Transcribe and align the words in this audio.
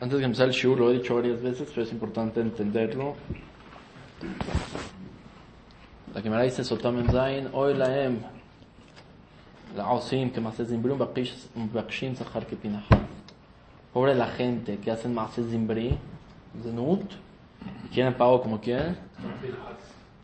Antes 0.00 0.18
de 0.18 0.24
empezar 0.24 0.48
el 0.48 0.52
show, 0.54 0.76
lo 0.76 0.90
he 0.90 0.94
dicho 0.94 1.14
varias 1.14 1.42
veces, 1.42 1.68
pero 1.70 1.82
es 1.82 1.92
importante 1.92 2.40
entenderlo. 2.40 3.14
La 6.14 6.22
que 6.22 6.30
me 6.30 6.42
dice 6.42 6.64
Sotam 6.64 7.06
Zain, 7.10 7.48
hoy 7.52 7.74
la 7.74 8.04
em, 8.04 8.18
la 9.76 9.90
osim 9.90 10.30
que 10.30 10.40
más 10.40 10.58
es 10.60 10.68
zimbri, 10.68 10.92
un 10.92 11.72
bakshim 11.72 12.14
zahar 12.14 12.46
que 12.46 12.56
pinahas. 12.56 12.86
Pobre 13.92 14.14
la 14.14 14.28
gente 14.28 14.78
que 14.78 14.90
hacen 14.90 15.14
más 15.14 15.34
zimbri, 15.34 15.98
zenut, 16.62 17.10
quieren 17.92 18.14
pago 18.14 18.40
como 18.42 18.60
quieren, 18.60 18.96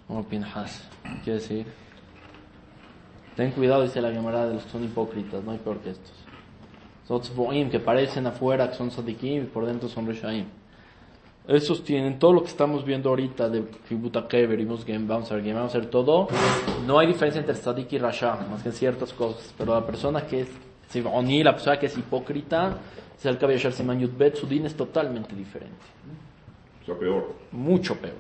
como 0.07 0.23
pinhas. 0.25 0.83
Quiere 1.25 1.41
decir, 1.41 1.67
ten 3.37 3.51
cuidado, 3.53 3.83
dice 3.83 4.01
la 4.01 4.11
Gemara, 4.11 4.47
de 4.47 4.55
los 4.55 4.65
que 4.65 4.71
son 4.71 4.85
hipócritas, 4.85 5.43
no 5.45 5.53
hay 5.53 5.59
peor 5.59 5.79
que 5.79 5.91
estos. 5.91 6.13
Son 7.07 7.71
que 7.71 7.81
parecen 7.81 8.27
afuera 8.27 8.71
que 8.71 8.77
son 8.77 8.91
sadikim 8.91 9.43
y 9.43 9.47
por 9.47 9.67
dentro 9.67 9.89
son 9.89 10.07
reshaim. 10.07 10.47
Esos 11.47 11.83
tienen 11.83 12.21
todo 12.21 12.33
lo 12.33 12.43
que 12.43 12.49
estamos 12.49 12.85
viendo 12.85 13.09
ahorita 13.09 13.49
de 13.49 13.65
Fibutake, 13.65 14.47
verimos 14.47 14.85
Game, 14.85 15.07
vamos 15.07 15.31
a 15.33 15.35
ver 15.35 15.43
Game, 15.45 15.59
vamos 15.59 15.75
a 15.75 15.79
ver 15.79 15.91
todo. 15.91 16.29
No 16.87 17.01
hay 17.01 17.09
diferencia 17.09 17.41
entre 17.41 17.57
sadik 17.57 17.93
y 17.93 17.99
rasha, 17.99 18.37
más 18.49 18.63
que 18.63 18.69
en 18.69 18.75
ciertas 18.75 19.13
cosas. 19.13 19.53
Pero 19.59 19.75
la 19.75 19.85
persona 19.85 20.25
que 20.25 20.43
es 20.43 20.49
tziboni, 20.89 21.43
la 21.43 21.53
persona 21.53 21.81
que 21.81 21.87
es 21.87 21.99
hipócrita, 21.99 22.79
es 23.19 23.27
el 23.27 23.39
Kabiyashar 23.39 23.73
Siman 23.73 23.99
Yudbet, 23.99 24.37
su 24.37 24.47
din 24.47 24.67
es 24.67 24.77
totalmente 24.77 25.35
diferente. 25.35 25.85
O 26.83 26.85
sea, 26.85 26.95
peor. 26.97 27.35
Mucho 27.51 27.97
peor. 27.97 28.15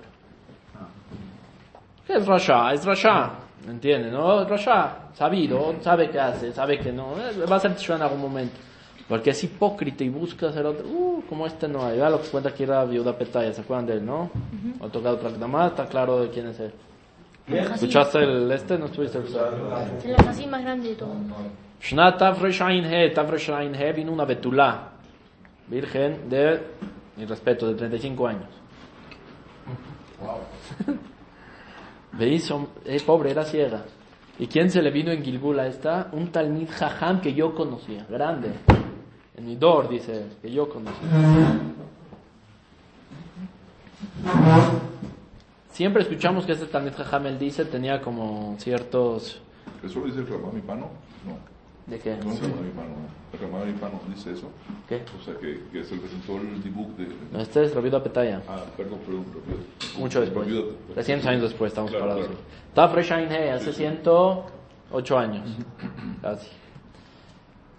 ¿Qué 2.04 2.14
es 2.14 2.26
rasha? 2.26 2.72
Es 2.72 2.84
rasha. 2.84 3.30
¿Me 3.66 3.72
entiendes? 3.72 4.12
¿No? 4.12 4.44
Rasha. 4.44 4.96
Sabido, 5.14 5.74
sabe 5.80 6.10
qué 6.10 6.18
hace, 6.18 6.52
sabe 6.52 6.78
que 6.78 6.92
no. 6.92 7.14
Eh, 7.18 7.46
Va 7.50 7.56
a 7.56 7.60
ser 7.60 7.74
teshua 7.74 7.96
en 7.96 8.02
algún 8.02 8.20
momento. 8.20 8.56
Porque 9.08 9.30
es 9.30 9.44
hipócrita 9.44 10.04
y 10.04 10.08
busca 10.08 10.48
hacer 10.48 10.64
otro. 10.64 10.86
Uh, 10.86 11.22
como 11.28 11.46
este 11.46 11.68
no 11.68 11.84
hay. 11.84 11.98
Vea 11.98 12.10
lo 12.10 12.20
que 12.22 12.28
cuenta 12.28 12.48
aquí 12.48 12.64
la 12.64 12.84
viuda 12.84 13.16
Petaya. 13.16 13.52
¿Se 13.52 13.60
acuerdan 13.60 13.86
de 13.86 13.92
él, 13.94 14.06
no? 14.06 14.30
Ha 14.80 14.88
tocado 14.88 15.18
Prakdama, 15.18 15.66
está 15.66 15.86
claro 15.86 16.20
de 16.20 16.30
quién 16.30 16.46
es 16.48 16.60
él. 16.60 16.72
¿Escuchaste 17.46 18.18
el 18.18 18.50
este? 18.50 18.78
¿No 18.78 18.86
estuviste? 18.86 19.18
Es 19.18 20.04
el 20.04 20.14
así 20.28 20.46
más 20.46 20.62
grande 20.62 20.90
de 20.90 20.94
todo. 20.94 21.14
Shna 21.80 22.16
Tafresh 22.16 22.62
Ain 22.62 22.84
He, 22.84 23.10
Tafresh 23.10 23.50
Ain 23.50 23.74
He, 23.74 23.92
vino 23.92 24.12
una 24.12 24.24
betulá, 24.24 24.90
virgen 25.66 26.28
de, 26.30 26.60
mi 27.16 27.24
respeto, 27.24 27.66
de 27.66 27.74
35 27.74 28.26
años. 28.28 28.48
Veis, 32.12 32.52
eh, 32.84 33.00
pobre, 33.04 33.30
era 33.30 33.44
ciega. 33.44 33.84
¿Y 34.38 34.46
quién 34.46 34.70
se 34.70 34.82
le 34.82 34.90
vino 34.90 35.10
en 35.10 35.22
Gilgul 35.22 35.58
a 35.60 35.66
esta? 35.66 36.08
Un 36.12 36.32
Talmid 36.32 36.68
Jajam 36.70 37.20
que 37.20 37.34
yo 37.34 37.54
conocía, 37.54 38.06
grande. 38.08 38.50
En 39.36 39.46
mi 39.46 39.56
dor, 39.56 39.88
dice 39.88 40.26
que 40.40 40.50
yo 40.50 40.68
conocía. 40.68 41.08
Siempre 45.70 46.02
escuchamos 46.02 46.44
que 46.44 46.52
este 46.52 46.66
Talmid 46.66 46.92
Jajam, 46.92 47.26
él 47.26 47.38
dice, 47.38 47.64
tenía 47.64 48.02
como 48.02 48.56
ciertos... 48.58 49.40
¿Eso? 49.82 50.00
No. 51.26 51.51
¿De 51.86 51.98
qué? 51.98 52.16
No, 52.16 52.32
Ramón 53.40 53.72
Pano 53.80 54.00
dice 54.08 54.32
eso. 54.32 54.48
¿Qué? 54.88 55.02
O 55.18 55.24
sea, 55.24 55.34
que, 55.34 55.62
que 55.72 55.84
se 55.84 55.96
presentó 55.96 56.36
el 56.36 56.62
debug 56.62 56.94
de... 56.96 57.08
No, 57.32 57.40
este 57.40 57.64
es 57.64 57.74
Rabido 57.74 58.02
Petaya. 58.02 58.42
Ah, 58.48 58.62
perdón, 58.76 58.98
perdón. 59.04 59.24
perdón. 59.24 59.64
Mucho 59.98 60.20
después. 60.20 60.46
Olvídate. 60.46 60.72
300 60.94 61.26
años 61.28 61.42
después 61.42 61.72
estamos 61.72 61.90
Claro, 61.90 62.06
parados. 62.06 62.26
claro. 62.26 62.40
Tafresh 62.74 63.12
Ain 63.12 63.32
He, 63.32 63.50
hace 63.50 63.72
108 63.72 65.18
años. 65.18 65.48
Casi. 66.20 66.48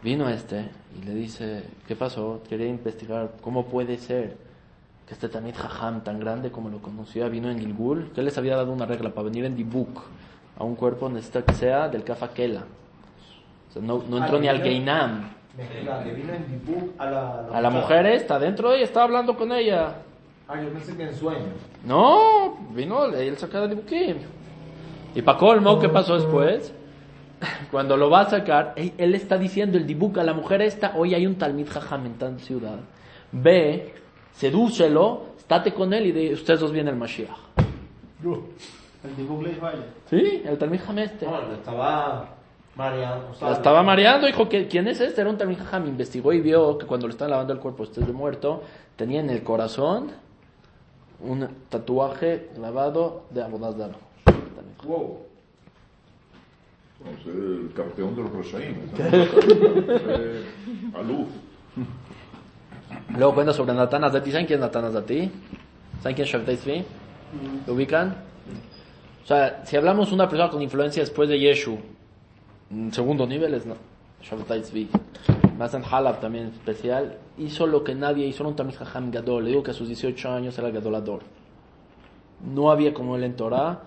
Vino 0.03 0.27
este 0.27 0.69
y 1.01 1.05
le 1.05 1.13
dice, 1.13 1.63
¿qué 1.87 1.95
pasó? 1.95 2.41
Quería 2.49 2.67
investigar 2.67 3.35
cómo 3.41 3.65
puede 3.67 3.97
ser 3.97 4.35
que 5.07 5.13
este 5.13 5.29
Tanit 5.29 5.55
Jajam 5.55 6.03
tan 6.03 6.19
grande 6.19 6.51
como 6.51 6.69
lo 6.69 6.79
conocía 6.81 7.29
vino 7.29 7.49
en 7.49 7.59
Gilgul, 7.59 8.11
que 8.13 8.21
les 8.21 8.37
había 8.37 8.57
dado 8.57 8.73
una 8.73 8.85
regla 8.85 9.13
para 9.13 9.25
venir 9.25 9.45
en 9.45 9.55
Dibuk 9.55 10.01
a 10.59 10.63
un 10.65 10.75
cuerpo 10.75 11.09
necesita 11.09 11.43
que 11.43 11.53
sea 11.53 11.87
del 11.87 12.03
Kafakela. 12.03 12.65
O 13.73 13.79
sea, 13.79 13.81
no, 13.81 14.03
no 14.07 14.17
entró 14.19 14.39
ni 14.39 14.47
al 14.47 14.61
Le 14.61 16.13
vino 16.13 16.33
en 16.33 16.47
Dibuk 16.47 16.93
a 16.99 17.09
la, 17.09 17.47
A 17.51 17.59
la 17.59 17.69
mujer 17.71 18.05
está 18.05 18.37
dentro 18.37 18.77
y 18.77 18.83
estaba 18.83 19.05
hablando 19.05 19.35
con 19.35 19.51
ella. 19.51 19.95
Ah, 20.47 20.61
yo 20.61 20.69
pensé 20.69 20.95
que 20.95 21.03
en 21.03 21.15
sueños. 21.15 21.55
No, 21.83 22.55
vino 22.69 23.05
él 23.05 23.35
saca 23.39 23.61
de 23.61 23.69
Dibukim. 23.69 24.17
Y 25.15 25.23
para 25.23 25.39
colmo, 25.39 25.79
¿qué 25.79 25.89
pasó 25.89 26.13
después? 26.13 26.71
Cuando 27.71 27.97
lo 27.97 28.11
va 28.11 28.21
a 28.21 28.29
sacar, 28.29 28.75
él, 28.75 29.15
está 29.15 29.39
diciendo 29.39 29.79
el 29.79 29.87
Dibuk 29.87 30.19
a 30.19 30.23
la 30.23 30.35
mujer 30.35 30.61
esta, 30.61 30.93
hoy 30.95 31.15
hay 31.15 31.25
un 31.25 31.35
Talmid 31.35 31.67
Jajam 31.67 32.05
en 32.05 32.13
tal 32.19 32.39
ciudad. 32.41 32.77
Ve, 33.31 33.95
sedúcelo, 34.33 35.33
estate 35.39 35.73
con 35.73 35.91
él 35.93 36.05
y 36.05 36.11
de 36.11 36.33
ustedes 36.33 36.59
dos 36.59 36.71
vienen 36.71 36.93
el 36.93 36.99
Mashiach. 36.99 37.29
El 38.23 39.15
Dibuk 39.17 39.41
le 39.41 39.49
dijo 39.49 39.65
a 39.65 39.71
ella. 39.71 39.85
Sí, 40.11 40.43
el 40.45 40.59
Talmid 40.59 40.79
Jajam 40.79 40.99
este. 40.99 41.25
No, 41.25 41.41
le 41.41 41.55
estaba 41.55 42.42
mareando. 42.75 43.29
o 43.31 43.35
sea, 43.35 43.49
La 43.49 43.55
estaba 43.55 43.83
mareando, 43.83 44.27
dijo, 44.27 44.49
que 44.49 44.67
¿quién 44.67 44.87
es 44.87 44.99
este? 45.01 45.21
Era 45.21 45.29
un 45.29 45.37
Talmid 45.37 45.57
Jajam. 45.57 45.87
Investigó 45.87 46.33
y 46.33 46.41
vio 46.41 46.77
que 46.77 46.85
cuando 46.85 47.07
le 47.07 47.11
están 47.11 47.29
lavando 47.29 47.53
el 47.53 47.59
cuerpo, 47.59 47.83
usted 47.83 48.03
de 48.03 48.13
muerto, 48.13 48.63
tenía 48.95 49.19
en 49.19 49.29
el 49.29 49.43
corazón 49.43 50.11
un 51.19 51.47
tatuaje 51.69 52.49
lavado 52.59 53.23
de 53.29 53.43
Abodazar. 53.43 53.91
Wow. 54.83 55.19
No 57.03 57.23
sé, 57.23 57.29
el 57.31 57.71
campeón 57.75 58.15
de 58.15 58.23
los 58.23 58.31
Roshaim. 58.31 58.75
eh, 58.97 60.45
Aluf. 60.95 61.27
Luego 63.17 63.33
cuenta 63.33 63.53
sobre 63.53 63.73
Natán 63.73 64.03
Azati. 64.03 64.31
¿Saben 64.31 64.45
quién 64.45 64.59
es 64.59 64.61
Natán 64.61 64.85
Azati? 64.85 65.31
¿Saben 66.01 66.15
quién 66.15 66.25
es 66.27 66.33
Shabtai 66.33 66.57
Tzvi? 66.57 66.85
¿Lo 67.67 67.73
ubican? 67.73 68.15
O 69.23 69.27
sea, 69.27 69.63
si 69.65 69.75
hablamos 69.75 70.09
de 70.09 70.15
una 70.15 70.29
persona 70.29 70.49
con 70.49 70.61
influencia 70.61 71.01
después 71.01 71.29
de 71.29 71.39
Yeshu, 71.39 71.77
segundo 72.91 73.27
nivel 73.27 73.53
es 73.53 73.65
Shabtai 74.23 74.61
Tzvi. 74.61 74.89
Más 75.57 75.73
en 75.73 75.83
Halab 75.83 76.19
también 76.19 76.47
especial. 76.47 77.17
Hizo 77.37 77.67
lo 77.67 77.83
que 77.83 77.93
nadie 77.93 78.25
hizo, 78.25 78.47
un 78.47 78.55
Tamil 78.55 78.75
Jajam 78.75 79.11
Gadol. 79.11 79.43
Le 79.43 79.49
digo 79.51 79.63
que 79.63 79.71
a 79.71 79.73
sus 79.73 79.87
18 79.87 80.31
años 80.31 80.57
era 80.57 80.71
Gadolador. 80.71 81.21
No 82.53 82.71
había 82.71 82.93
como 82.93 83.15
él 83.15 83.23
en 83.23 83.35
Torah. 83.35 83.81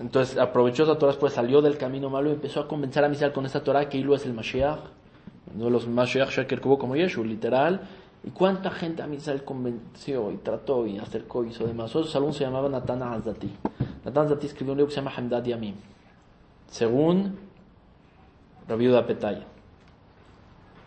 Entonces 0.00 0.38
aprovechó 0.38 0.84
esa 0.84 0.98
Torah, 0.98 1.12
después 1.12 1.34
salió 1.34 1.60
del 1.60 1.76
camino 1.76 2.10
malo 2.10 2.30
y 2.30 2.32
empezó 2.32 2.60
a 2.60 2.68
convencer 2.68 3.04
a 3.04 3.08
Misal 3.08 3.32
con 3.32 3.46
esta 3.46 3.62
Torah 3.62 3.88
que 3.88 3.98
Ilu 3.98 4.14
es 4.14 4.26
el 4.26 4.32
Mashiach. 4.32 4.80
Uno 5.54 5.66
de 5.66 5.70
los 5.70 5.86
Mashiach 5.86 6.30
Sheker 6.30 6.60
que 6.60 6.68
hubo 6.68 6.78
como 6.78 6.96
Yeshu, 6.96 7.24
literal. 7.24 7.82
¿Y 8.24 8.30
cuánta 8.30 8.70
gente 8.70 9.02
a 9.02 9.06
Misal 9.06 9.44
convenció 9.44 10.30
y 10.30 10.36
trató 10.36 10.86
y 10.86 10.98
acercó 10.98 11.44
y 11.44 11.48
hizo 11.48 11.66
demás? 11.66 11.90
Su 11.90 11.98
alumno 12.16 12.32
se 12.32 12.44
llamaba 12.44 12.68
Natan 12.68 13.02
Azati. 13.02 13.50
Natan 14.04 14.26
Azati 14.26 14.46
escribió 14.46 14.72
un 14.72 14.78
libro 14.78 14.88
que 14.88 14.94
se 14.94 15.00
llama 15.00 15.12
Hamdad 15.16 15.44
Yamim. 15.44 15.74
Según 16.68 17.36
Rabbi 18.68 18.84
Yehuda 18.84 19.06
Petaya. 19.06 19.44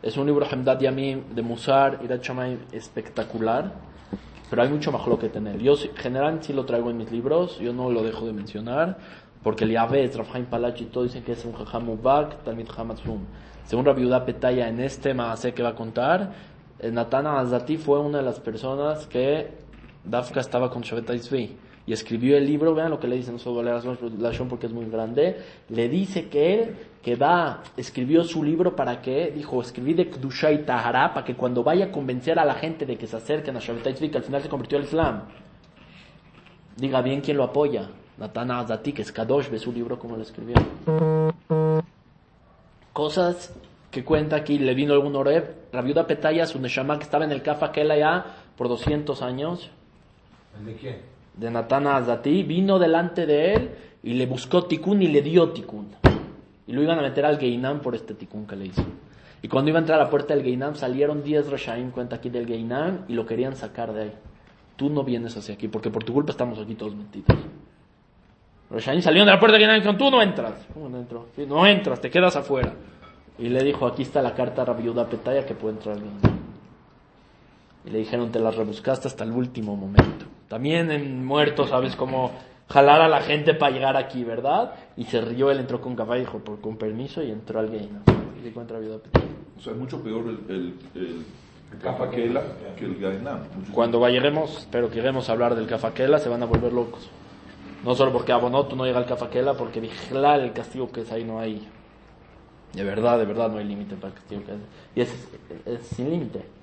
Es 0.01 0.17
un 0.17 0.27
libro 0.27 0.45
Hamdad 0.49 0.79
Yamim 0.79 1.33
de 1.33 1.41
Musar, 1.41 1.99
Irat 2.03 2.23
Shamayim 2.23 2.59
espectacular, 2.71 3.73
pero 4.49 4.61
hay 4.61 4.69
mucho 4.69 4.91
lo 4.91 5.19
que 5.19 5.29
tener. 5.29 5.59
Yo 5.59 5.75
generalmente 5.95 6.47
sí 6.47 6.53
lo 6.53 6.65
traigo 6.65 6.89
en 6.91 6.97
mis 6.97 7.11
libros, 7.11 7.59
yo 7.59 7.73
no 7.73 7.89
lo 7.89 8.03
dejo 8.03 8.25
de 8.25 8.33
mencionar, 8.33 8.97
porque 9.43 9.63
el 9.63 9.71
Yavez, 9.71 10.15
Rafhaim 10.15 10.45
Palach 10.45 10.79
y 10.79 10.85
todo 10.85 11.03
dicen 11.03 11.23
que 11.23 11.33
es 11.33 11.43
un 11.43 11.53
Jajam 11.53 11.85
Mubak, 11.85 12.43
Talmid 12.43 12.67
Hamatzum. 12.75 13.25
Según 13.65 13.85
Rabbi 13.85 14.01
Yehuda 14.01 14.25
Petaya, 14.25 14.69
en 14.69 14.79
este 14.79 15.13
Maaseh 15.13 15.53
que 15.53 15.63
va 15.63 15.69
a 15.69 15.75
contar, 15.75 16.33
el 16.79 16.93
Natana 16.93 17.39
Azati 17.39 17.77
fue 17.77 17.99
una 17.99 18.19
de 18.19 18.23
las 18.23 18.39
personas 18.39 19.07
que 19.07 19.49
Dafka 20.03 20.39
estaba 20.39 20.69
con 20.69 20.83
Shabbat 20.83 21.15
Tzvi 21.17 21.57
y 21.87 21.93
escribió 21.93 22.37
el 22.37 22.45
libro, 22.45 22.73
vean 22.73 22.89
lo 22.89 22.99
que 22.99 23.07
le 23.07 23.15
dice, 23.15 23.31
no 23.31 23.39
solo 23.39 23.61
la 23.63 23.81
porque 24.49 24.65
es 24.67 24.73
muy 24.73 24.85
grande, 24.85 25.37
le 25.69 25.87
dice 25.89 26.29
que 26.29 26.53
él, 26.53 26.75
que 27.05 27.15
va, 27.15 27.61
escribió 27.77 28.23
su 28.23 28.43
libro 28.43 28.75
para 28.75 28.99
que, 28.99 29.29
dijo, 29.29 29.61
escribí 29.61 29.93
de 29.93 30.09
Kdusha 30.09 30.51
y 30.51 30.63
Tahara, 30.63 31.13
para 31.13 31.23
que 31.23 31.35
cuando 31.35 31.63
vaya 31.63 31.85
a 31.85 31.91
convencer 31.91 32.39
a 32.39 32.45
la 32.45 32.55
gente 32.55 32.87
de 32.87 32.97
que 32.97 33.05
se 33.05 33.15
acerquen 33.15 33.55
a 33.55 33.59
Shabbat 33.59 33.93
Tzvi, 33.93 34.09
que 34.09 34.17
al 34.17 34.23
final 34.23 34.41
se 34.41 34.49
convirtió 34.49 34.79
al 34.79 34.85
Islam, 34.85 35.21
diga 36.75 37.03
bien 37.03 37.21
quién 37.21 37.37
lo 37.37 37.43
apoya. 37.43 37.91
Natana 38.17 38.59
Azati, 38.59 38.91
que 38.91 39.03
es 39.03 39.11
Kadosh, 39.11 39.51
ve 39.51 39.59
su 39.59 39.71
libro 39.71 39.99
como 39.99 40.15
lo 40.15 40.23
escribió. 40.23 40.55
Cosas 42.91 43.53
que 43.91 44.03
cuenta 44.03 44.37
aquí, 44.37 44.57
le 44.57 44.73
vino 44.73 44.95
algún 44.95 45.15
Oreb, 45.15 45.57
la 45.73 45.83
viuda 45.83 46.07
Petaya, 46.07 46.47
su 46.47 46.59
Neshama, 46.59 46.97
que 46.97 47.03
estaba 47.03 47.23
en 47.23 47.31
el 47.31 47.43
Kafa 47.43 47.71
Kela 47.71 47.95
ya 47.95 48.25
por 48.57 48.67
200 48.67 49.21
años, 49.21 49.69
¿El 50.57 50.65
de 50.65 50.73
quién? 50.73 50.97
de 51.35 51.51
Natana 51.51 51.97
Azati, 51.97 52.41
vino 52.41 52.79
delante 52.79 53.27
de 53.27 53.53
él 53.53 53.69
y 54.01 54.13
le 54.13 54.25
buscó 54.25 54.65
tikun 54.65 55.03
y 55.03 55.07
le 55.09 55.21
dio 55.21 55.49
tikun. 55.49 55.89
Y 56.67 56.73
lo 56.73 56.81
iban 56.81 56.99
a 56.99 57.01
meter 57.01 57.25
al 57.25 57.37
Geinam 57.37 57.79
por 57.81 57.95
este 57.95 58.13
tikun 58.13 58.47
que 58.47 58.55
le 58.55 58.65
hizo. 58.65 58.83
Y 59.41 59.47
cuando 59.47 59.69
iba 59.69 59.79
a 59.79 59.81
entrar 59.81 59.99
a 59.99 60.05
la 60.05 60.09
puerta 60.09 60.33
del 60.33 60.43
Geinam, 60.43 60.75
salieron 60.75 61.23
10 61.23 61.49
Reshaim, 61.49 61.91
cuenta 61.91 62.15
aquí 62.15 62.29
del 62.29 62.47
Geinam, 62.47 63.05
y 63.07 63.13
lo 63.13 63.25
querían 63.25 63.55
sacar 63.55 63.93
de 63.93 64.01
ahí. 64.03 64.13
Tú 64.75 64.89
no 64.89 65.03
vienes 65.03 65.37
hacia 65.37 65.53
aquí, 65.53 65.67
porque 65.67 65.89
por 65.89 66.03
tu 66.03 66.13
culpa 66.13 66.31
estamos 66.31 66.59
aquí 66.59 66.75
todos 66.75 66.95
metidos. 66.95 67.37
Roshaim 68.69 69.01
salieron 69.01 69.27
de 69.27 69.33
la 69.33 69.39
puerta 69.39 69.57
de 69.57 69.61
Gainam 69.61 69.77
y 69.77 69.79
dijeron, 69.79 69.97
tú 69.97 70.09
no 70.09 70.21
entras. 70.21 70.67
¿Cómo 70.73 70.89
no 70.89 70.97
entro? 70.97 71.27
Sí, 71.35 71.45
no 71.47 71.65
entras, 71.65 72.01
te 72.01 72.09
quedas 72.09 72.35
afuera. 72.35 72.73
Y 73.37 73.49
le 73.49 73.63
dijo, 73.63 73.85
aquí 73.85 74.01
está 74.01 74.21
la 74.21 74.33
carta 74.33 74.63
a 74.63 74.65
Rabiuda 74.65 75.07
Petaya 75.07 75.45
que 75.45 75.53
puede 75.53 75.75
entrar 75.75 75.95
alguien. 75.95 76.13
Y 77.85 77.89
le 77.91 77.99
dijeron, 77.99 78.31
te 78.31 78.39
la 78.39 78.51
rebuscaste 78.51 79.07
hasta 79.07 79.23
el 79.23 79.31
último 79.31 79.75
momento. 79.75 80.25
También 80.47 80.91
en 80.91 81.23
muertos, 81.25 81.69
¿sabes 81.69 81.95
cómo 81.95 82.31
jalar 82.69 83.01
a 83.01 83.07
la 83.07 83.21
gente 83.21 83.53
para 83.53 83.71
llegar 83.71 83.97
aquí, 83.97 84.23
verdad? 84.23 84.73
Y 84.97 85.05
se 85.05 85.21
rió, 85.21 85.51
él 85.51 85.59
entró 85.59 85.81
con 85.81 85.95
caballo, 85.95 86.21
dijo, 86.21 86.39
por, 86.39 86.59
con 86.61 86.77
permiso, 86.77 87.23
y 87.23 87.31
entró 87.31 87.59
alguien. 87.59 87.89
Y 88.39 88.43
le 88.43 88.49
encuentra 88.49 88.79
Petaya. 88.79 89.25
O 89.57 89.61
sea, 89.61 89.73
es 89.73 89.79
mucho 89.79 90.01
peor 90.03 90.25
el, 90.27 90.39
el, 90.49 90.73
el 90.95 91.25
Cafakela 91.81 92.41
que 92.77 92.85
el 92.85 92.99
Gainam. 92.99 93.39
Cuando 93.73 94.07
lleguemos, 94.07 94.59
espero 94.59 94.89
que 94.89 94.95
lleguemos 94.95 95.29
a 95.29 95.33
hablar 95.33 95.55
del 95.55 95.67
Cafaquela, 95.67 96.19
se 96.19 96.29
van 96.29 96.43
a 96.43 96.45
volver 96.45 96.73
locos. 96.73 97.09
No 97.83 97.93
solo 97.93 98.11
porque 98.11 98.31
Abonoto 98.31 98.75
no 98.75 98.85
llega 98.85 98.97
al 98.97 99.05
Cafaquela, 99.05 99.53
porque 99.53 99.79
vigilar 99.79 100.39
el 100.39 100.53
castigo 100.53 100.91
que 100.91 101.01
es 101.01 101.11
ahí 101.11 101.23
no 101.23 101.39
hay. 101.39 101.67
De 102.73 102.83
verdad, 102.83 103.17
de 103.19 103.25
verdad 103.25 103.49
no 103.49 103.59
hay 103.59 103.65
límite 103.65 103.95
para 103.95 104.09
el 104.09 104.13
castigo 104.15 104.41
que 104.43 104.51
es. 104.51 104.57
Y 104.95 105.01
es, 105.01 105.29
es 105.65 105.87
sin 105.87 106.09
límite. 106.09 106.54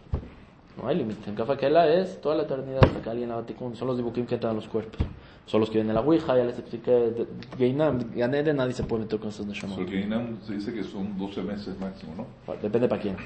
No 0.81 0.89
hay 0.89 0.97
límite. 0.97 1.29
En 1.29 1.37
Cafaquela 1.37 1.87
es 1.93 2.21
toda 2.21 2.35
la 2.37 2.43
eternidad 2.45 2.81
hasta 2.85 3.01
que 3.03 3.11
alguien 3.11 3.31
haga 3.31 3.43
tikkun. 3.45 3.77
Son 3.77 3.87
los 3.89 3.97
dibuquim 3.97 4.25
que 4.27 4.35
entran 4.35 4.53
a 4.53 4.55
los 4.55 4.69
cuerpos. 4.69 5.01
Son 5.45 5.61
los 5.61 5.69
que 5.69 5.75
vienen 5.79 5.91
a 5.91 6.01
la 6.01 6.07
Ouija, 6.07 6.37
ya 6.37 6.45
les 6.45 6.59
expliqué. 6.59 7.27
Geinam, 7.59 7.99
Ganede, 8.15 8.55
nadie 8.55 8.73
se 8.73 8.85
puede 8.85 9.03
meter 9.03 9.19
con 9.19 9.29
esos 9.29 9.45
de 9.47 9.53
O 9.53 9.55
sea, 9.55 9.69
Shamot. 9.69 9.81
el 9.81 9.91
Gainam 10.01 10.41
se 10.41 10.55
dice 10.55 10.73
que 10.73 10.83
son 10.85 11.19
12 11.19 11.43
meses 11.43 11.79
máximo, 11.79 12.15
¿no? 12.17 12.55
Depende 12.63 12.89
para 12.89 13.03
quién. 13.03 13.17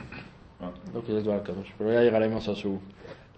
Ah. 0.60 0.70
Lo 0.92 1.04
que 1.04 1.12
les 1.12 1.28
va 1.28 1.36
a. 1.36 1.42
Pero 1.42 1.92
ya 1.92 2.00
llegaremos 2.00 2.48
a 2.48 2.54
su, 2.56 2.78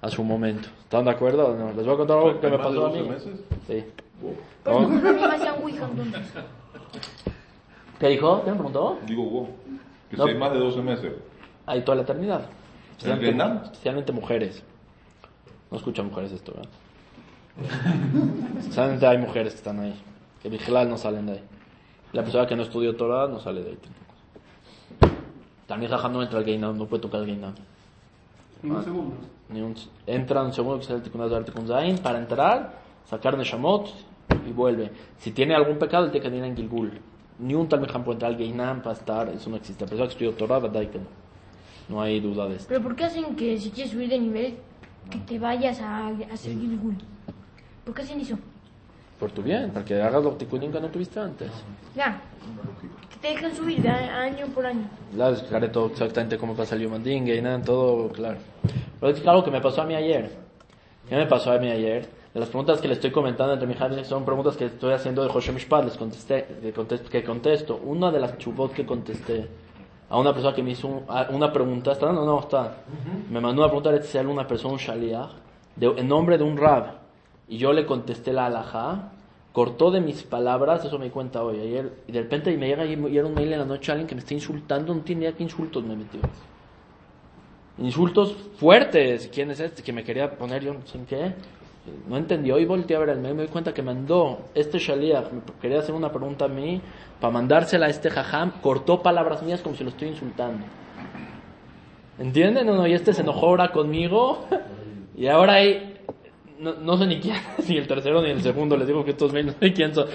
a 0.01 0.09
su 0.09 0.23
momento. 0.25 0.69
¿Están 0.81 1.05
de 1.05 1.11
acuerdo? 1.11 1.55
no? 1.59 1.73
Les 1.73 1.85
voy 1.85 1.95
a 1.95 1.99
contar 1.99 2.19
algo 2.19 2.41
que 2.41 2.49
me 2.49 2.57
¿Más 2.57 2.67
de 2.73 2.75
pasó 2.79 2.87
a 2.87 2.89
12 2.91 3.03
mí. 3.03 3.09
meses? 3.09 3.41
Sí. 3.67 3.85
Wow. 4.23 4.37
Pero 4.65 4.81
¿No? 4.89 5.27
hacían 5.33 5.55
Ouija 5.63 5.89
entonces. 5.91 6.33
¿Qué 7.99 8.09
dijo? 8.09 8.43
¿Qué 8.45 8.51
me 8.51 8.57
preguntó? 8.57 8.99
Digo, 9.07 9.25
wow. 9.25 9.49
Que 10.11 10.17
No. 10.17 10.25
si 10.25 10.31
hay 10.31 10.39
más 10.39 10.53
de 10.53 10.59
12 10.61 10.83
meses. 10.83 11.13
Hay 11.67 11.83
toda 11.83 11.97
la 11.97 12.03
eternidad. 12.03 12.43
¿En 13.03 13.11
el 13.13 13.19
Vietnam? 13.19 13.61
Especialmente 13.65 14.13
mujeres. 14.13 14.63
No 15.71 15.77
escuchan 15.77 16.07
mujeres 16.07 16.33
esto, 16.33 16.53
¿verdad? 16.53 16.71
Especialmente 18.59 19.07
hay 19.07 19.19
mujeres 19.19 19.53
que 19.53 19.59
están 19.59 19.81
ahí. 19.81 19.95
Que 20.43 20.49
vigilar 20.49 20.87
no 20.87 20.97
salen 20.97 21.27
de 21.27 21.33
ahí. 21.33 21.43
La 22.13 22.23
persona 22.23 22.47
que 22.47 22.57
no 22.57 22.63
estudió 22.63 22.97
Torah 22.97 23.29
no 23.29 23.39
sale 23.39 23.63
de 23.63 23.71
ahí 23.71 23.77
tampoco. 23.77 25.17
También 25.67 25.91
Jajam 25.91 26.13
no 26.13 26.23
entra 26.23 26.39
al 26.39 26.45
Geinam, 26.45 26.79
no 26.79 26.87
puede 26.87 27.03
tocar 27.03 27.21
el 27.21 27.27
Geinam. 27.27 27.55
En 28.63 28.73
un 28.73 28.83
segundo. 28.83 29.17
Ni 29.51 29.61
un, 29.61 29.75
entra 30.07 30.43
un 30.43 30.53
segundo 30.53 30.79
que 30.79 30.85
es 30.85 30.91
el 30.91 31.03
Tikkun 31.03 31.69
Zain 31.69 31.99
para 31.99 32.19
entrar, 32.19 32.73
sacar 33.05 33.37
de 33.37 33.45
Shamot 33.45 33.89
y 34.49 34.53
vuelve. 34.53 34.91
Si 35.19 35.31
tiene 35.33 35.55
algún 35.55 35.79
pecado, 35.79 36.07
él 36.07 36.11
tiene 36.11 36.31
que 36.31 36.37
ir 36.37 36.45
en 36.45 36.57
Gilgul. 36.57 36.99
Ni 37.39 37.55
un 37.55 37.69
Talmijam 37.69 38.03
puede 38.03 38.15
entrar 38.17 38.33
al 38.33 38.39
Geinam 38.39 38.83
para 38.83 38.95
estar, 38.95 39.29
eso 39.29 39.51
no 39.51 39.57
existe. 39.57 39.85
La 39.85 39.89
persona 39.89 40.09
que 40.09 40.13
estudió 40.13 40.33
Torah, 40.33 40.59
¿verdad? 40.59 40.89
que 40.89 40.99
no. 40.99 41.28
No 41.89 42.01
hay 42.01 42.21
duda 42.21 42.47
de 42.49 42.57
esto. 42.57 42.67
Pero 42.69 42.83
¿por 42.83 42.95
qué 42.95 43.05
hacen 43.05 43.35
que 43.35 43.59
si 43.59 43.71
quieres 43.71 43.93
subir 43.93 44.09
de 44.09 44.19
nivel, 44.19 44.55
que 45.11 45.19
te 45.19 45.39
vayas 45.39 45.81
a, 45.81 46.09
a 46.09 46.11
hacer 46.33 46.53
Gilgul? 46.53 46.97
¿Por 47.85 47.95
qué 47.95 48.03
hacen 48.03 48.21
eso? 48.21 48.39
Por 49.19 49.31
tu 49.33 49.43
bien, 49.43 49.71
para 49.71 49.85
que 49.85 50.01
hagas 50.01 50.23
los 50.23 50.39
Tikkunim 50.39 50.71
que 50.71 50.81
no 50.81 50.89
tuviste 50.89 51.19
antes. 51.19 51.51
Ya. 51.97 52.21
Que 53.11 53.17
te 53.17 53.29
dejan 53.35 53.55
subir 53.55 53.83
de 53.83 53.89
año 53.89 54.47
por 54.49 54.65
año. 54.65 54.89
Ya 55.17 55.31
les 55.31 55.39
explicaré 55.41 55.69
todo 55.69 55.87
exactamente 55.87 56.39
cómo 56.39 56.55
pasa 56.55 56.77
el 56.77 56.87
Human 56.87 57.03
Ding, 57.03 57.25
Geinam, 57.25 57.63
todo 57.63 58.11
claro. 58.11 58.39
Pero 59.01 59.13
es 59.13 59.27
algo 59.27 59.43
que 59.43 59.51
me 59.51 59.61
pasó 59.61 59.83
a 59.83 59.87
mí 59.87 59.95
ayer. 59.95 60.31
¿Qué 61.09 61.17
me 61.17 61.27
pasó 61.27 61.51
a 61.53 61.59
mí 61.59 61.69
ayer? 61.71 62.09
De 62.33 62.41
las 62.41 62.51
preguntas 62.51 62.81
que 62.81 62.87
le 62.87 62.95
estoy 62.95 63.11
comentando 63.11 63.55
entre 63.55 63.67
mi 63.67 63.73
hija 63.75 64.05
son 64.05 64.25
preguntas 64.25 64.57
que 64.57 64.67
estoy 64.67 64.93
haciendo 64.93 65.25
de 65.25 65.31
José 65.31 65.51
Mishpat, 65.51 65.85
les 65.87 65.97
contesté, 65.97 66.47
que 66.61 66.73
contesto, 66.73 67.09
que 67.09 67.25
contesto. 67.25 67.81
Una 67.83 68.13
de 68.13 68.21
las 68.21 68.37
chubot 68.39 68.73
que 68.73 68.85
contesté 68.85 69.49
a 70.11 70.19
una 70.19 70.33
persona 70.33 70.55
que 70.55 70.63
me 70.63 70.71
hizo 70.71 70.89
un- 70.89 71.05
una 71.31 71.53
pregunta, 71.53 71.93
¿está? 71.93 72.11
No, 72.13 72.25
no, 72.25 72.41
está. 72.41 72.79
Me 73.31 73.41
mandó 73.41 73.63
una 73.63 73.69
pregunta 73.71 73.91
de 73.93 74.27
una 74.27 74.47
persona, 74.47 74.73
un 74.75 74.79
shaliach, 74.81 75.31
de, 75.77 75.87
en 75.87 76.09
nombre 76.09 76.39
de 76.39 76.45
un 76.45 76.57
rab. 76.57 76.95
Y 77.49 77.59
yo 77.59 77.73
le 77.73 77.85
contesté 77.87 78.33
la 78.33 78.47
alajá, 78.47 79.11
cortó 79.53 79.91
de 79.91 80.01
mis 80.01 80.23
palabras, 80.23 80.85
eso 80.85 80.99
me 80.99 81.07
di 81.07 81.11
cuenta 81.11 81.43
hoy, 81.43 81.61
ayer, 81.61 81.93
y 82.07 82.13
de 82.13 82.23
repente 82.23 82.57
me 82.57 82.69
llega 82.69 82.85
y 82.87 83.17
era 83.17 83.27
un 83.27 83.35
mail 83.35 83.53
en 83.53 83.59
la 83.61 83.65
noche 83.65 83.91
a 83.91 83.95
alguien 83.95 84.07
que 84.07 84.15
me 84.15 84.21
está 84.21 84.35
insultando, 84.35 84.95
no 84.95 85.01
tiene 85.01 85.23
idea 85.23 85.33
qué 85.37 85.43
insultos 85.43 85.83
me 85.85 85.97
metió. 85.97 86.21
Insultos 87.79 88.35
fuertes, 88.59 89.31
¿quién 89.33 89.51
es 89.51 89.61
este? 89.61 89.83
Que 89.83 89.93
me 89.93 90.03
quería 90.03 90.31
poner, 90.37 90.65
yo 90.65 90.75
no 90.75 90.81
sé 90.85 90.99
en 90.99 91.07
qué. 91.07 91.35
No 92.09 92.17
entendió 92.17 92.59
y 92.59 92.65
volteé 92.65 92.97
a 92.97 93.01
ver 93.01 93.11
el 93.11 93.21
mail, 93.21 93.35
me 93.35 93.43
di 93.43 93.49
cuenta 93.49 93.73
que 93.73 93.83
mandó 93.83 94.39
este 94.55 94.79
shaliach, 94.79 95.31
me 95.33 95.41
quería 95.61 95.81
hacer 95.81 95.95
una 95.95 96.11
pregunta 96.11 96.47
a 96.47 96.49
mí, 96.49 96.81
para 97.21 97.33
mandársela 97.33 97.87
a 97.87 97.89
este 97.89 98.11
jajam, 98.11 98.53
cortó 98.63 99.03
palabras 99.03 99.43
mías 99.43 99.61
como 99.61 99.77
si 99.77 99.85
lo 99.85 99.91
estoy 99.91 100.09
insultando. 100.09 100.65
¿Entienden? 102.19 102.67
No, 102.67 102.75
no, 102.75 102.87
y 102.87 102.95
este 102.95 103.13
se 103.13 103.23
enojó 103.23 103.47
ahora 103.47 103.71
conmigo, 103.71 104.47
y 105.17 105.27
ahora 105.27 105.55
hay, 105.55 105.99
no, 106.59 106.75
no 106.75 106.97
sé 106.97 107.07
ni 107.07 107.21
quién, 107.21 107.37
ni 107.69 107.77
el 107.77 107.87
tercero 107.87 108.23
ni 108.23 108.31
el 108.31 108.43
segundo, 108.43 108.77
les 108.77 108.87
digo 108.87 109.05
que 109.05 109.13
estos 109.13 109.33
mails 109.33 109.55
no 109.55 109.59
sé 109.61 109.73
quién 109.73 109.95
son, 109.95 110.07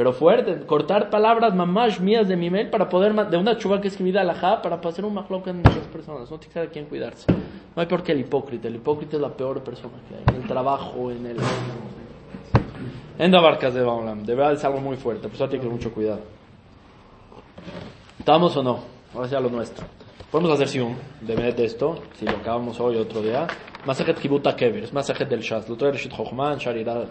pero 0.00 0.14
fuerte, 0.14 0.64
cortar 0.64 1.10
palabras 1.10 1.54
mamash 1.54 2.00
mías 2.00 2.26
de 2.26 2.34
mi 2.34 2.48
mail 2.48 2.70
para 2.70 2.88
poder, 2.88 3.12
de 3.28 3.36
una 3.36 3.58
chuva 3.58 3.82
que 3.82 3.88
escribí 3.88 4.10
de 4.10 4.20
alajá, 4.20 4.62
para 4.62 4.76
hacer 4.76 5.04
un 5.04 5.12
mahloka 5.12 5.50
en 5.50 5.58
muchas 5.58 5.86
personas, 5.92 6.30
no 6.30 6.38
tiene 6.38 6.46
que 6.46 6.52
saber 6.54 6.70
quién 6.70 6.86
cuidarse. 6.86 7.30
No 7.30 7.82
hay 7.82 7.86
peor 7.86 8.02
que 8.02 8.12
el 8.12 8.20
hipócrita, 8.20 8.68
el 8.68 8.76
hipócrita 8.76 9.16
es 9.16 9.20
la 9.20 9.28
peor 9.28 9.62
persona 9.62 9.92
que 10.08 10.14
hay, 10.14 10.22
en 10.26 10.40
el 10.40 10.48
trabajo, 10.48 11.10
en 11.10 11.26
el... 11.26 11.36
En 13.18 13.30
Dabarcas 13.30 13.74
de 13.74 13.82
Baolam, 13.82 14.24
de 14.24 14.34
verdad 14.34 14.54
es 14.54 14.64
algo 14.64 14.80
muy 14.80 14.96
fuerte, 14.96 15.28
por 15.28 15.34
eso 15.34 15.46
tiene 15.50 15.60
que 15.60 15.68
tener 15.68 15.74
mucho 15.74 15.92
cuidado. 15.92 16.20
¿Estamos 18.18 18.56
o 18.56 18.62
no? 18.62 18.78
Ahora 19.14 19.28
ya 19.28 19.38
lo 19.38 19.50
nuestro. 19.50 19.84
Podemos 20.30 20.50
hacer 20.52 20.68
si 20.68 20.80
un 20.80 20.96
de 21.20 21.36
de 21.36 21.64
esto, 21.66 21.96
si 22.14 22.24
lo 22.24 22.38
acabamos 22.38 22.80
hoy 22.80 22.96
otro 22.96 23.20
día. 23.20 23.46
Masajet 23.84 24.18
Kibuta 24.18 24.56
Kever, 24.56 24.82
es 24.82 24.94
Masajet 24.94 25.28
del 25.28 25.40
Shas. 25.40 25.68
Lo 25.68 25.76
trae 25.76 25.92
Rishit 25.92 26.16
Chochman, 26.16 26.56
Sharirah 26.56 27.04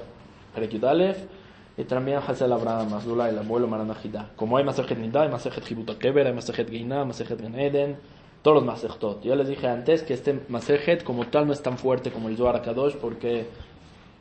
Perek 0.55 0.71
Yudalef, 0.71 1.38
y 1.79 1.85
también 1.85 2.19
Hazel 2.27 2.51
Abraham, 2.51 2.93
Azula, 2.93 3.29
el 3.29 3.39
abuelo 3.39 3.65
Maranajida. 3.65 4.31
Como 4.35 4.57
hay 4.57 4.65
Masajet 4.65 4.97
Nida, 4.97 5.21
hay 5.21 5.29
Masajet 5.29 5.63
Kibuta 5.63 5.97
Kever, 5.97 6.27
hay 6.27 6.33
Masajet 6.33 6.69
Geina, 6.69 7.05
Masajet 7.05 7.41
Gan 7.41 7.57
Eden, 7.57 7.97
todos 8.41 8.55
los 8.55 8.65
Masajetot. 8.65 9.23
Yo 9.23 9.33
les 9.33 9.47
dije 9.47 9.65
antes 9.65 10.03
que 10.03 10.13
este 10.13 10.41
Masajet 10.49 11.05
como 11.05 11.27
tal 11.27 11.47
no 11.47 11.53
es 11.53 11.63
tan 11.63 11.77
fuerte 11.77 12.11
como 12.11 12.27
el 12.27 12.35
Zohar 12.35 12.57
Akadosh, 12.57 12.97
porque 12.97 13.47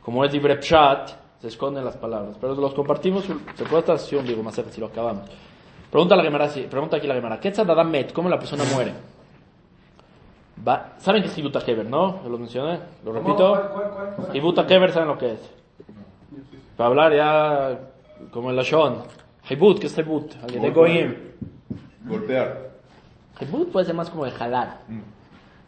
como 0.05 0.23
es 0.23 0.31
libre 0.31 0.55
Pshat, 0.55 1.09
se 1.41 1.49
esconden 1.49 1.83
las 1.83 1.97
palabras. 1.97 2.37
Pero 2.39 2.55
los 2.55 2.73
compartimos, 2.73 3.25
se 3.25 3.65
puede 3.65 3.79
estar 3.79 3.99
sesión, 3.99 4.25
digo, 4.25 4.41
Masajet, 4.41 4.71
si 4.71 4.79
lo 4.79 4.87
acabamos. 4.87 5.29
Pregunta, 5.91 6.15
la 6.15 6.23
Gemara, 6.23 6.47
pregunta 6.69 6.95
aquí 6.95 7.07
la 7.07 7.15
Gemara. 7.15 7.41
¿Qué 7.41 7.49
es 7.49 7.59
Adam 7.59 7.91
Met? 7.91 8.13
¿Cómo 8.13 8.29
la 8.29 8.39
persona 8.39 8.63
muere? 8.73 8.93
¿Saben 10.99 11.23
qué 11.23 11.27
es 11.27 11.37
Hibuta 11.37 11.59
Keber, 11.59 11.85
no? 11.85 12.23
Yo 12.23 12.29
lo 12.29 12.37
mencioné, 12.37 12.79
lo 13.03 13.11
repito. 13.11 14.31
Hibuta 14.33 14.65
Keber, 14.65 14.93
¿saben 14.93 15.09
lo 15.09 15.17
que 15.17 15.33
es? 15.33 15.58
Para 16.79 16.91
hablar 16.91 17.13
ya 17.13 17.77
como 18.31 18.51
el 18.51 18.55
Lashon. 18.55 19.03
Hibut, 19.49 19.81
¿qué 19.81 19.87
es 19.87 19.97
Hibut? 19.97 20.31
Alguien 20.41 20.61
de 20.61 20.69
Goyim. 20.69 21.13
Golpear. 22.05 22.69
Hibut 23.41 23.69
puede 23.69 23.85
ser 23.85 23.95
más 23.95 24.09
como 24.09 24.23
de 24.23 24.31
jalar. 24.31 24.77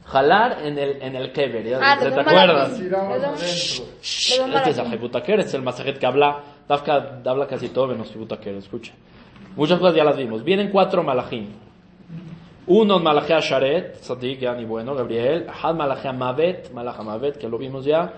Jalar 0.06 0.60
en 0.64 0.80
el, 0.80 1.02
en 1.02 1.18
el 1.18 1.34
Keber, 1.34 1.66
¿ya? 1.66 1.80
Ah, 1.82 1.98
¿te, 2.00 2.10
te 2.10 2.18
acuerdas? 2.18 2.80
Este 2.80 3.86
es 4.02 4.32
el 4.32 4.54
pinta. 4.64 4.96
Hibuta 4.96 5.22
Keber, 5.22 5.42
es 5.42 5.54
el 5.54 5.62
masajet 5.64 6.00
que 6.00 6.06
habla, 6.06 6.44
Dafka 6.66 7.20
habla 7.26 7.46
casi 7.46 7.68
todo 7.68 7.88
menos 7.88 8.16
Hibuta 8.16 8.40
Keber, 8.40 8.60
escucha. 8.60 8.94
Muchas 9.58 9.80
cosas 9.80 9.96
ya 9.96 10.06
las 10.06 10.16
vimos. 10.16 10.46
Vienen 10.46 10.70
cuatro 10.70 11.04
malachim. 11.04 11.48
Uno 12.68 12.96
es 12.96 13.04
Malachea 13.04 13.42
Sharet, 13.42 13.96
Sadik, 14.02 14.40
ya 14.40 14.54
ni 14.54 14.64
bueno, 14.64 14.96
Gabriel. 14.96 15.46
Had 15.62 15.76
Malachea 15.76 16.14
Mavet, 16.14 16.72
Malacha 16.72 17.04
Mavet, 17.04 17.38
que 17.38 17.50
lo 17.50 17.58
vimos 17.58 17.84
ya. 17.84 18.14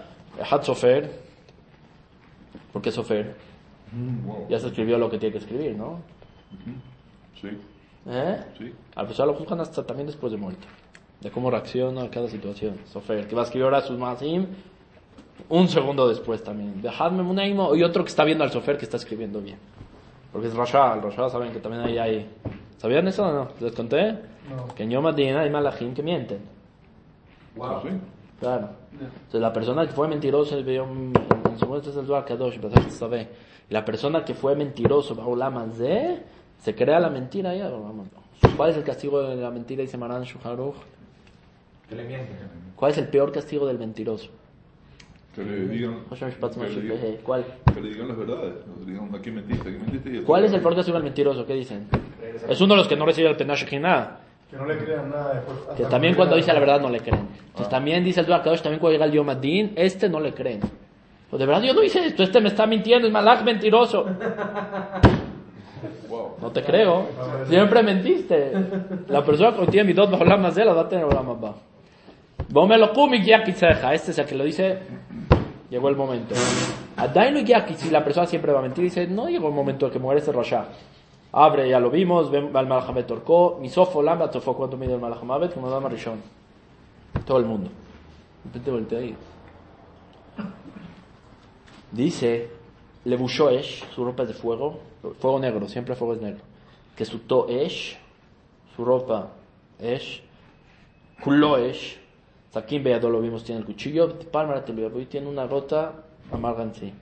Had 0.48 0.62
Sofer. 0.62 1.23
¿Por 2.74 2.82
qué 2.82 2.92
Sofer? 2.92 3.36
Wow. 4.26 4.48
Ya 4.50 4.60
se 4.60 4.68
escribió 4.68 4.98
lo 4.98 5.10
que 5.10 5.20
tiene 5.20 5.32
que 5.32 5.40
escribir, 5.40 5.78
¿no? 5.78 6.00
Sí, 7.40 7.50
¿Eh? 8.08 8.44
sí. 8.58 8.74
Al 8.96 9.08
pesar 9.08 9.28
lo 9.28 9.36
juzgan 9.36 9.62
hasta 9.62 9.86
también 9.86 10.08
después 10.08 10.32
de 10.32 10.38
muerte. 10.38 10.68
De 11.22 11.32
cómo 11.32 11.50
reacciona 11.52 12.04
a 12.04 12.10
cada 12.10 12.28
situación. 12.28 12.80
Sofer, 12.92 13.28
que 13.28 13.36
va 13.36 13.42
a 13.42 13.46
escribir 13.46 13.66
ahora 13.66 13.82
sus 13.82 13.98
masim 13.98 14.48
un 15.50 15.68
segundo 15.68 16.08
después 16.08 16.44
también. 16.44 16.82
Dejadme 16.82 17.24
Munaimo 17.24 17.76
y 17.76 17.84
otro 17.84 18.04
que 18.04 18.10
está 18.10 18.24
viendo 18.24 18.44
al 18.44 18.52
Sofer 18.52 18.78
que 18.78 18.86
está 18.86 18.98
escribiendo 18.98 19.40
bien. 19.42 19.58
Porque 20.32 20.48
es 20.48 20.56
Rasha, 20.56 20.96
el 20.96 21.02
Rasha 21.04 21.30
saben 21.30 21.52
que 21.52 21.60
también 21.60 21.84
ahí 21.84 21.98
hay... 21.98 22.30
¿Sabían 22.78 23.08
eso 23.08 23.26
o 23.26 23.32
no? 23.32 23.48
¿Les 23.60 23.74
conté? 23.74 24.18
Que 24.76 24.84
en 24.84 24.90
Yom 24.90 25.06
Adin 25.06 25.36
hay 25.36 25.50
malachim 25.50 25.94
que 25.94 26.04
mienten. 26.04 26.40
Ah, 27.62 27.80
sí. 27.84 27.90
Claro. 28.44 28.70
Entonces 28.92 29.42
la 29.42 29.54
persona 29.54 29.88
que 29.88 29.94
fue 29.94 30.10
Yom, 30.10 31.14
en 31.50 31.58
su 31.58 31.66
muerte 31.66 31.90
es 31.90 31.96
el 31.96 32.06
Kadosh, 32.08 32.60
Tzaveh. 32.90 33.30
Y 33.70 33.74
la 33.74 33.86
persona 33.86 34.26
que 34.26 34.34
fue 34.34 34.54
mentiroso, 34.56 35.16
Baolam 35.16 35.58
Hazeh, 35.58 36.22
se 36.60 36.76
crea 36.76 37.00
la 37.00 37.10
mentira 37.10 37.56
ya. 37.56 37.72
¿Cuál 38.58 38.72
es 38.72 38.78
el 38.78 38.84
castigo 38.84 39.22
de 39.22 39.38
la 39.38 39.50
mentira? 39.50 39.82
Dice 39.82 39.98
Maran 39.98 40.24
Shuharuch. 40.24 40.76
Que 41.88 41.96
le 41.96 42.04
mienten. 42.04 42.36
¿Cuál 42.76 42.92
es 42.92 42.98
el 42.98 43.08
peor 43.08 43.32
castigo 43.32 43.66
del 43.66 43.80
mentiroso? 43.80 44.30
Que 45.34 45.44
le 45.44 45.68
digan, 45.68 46.02
Pehe. 46.10 47.20
¿Cuál? 47.24 47.46
que 47.74 47.82
le 47.82 47.90
digan 47.90 48.10
las 48.10 48.18
verdades. 48.18 48.54
¿no? 48.68 48.86
Le 48.86 48.92
digan, 48.92 49.16
aquí 49.16 49.32
mentiste, 49.32 49.70
aquí 49.70 49.78
mentiste. 49.78 50.24
¿Cuál 50.24 50.44
es 50.44 50.54
el 50.54 50.62
peor 50.62 50.76
castigo 50.76 50.98
al 50.98 51.04
mentiroso? 51.04 51.46
¿Qué 51.46 51.54
dicen? 51.54 51.88
Es 52.48 52.60
uno 52.60 52.74
de 52.74 52.78
los 52.78 52.88
que 52.90 52.98
no 52.98 53.06
recibe 53.06 53.30
el 53.30 53.38
penash 53.38 53.64
Ejinah. 53.64 54.20
Que 54.54 54.60
no 54.60 54.68
le 54.68 54.78
crean 54.78 55.10
nada 55.10 55.34
después. 55.34 55.58
Que 55.76 55.86
también 55.86 56.14
cuando 56.14 56.36
dice 56.36 56.54
la 56.54 56.60
verdad 56.60 56.80
no 56.80 56.90
le 56.90 57.00
creen. 57.00 57.28
Ah. 57.28 57.44
Entonces 57.48 57.70
también 57.70 58.04
dice 58.04 58.20
el 58.20 58.28
Dua 58.28 58.44
Kadosh, 58.44 58.62
también 58.62 58.80
cuando 58.80 58.94
llega 58.94 59.06
el 59.06 59.12
Yom 59.12 59.28
Adin, 59.28 59.74
este 59.76 60.08
no 60.08 60.20
le 60.20 60.32
creen. 60.32 60.60
Pues 61.28 61.40
de 61.40 61.46
verdad 61.48 61.64
yo 61.64 61.74
no 61.74 61.82
hice 61.82 62.06
esto, 62.06 62.22
este 62.22 62.40
me 62.40 62.50
está 62.50 62.68
mintiendo, 62.68 63.08
es 63.08 63.14
malach 63.14 63.44
mentiroso. 63.44 64.06
Wow. 66.08 66.36
No 66.42 66.50
te 66.50 66.64
creo. 66.64 67.08
Siempre 67.50 67.84
mentiste. 67.84 68.54
La 69.10 69.22
persona 69.26 69.54
que 69.58 69.68
tiene 69.68 69.88
midot 69.88 70.10
bajo 70.10 70.24
la 70.24 70.38
mazela 70.38 70.72
va 70.72 70.84
a 70.84 70.88
tener. 70.88 71.06
Bomelo 72.48 72.94
kumi 72.94 73.22
yakitzeja. 73.22 73.94
Este 73.94 74.12
es 74.12 74.20
el 74.20 74.26
que 74.26 74.36
lo 74.36 74.46
dice. 74.46 74.78
Llegó 75.70 75.90
el 75.90 75.98
momento. 75.98 76.36
Adainu 76.96 77.40
yakit. 77.40 77.76
Si 77.76 77.90
la 77.90 78.02
persona 78.02 78.28
siempre 78.28 78.54
va 78.54 78.60
a 78.60 78.62
mentir, 78.62 78.86
dice, 78.86 79.08
no 79.08 79.28
llegó 79.28 79.50
el 79.50 79.54
momento 79.54 79.88
de 79.88 79.92
que 79.92 80.00
muere 80.00 80.22
ese 80.22 80.32
rasha. 80.32 80.68
Abre, 81.36 81.68
ya 81.68 81.80
lo 81.80 81.90
vimos, 81.90 82.32
al 82.32 82.68
Malahamet 82.68 83.08
Torco, 83.08 83.58
Misofo 83.60 84.04
Lam, 84.04 84.22
Atofo, 84.22 84.56
¿cuánto 84.56 84.78
mide 84.78 84.94
el 84.94 85.00
Malahamet? 85.00 85.52
Como 85.52 85.68
Dama 85.68 85.90
Rishon. 85.90 86.22
Todo 87.26 87.40
el 87.40 87.46
mundo. 87.46 87.70
De 88.44 88.50
repente 88.50 88.70
voltea 88.70 89.00
ahí. 89.00 89.16
Dice, 91.92 92.50
le 93.06 93.16
Esh, 93.16 93.84
su 93.96 94.06
ropa 94.06 94.24
es 94.24 94.30
de 94.30 94.36
fuego, 94.36 94.80
fuego 95.20 95.40
negro, 95.40 95.68
siempre 95.68 95.96
fuego 95.96 96.14
es 96.14 96.22
negro. 96.22 96.44
Que 96.96 97.04
su 97.04 97.20
to 97.20 97.48
Esh, 97.50 97.98
su 98.76 98.86
ropa 98.86 99.30
Esh, 99.80 100.22
culo 101.24 101.58
Esh, 101.58 102.00
Sakim 102.52 102.84
Beado 102.84 103.10
lo 103.10 103.20
vimos, 103.20 103.44
tiene 103.44 103.62
el 103.62 103.66
cuchillo, 103.66 104.20
Palmar 104.32 104.64
y 105.00 105.06
tiene 105.06 105.28
una 105.28 105.48
gota 105.48 105.94
amarga 106.32 106.62
en 106.62 106.76
sí. 106.76 106.94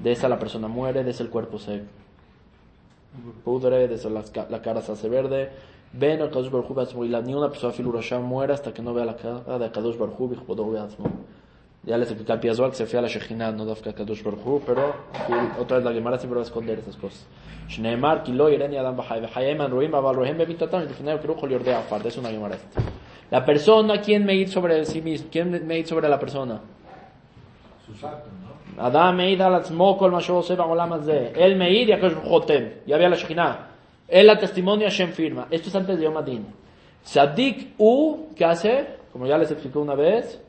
De 0.00 0.10
esa 0.10 0.28
la 0.28 0.40
persona 0.40 0.66
muere, 0.66 1.04
de 1.04 1.12
ese 1.12 1.22
el 1.22 1.30
cuerpo 1.30 1.60
se 1.60 1.84
pudre, 3.44 3.88
de 3.88 3.94
esa 3.94 4.08
las 4.08 4.32
la 4.50 4.62
cara 4.62 4.82
se 4.82 4.92
hace 4.92 5.08
verde. 5.08 5.50
Ven 5.92 6.20
al 6.20 6.30
Kadosh 6.30 6.50
Baruj 6.50 7.04
y 7.04 7.08
ni 7.08 7.34
una 7.34 7.48
persona 7.48 7.72
filu 7.72 7.92
Rasha 7.92 8.18
muere 8.18 8.52
hasta 8.52 8.74
que 8.74 8.82
no 8.82 8.92
vea 8.92 9.04
la 9.04 9.16
cara 9.16 9.58
de 9.58 9.70
Kadosh 9.70 9.96
Baruj 9.96 10.30
Bichbodo 10.30 10.70
Beatzmo. 10.70 11.06
Ya 11.84 11.96
les 11.96 12.08
expliqué 12.08 12.32
al 12.32 12.40
Piazual 12.40 12.70
que 12.70 12.76
se 12.76 12.86
fue 12.86 12.98
a 12.98 13.02
la 13.02 13.08
Shejinah, 13.08 13.52
no 13.52 13.64
Dafka 13.64 13.92
Kadosh 13.92 14.22
Baruj 14.22 14.62
pero 14.66 14.94
otra 15.58 15.76
vez 15.76 15.84
la 15.84 15.92
Gemara 15.92 16.18
siempre 16.18 16.36
va 16.36 16.42
a 16.42 16.46
esconder 16.46 16.78
esas 16.80 16.96
cosas. 16.96 17.26
Shneemar, 17.68 18.22
Kilo, 18.24 18.50
Irene, 18.50 18.78
Adam, 18.78 18.96
Bahai, 18.96 19.20
Bahayem, 19.20 19.58
Ruim, 19.68 19.94
Abal, 19.94 20.16
Rohem, 20.16 20.36
Bebitatam, 20.36 20.82
y 20.82 20.86
Defineo, 20.86 21.20
Kirujo, 21.20 21.46
Liorde, 21.46 21.74
Afar. 21.74 22.06
Es 22.06 22.16
una 22.16 22.30
Gemara 22.30 22.56
esta. 22.56 22.80
La 23.30 23.44
persona, 23.44 24.00
¿quién 24.00 24.24
me 24.24 24.34
ir 24.34 24.48
sobre 24.48 24.84
sí 24.84 25.02
mismo? 25.02 25.28
¿Quién 25.30 25.66
me 25.66 25.78
ir 25.78 25.86
sobre 25.86 26.08
la 26.08 26.18
persona? 26.18 26.60
אדם 28.77 29.17
מעיד 29.17 29.41
על 29.41 29.55
עצמו 29.55 29.95
כל 29.99 30.11
מה 30.11 30.21
שהוא 30.21 30.37
עושה 30.37 30.55
בעולם 30.55 30.93
הזה. 30.93 31.29
él 31.35 31.57
מעיד, 31.57 31.89
הקדוש 31.89 32.13
ברוך 32.13 32.25
הוא 32.25 32.39
חותם. 32.39 32.63
יביא 32.87 33.05
על 33.05 33.13
השכינה. 33.13 33.55
él 34.11 34.27
la 34.27 34.37
testimonio, 34.37 34.85
Hashem 34.85 35.11
firma. 35.13 35.47
Esto 35.49 35.69
es 35.69 35.75
antes 35.75 35.97
de 35.97 36.03
Yom 36.03 36.17
Adin. 36.17 36.45
Sadik 37.03 37.73
U, 37.79 38.27
¿qué 38.35 38.45
hace? 38.45 38.85
Como 39.13 39.25
ya 39.25 39.37
les 39.37 39.51
expliqué 39.51 39.77
una 39.79 39.95
vez, 39.95 40.39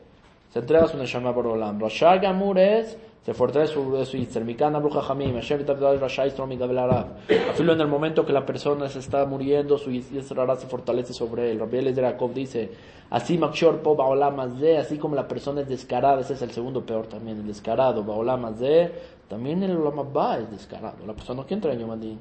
se 0.51 0.59
entrega 0.59 0.87
su 0.87 0.97
Neshama 0.97 1.33
por 1.33 1.47
Olam. 1.47 1.79
Rasha 1.79 2.17
Gamur 2.17 2.59
es, 2.59 2.97
se 3.24 3.34
fortalece 3.34 3.74
su, 3.74 4.04
su 4.04 4.16
Yitzer. 4.16 4.44
Mikana 4.44 4.78
Bruja 4.78 5.02
Hamim, 5.08 5.34
Hashem 5.34 5.58
Vitabdal 5.58 6.00
Rasha 6.00 6.24
Yisrom 6.24 6.48
Migabel 6.48 6.78
Arab. 6.78 7.06
Afilo 7.50 7.72
en 7.72 7.80
el 7.80 7.88
momento 7.88 8.24
que 8.24 8.32
la 8.32 8.46
persona 8.46 8.88
se 8.88 9.00
está 9.00 9.24
muriendo, 9.26 9.76
su 9.78 9.90
Yitzer 9.90 10.40
Arab 10.40 10.58
se 10.58 10.66
fortalece 10.66 11.12
sobre 11.12 11.50
él. 11.50 11.58
Rabbi 11.58 11.78
Eliezer 11.78 12.16
dice, 12.34 12.70
así 13.10 13.36
Makshor 13.36 13.82
Po 13.82 13.94
Baolam 13.96 14.40
Azeh, 14.40 14.78
así 14.78 14.98
como 14.98 15.14
la 15.14 15.28
persona 15.28 15.60
es 15.60 15.68
descarada, 15.68 16.20
ese 16.20 16.34
es 16.34 16.42
el 16.42 16.52
segundo 16.52 16.84
peor 16.84 17.06
también, 17.06 17.38
el 17.38 17.46
descarado, 17.46 18.02
Baolam 18.02 18.44
Azeh, 18.46 18.92
también 19.28 19.62
el 19.62 19.76
Olam 19.76 19.98
Abba 19.98 20.38
es 20.38 20.50
descarado. 20.50 21.06
La 21.06 21.12
persona 21.12 21.44
que 21.44 21.54
entra 21.54 21.72
en 21.72 21.80
Yom 21.80 21.90
Adin. 21.90 22.18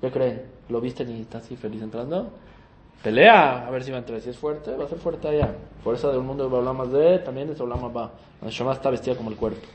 ¿Qué 0.00 0.10
creen? 0.10 0.42
¿Lo 0.68 0.80
viste 0.80 1.02
y 1.02 1.22
está 1.22 1.38
así 1.38 1.56
feliz 1.56 1.82
entrando? 1.82 2.30
Pelea, 3.02 3.66
a 3.66 3.70
ver 3.70 3.82
si 3.82 3.90
va 3.90 3.96
a 3.96 4.00
entrar. 4.00 4.20
Si 4.20 4.30
es 4.30 4.38
fuerte, 4.38 4.74
va 4.76 4.84
a 4.84 4.88
ser 4.88 4.98
fuerte 4.98 5.26
allá. 5.26 5.54
Fuerza 5.82 6.10
de 6.12 6.18
un 6.18 6.26
mundo 6.26 6.44
de 6.44 6.50
Baolam 6.50 6.90
de 6.92 7.18
también 7.18 7.50
es 7.50 7.60
Olam 7.60 7.84
Abba. 7.84 8.12
La 8.42 8.50
Shema 8.50 8.72
está 8.72 8.90
vestida 8.90 9.16
como 9.16 9.30
el 9.30 9.36
cuerpo. 9.36 9.66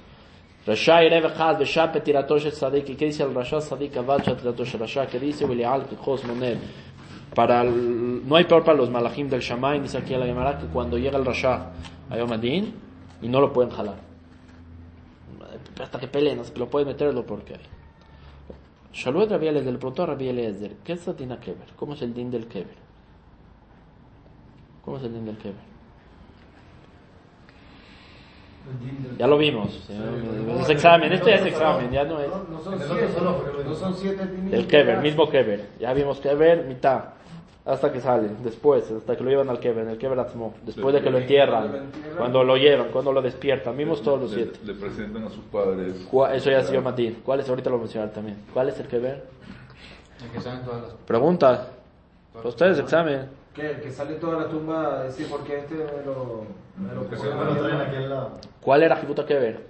Rasha 0.66 1.04
Irev 1.04 1.26
Echad 1.26 1.58
Beshah 1.60 1.92
Petiratosh 1.92 2.46
et 2.46 2.54
Sadik. 2.54 2.90
¿Y 2.90 2.96
qué 2.96 3.06
dice 3.06 3.24
el 3.24 3.34
Rasha 3.34 3.62
Sadik 3.62 3.98
Avad 3.98 4.24
Petiratosh 4.24 4.76
Rasha? 4.76 5.08
¿Qué 5.08 5.20
dice 5.20 5.46
Wilial 5.46 5.86
Kijos 5.88 6.24
Moner? 6.26 6.58
Para 7.34 7.62
el- 7.62 8.28
no 8.28 8.36
hay 8.36 8.44
peor 8.44 8.64
para 8.64 8.78
los 8.78 8.90
malachim 8.90 9.30
del 9.30 9.40
Shammai, 9.42 9.80
dice 9.80 9.98
aquí 9.98 10.16
la 10.16 10.26
Gemara, 10.26 10.58
que 10.58 10.68
cuando 10.68 10.98
llega 10.98 11.18
el 11.18 11.26
Rasha 11.26 11.72
a 12.10 12.18
Yom 12.18 12.32
Adin 12.34 12.74
y 13.22 13.28
no 13.30 13.40
lo 13.40 13.52
pueden 13.54 13.72
jalar. 13.72 13.96
Hasta 15.82 15.98
que 16.00 16.08
peleen, 16.08 16.40
hasta 16.40 16.54
que 16.54 16.60
lo 16.60 16.70
pueden 16.70 16.90
meterlo 16.90 17.26
porque 17.26 17.56
Shalom 18.94 19.30
Rabbi 19.30 19.48
Eliezer, 19.48 19.72
le 19.72 19.80
preguntó 19.80 20.04
a 20.04 20.08
Rabbi 20.08 20.28
Eliezer, 20.28 20.76
¿qué 20.84 20.94
es 20.94 21.08
el 21.08 21.16
din 21.16 21.32
a 21.32 21.40
kever? 21.40 21.70
¿Cómo 21.78 21.94
es 21.94 22.02
el 22.02 22.14
din 22.14 22.30
del 22.30 22.46
kever? 22.48 22.76
¿Cómo 24.84 24.98
es 24.98 25.04
el 25.04 25.14
din 25.14 25.26
del 25.26 25.38
kever? 25.38 25.71
Ya 29.18 29.28
lo 29.28 29.38
vimos. 29.38 29.72
¿sí? 29.88 29.94
Es 30.62 30.70
examen, 30.70 31.12
este 31.14 31.34
es 31.36 31.46
examen, 31.46 31.92
ya 31.92 32.04
no 32.04 32.20
es. 32.20 32.30
No, 32.30 32.44
no 32.50 32.60
son 32.62 32.80
siete, 32.80 33.08
no 33.66 33.76
son 33.76 33.94
siete 33.96 34.26
tinieblas. 34.26 34.54
El 34.54 34.68
kever, 34.68 34.98
mismo 35.00 35.30
kever. 35.30 35.66
Ya 35.80 35.94
vimos 35.94 36.20
kever, 36.20 36.66
mitad. 36.66 37.04
Hasta 37.64 37.92
que 37.92 38.02
sale, 38.02 38.28
después, 38.44 38.90
hasta 38.90 39.16
que 39.16 39.24
lo 39.24 39.30
llevan 39.30 39.48
al 39.50 39.60
kever, 39.60 39.88
el 39.88 39.98
kever 40.00 40.20
atzmo. 40.20 40.56
Después 40.66 40.96
de 40.96 41.02
que 41.02 41.12
lo 41.12 41.20
entierran, 41.20 41.92
cuando 42.18 42.44
lo 42.44 42.58
llevan, 42.58 42.88
cuando 42.92 43.12
lo 43.14 43.22
despiertan. 43.22 43.78
Vimos 43.78 44.02
todos 44.02 44.20
los 44.22 44.32
siete. 44.32 44.60
le 44.66 44.74
presentan 44.74 45.26
a 45.26 45.30
sus 45.30 45.44
padres. 45.46 46.08
¿Cuál- 46.10 46.36
Eso 46.36 46.50
ya 46.50 46.64
se 46.64 46.74
llama 46.74 46.92
din. 46.92 47.22
¿Cuál 47.24 47.42
es? 47.42 47.50
Ahorita 47.50 47.70
lo 47.70 47.76
voy 47.76 47.82
a 47.82 47.86
mencionar 47.86 48.10
también. 48.12 48.38
¿Cuál 48.52 48.70
es 48.70 48.80
el 48.80 48.88
kever? 48.88 49.26
El 50.24 50.30
que 50.32 50.42
sale 50.42 50.60
en 50.60 50.66
todas 50.66 50.82
las. 50.82 50.92
Pregunta. 51.06 51.68
Ustedes 52.44 52.80
examen. 52.80 53.28
¿Qué? 53.54 53.72
El 53.72 53.82
que 53.82 53.92
sale 53.92 54.16
toda 54.16 54.40
la 54.40 54.48
tumba 54.48 55.00
a 55.00 55.04
decir 55.04 55.28
porque 55.30 55.58
este 55.60 55.76
me 55.76 56.06
lo. 56.06 56.46
Me 56.78 56.94
lo 56.96 57.10
Que 57.10 57.18
se 57.18 57.28
van 57.28 57.48
a 57.50 57.58
traer 57.58 57.76
aquí 57.82 57.96
al 57.98 58.10
lado. 58.10 58.32
¿Cuál 58.62 58.84
era 58.84 58.96
Jibuta 58.96 59.26
kever? 59.26 59.70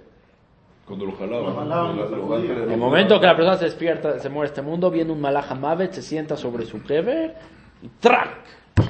Cuando 0.86 1.06
lo 1.06 1.12
jalaban. 1.12 1.46
Lo 1.46 1.54
jalaban, 1.54 1.96
los- 1.96 2.10
lo 2.10 2.16
los 2.16 2.28
lo- 2.44 2.70
el 2.72 2.76
momento 2.78 3.20
que 3.20 3.26
la 3.26 3.36
persona 3.36 3.56
se 3.56 3.64
despierta, 3.66 4.18
se 4.18 4.28
muere 4.28 4.48
este 4.48 4.62
mundo, 4.62 4.90
viene 4.90 5.10
un 5.12 5.20
malaja 5.20 5.54
mavet, 5.54 5.92
se 5.92 6.02
sienta 6.02 6.36
sobre 6.36 6.64
su 6.66 6.82
kever 6.82 7.34
y 7.82 7.88
¡trac! 8.00 8.28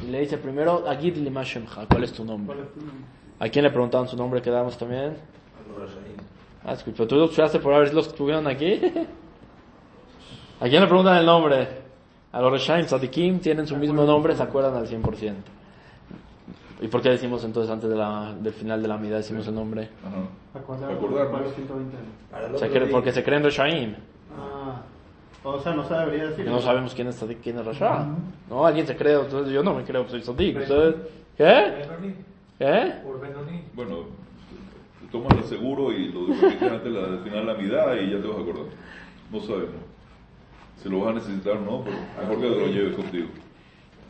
Y 0.02 0.06
le 0.11 0.20
dice 0.20 0.38
primero, 0.38 0.84
Agid 0.88 1.16
lima 1.16 1.42
shemcha, 1.42 1.87
¿cuál 1.88 2.04
es 2.04 2.12
tu 2.12 2.25
nombre? 2.25 2.56
¿A 3.40 3.49
quién 3.49 3.64
le 3.64 3.70
preguntaban 3.70 4.08
su 4.08 4.16
nombre? 4.16 4.40
Quedamos 4.42 4.76
también. 4.78 5.16
Ah, 6.64 6.76
pero 6.84 7.06
tú 7.08 7.16
lo 7.16 7.25
escuchaste 7.25 7.58
por 7.58 7.75
haber 7.75 7.92
los 7.92 8.06
que 8.06 8.12
estuvieron 8.12 8.46
aquí. 8.46 8.80
¿A 10.61 10.68
quién 10.68 10.80
le 10.80 10.87
preguntan 10.87 11.16
el 11.16 11.26
nombre? 11.26 11.81
A 12.32 12.40
los 12.40 12.52
Reshaim, 12.52 12.86
Sadikim, 12.86 13.40
tienen 13.40 13.66
su 13.66 13.76
mismo 13.76 14.04
nombre, 14.04 14.34
se 14.34 14.42
acuerdan 14.42 14.74
al 14.76 14.86
100%. 14.88 15.34
¿Y 16.80 16.88
por 16.88 17.00
qué 17.00 17.10
decimos 17.10 17.44
entonces 17.44 17.70
antes 17.70 17.88
de 17.88 17.94
la, 17.96 18.34
del 18.40 18.52
final 18.52 18.82
de 18.82 18.88
la 18.88 18.96
mitad 18.96 19.16
decimos 19.16 19.46
el 19.46 19.54
nombre? 19.54 19.88
Acordarnos. 20.54 21.30
para 21.30 21.44
los 21.44 21.54
120 21.54 21.96
años. 21.96 22.60
Se 22.60 22.66
cree- 22.70 22.90
porque 22.90 23.12
se 23.12 23.22
creen 23.22 23.42
Reshaim. 23.44 23.94
Ah, 24.36 24.82
o 25.44 25.60
sea, 25.60 25.74
no 25.74 25.84
se 25.86 25.94
debería 25.94 26.24
decir. 26.28 26.46
No 26.46 26.60
sabemos 26.60 26.94
quién 26.94 27.08
es 27.08 27.16
Sadik, 27.16 27.40
quién 27.42 27.58
es 27.58 27.64
Rasha. 27.66 28.06
No, 28.50 28.66
alguien 28.66 28.86
se 28.86 28.96
cree, 28.96 29.20
entonces 29.20 29.52
yo 29.52 29.62
no 29.62 29.74
me 29.74 29.84
creo 29.84 30.04
que 30.04 30.10
soy 30.10 30.22
Sadik. 30.22 30.56
¿Ustedes? 30.62 30.94
¿Qué? 31.36 31.44
¿Qué? 32.58 32.92
Bueno, 33.74 33.96
el 35.36 35.44
seguro 35.44 35.92
y 35.92 36.08
lo 36.10 36.26
depositas 36.26 36.62
antes 36.72 36.84
de 36.84 36.90
la, 36.90 37.06
del 37.08 37.20
final 37.20 37.46
de 37.46 37.52
la 37.52 37.58
mitad 37.58 37.94
y 37.96 38.10
ya 38.10 38.20
te 38.22 38.26
vas 38.28 38.38
a 38.38 38.40
acordar. 38.40 38.64
No 39.30 39.40
sabemos. 39.40 39.82
Si 40.82 40.88
lo 40.88 41.00
vas 41.00 41.10
a 41.10 41.14
necesitar 41.14 41.58
o 41.58 41.60
no, 41.60 41.84
pero 41.84 41.96
mejor 42.20 42.40
que 42.40 42.48
lo 42.48 42.66
lleves 42.66 42.96
contigo. 42.96 43.28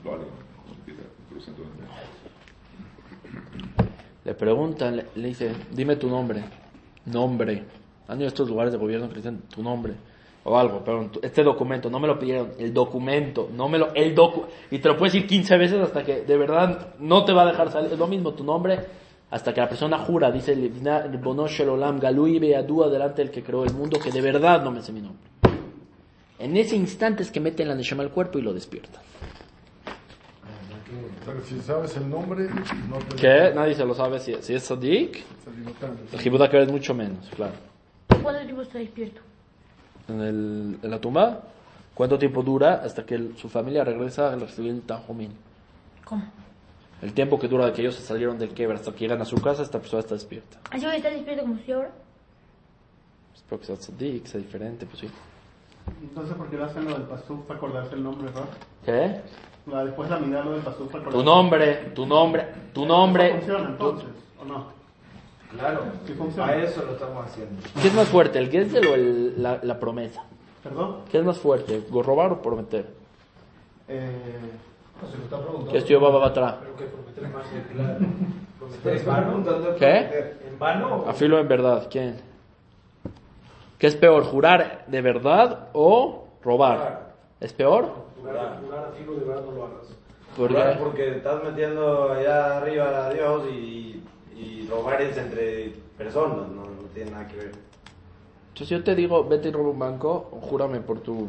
Vale, 0.05 0.25
pero 1.29 1.41
120. 1.41 1.83
Le 4.25 4.35
preguntan, 4.35 4.97
le, 4.97 5.07
le 5.17 5.29
dice, 5.29 5.53
dime 5.71 5.97
tu 5.97 6.09
nombre. 6.09 6.43
Nombre. 7.07 7.65
Han 8.09 8.19
ido 8.19 8.27
a 8.27 8.29
estos 8.29 8.49
lugares 8.49 8.73
de 8.73 8.79
gobierno 8.79 9.09
que 9.09 9.17
dicen 9.17 9.43
tu 9.55 9.63
nombre. 9.63 9.95
O 10.45 10.59
algo, 10.59 10.83
pero 10.85 11.09
este 11.23 11.45
documento, 11.45 11.89
no 11.89 12.01
me 12.01 12.09
lo 12.09 12.19
pidieron. 12.19 12.53
El 12.59 12.73
documento, 12.73 13.49
no 13.55 13.69
me 13.69 13.79
lo, 13.79 13.95
el 13.95 14.15
docu, 14.15 14.45
y 14.71 14.79
te 14.79 14.89
lo 14.89 14.97
puedes 14.97 15.13
decir 15.13 15.29
15 15.29 15.57
veces 15.57 15.81
hasta 15.81 16.03
que 16.03 16.23
de 16.23 16.37
verdad 16.37 16.95
no 16.99 17.25
te 17.25 17.33
va 17.33 17.43
a 17.43 17.47
dejar 17.47 17.71
salir. 17.71 17.93
Es 17.93 17.99
lo 17.99 18.09
mismo 18.09 18.33
tu 18.33 18.43
nombre, 18.43 18.81
hasta 19.31 19.55
que 19.55 19.61
la 19.61 19.69
persona 19.69 19.99
jura, 19.99 20.33
dice, 20.33 20.53
el 20.53 21.19
Bono 21.19 21.47
Olam, 21.69 22.01
Galui 22.01 22.41
Beadúa, 22.41 22.89
delante 22.89 23.23
del 23.23 23.31
que 23.31 23.43
creó 23.43 23.63
el 23.63 23.73
mundo, 23.73 24.01
que 24.01 24.11
de 24.11 24.21
verdad 24.21 24.65
no 24.65 24.73
me 24.73 24.83
sé 24.83 24.93
mi 24.93 25.01
nombre. 25.01 25.32
En 26.43 26.57
ese 26.57 26.75
instante 26.75 27.23
es 27.23 27.31
que 27.31 27.39
meten 27.39 27.69
la 27.69 27.77
Neshama 27.77 28.03
al 28.03 28.11
cuerpo 28.11 28.37
y 28.37 28.43
lo 28.43 28.53
despiertan. 28.53 29.01
Pero 31.25 31.41
si 31.45 31.61
sabes 31.61 31.97
el 31.97 32.11
nombre, 32.11 32.49
no 32.91 32.99
te 32.99 33.15
Que 33.17 33.55
nadie 33.55 33.77
se 33.77 33.85
lo 33.85 33.95
sabe 33.95 34.19
si, 34.19 34.35
si 34.43 34.53
es 34.55 34.65
Sadik, 34.65 35.23
el 36.13 36.19
Jibuda 36.21 36.51
que 36.51 36.61
es 36.61 36.69
mucho 36.71 36.95
menos, 36.95 37.31
claro. 37.37 37.53
¿Cuánto 38.23 38.43
tiempo 38.43 38.63
está 38.63 38.79
despierto? 38.79 39.21
en, 40.09 40.21
el- 40.21 40.79
en 40.83 40.91
la 40.91 41.01
tumba, 41.01 41.43
¿cuánto 41.95 42.19
tiempo 42.19 42.43
dura 42.43 42.83
hasta 42.85 43.07
que 43.07 43.15
el- 43.15 43.39
su 43.39 43.49
familia 43.49 43.85
regresa 43.85 44.33
a 44.33 44.37
recibir 44.37 44.73
el 44.73 44.83
Tanjumín? 44.83 45.31
¿Cómo? 46.05 46.25
El 47.03 47.13
tiempo 47.13 47.39
que 47.39 47.47
dura 47.47 47.67
de 47.67 47.73
que 47.73 47.83
ellos 47.83 47.95
se 47.95 48.03
salieron 48.03 48.37
del 48.37 48.51
quebra 48.51 48.75
hasta 48.77 48.91
que 48.93 48.99
llegan 48.99 49.23
a 49.23 49.25
su 49.25 49.37
casa, 49.41 49.63
esta 49.63 49.79
persona 49.79 50.01
está 50.01 50.15
despierta. 50.17 50.59
Así 50.71 50.85
voy 50.85 50.95
a 50.95 50.97
estar 50.97 51.13
despierto 51.13 51.43
como 51.43 51.55
estoy 51.55 51.75
ahora. 51.75 51.93
Espero 53.33 53.61
que 53.61 53.67
sea 53.67 53.77
tzadik, 53.77 54.27
sea 54.27 54.41
diferente, 54.41 54.87
pues 54.87 54.99
sí. 54.99 55.09
Entonces, 56.03 56.35
¿por 56.37 56.49
qué 56.49 56.57
lo 56.57 56.65
hacen 56.65 56.85
lo 56.85 56.93
del 56.93 57.03
pasú 57.03 57.45
para 57.45 57.57
acordarse 57.59 57.95
el 57.95 58.03
nombre, 58.05 58.27
¿verdad? 58.27 58.49
¿Qué? 58.85 59.21
La- 59.71 59.85
Después 59.85 60.11
la 60.11 60.19
mirada 60.19 60.45
lo 60.45 60.53
del 60.53 60.63
pasú 60.63 60.87
para 60.89 61.03
acordarse 61.03 61.19
Tu 61.19 61.25
nombre, 61.25 61.75
tu 61.95 62.07
nombre, 62.07 62.47
tu 62.73 62.87
nombre. 62.87 63.31
¿Funciona 63.37 63.69
entonces 63.69 64.09
o 64.41 64.45
no? 64.45 64.65
Claro, 65.59 65.83
Sí 66.07 66.15
funciona. 66.15 66.51
a 66.53 66.57
eso 66.57 66.83
lo 66.85 66.93
estamos 66.93 67.27
haciendo. 67.27 67.61
¿Qué 67.81 67.89
es 67.89 67.95
más 67.95 68.09
fuerte, 68.09 68.39
el 68.39 68.51
Gesel 68.51 68.87
o 68.87 68.95
el- 68.95 69.43
la, 69.43 69.61
la 69.63 69.79
promesa? 69.79 70.23
¿Perdón? 70.63 70.97
¿Qué 71.11 71.19
es 71.19 71.25
más 71.25 71.39
fuerte, 71.39 71.83
robar 71.91 72.33
o 72.33 72.41
prometer? 72.43 72.87
Eh, 73.89 74.51
Se 75.11 75.19
lo 75.19 75.25
está 75.25 75.39
preguntando. 75.39 75.73
¿Qué 75.73 75.79
es 75.79 75.85
Jehová 75.85 76.11
va 76.11 76.27
atrás? 76.29 76.55
Pero 76.61 76.77
que 76.77 76.85
prometer 76.85 77.29
más 77.29 77.45
claro. 77.75 77.99
¿Te 78.83 78.95
estás 78.97 79.17
preguntando 79.25 79.77
¿Qué? 79.77 80.35
¿En 80.49 80.59
vano 80.59 81.05
Afilo 81.07 81.39
en 81.39 81.49
verdad, 81.49 81.89
¿quién? 81.91 82.21
¿Qué 83.83 83.89
es 83.89 83.97
peor, 83.97 84.23
jurar 84.23 84.85
de 84.87 85.03
verdad 85.03 85.71
o 85.73 86.29
robar? 86.41 87.15
¿Es 87.41 87.53
peor? 87.53 87.93
jurar, 88.17 88.61
jurar 88.65 88.85
a 88.85 88.93
filo 88.93 89.15
de 89.15 89.25
verdad 89.25 89.43
no 89.45 89.51
lo 89.51 89.65
hagas? 89.65 89.89
Porque 90.37 90.55
Robar 90.55 90.79
porque 90.79 91.17
estás 91.17 91.43
metiendo 91.43 92.13
allá 92.13 92.59
arriba 92.59 93.07
a 93.07 93.13
Dios 93.13 93.43
y, 93.53 94.01
y 94.37 94.69
robar 94.71 95.03
es 95.03 95.17
entre 95.17 95.73
personas, 95.99 96.49
no, 96.51 96.63
no 96.63 96.89
tiene 96.95 97.11
nada 97.11 97.27
que 97.27 97.37
ver. 97.39 97.53
Entonces 98.51 98.69
yo 98.69 98.85
te 98.85 98.95
digo, 98.95 99.25
vete 99.25 99.49
y 99.49 99.51
roba 99.51 99.71
un 99.71 99.79
banco, 99.81 100.29
júrame 100.43 100.79
por 100.79 101.01
tu, 101.01 101.29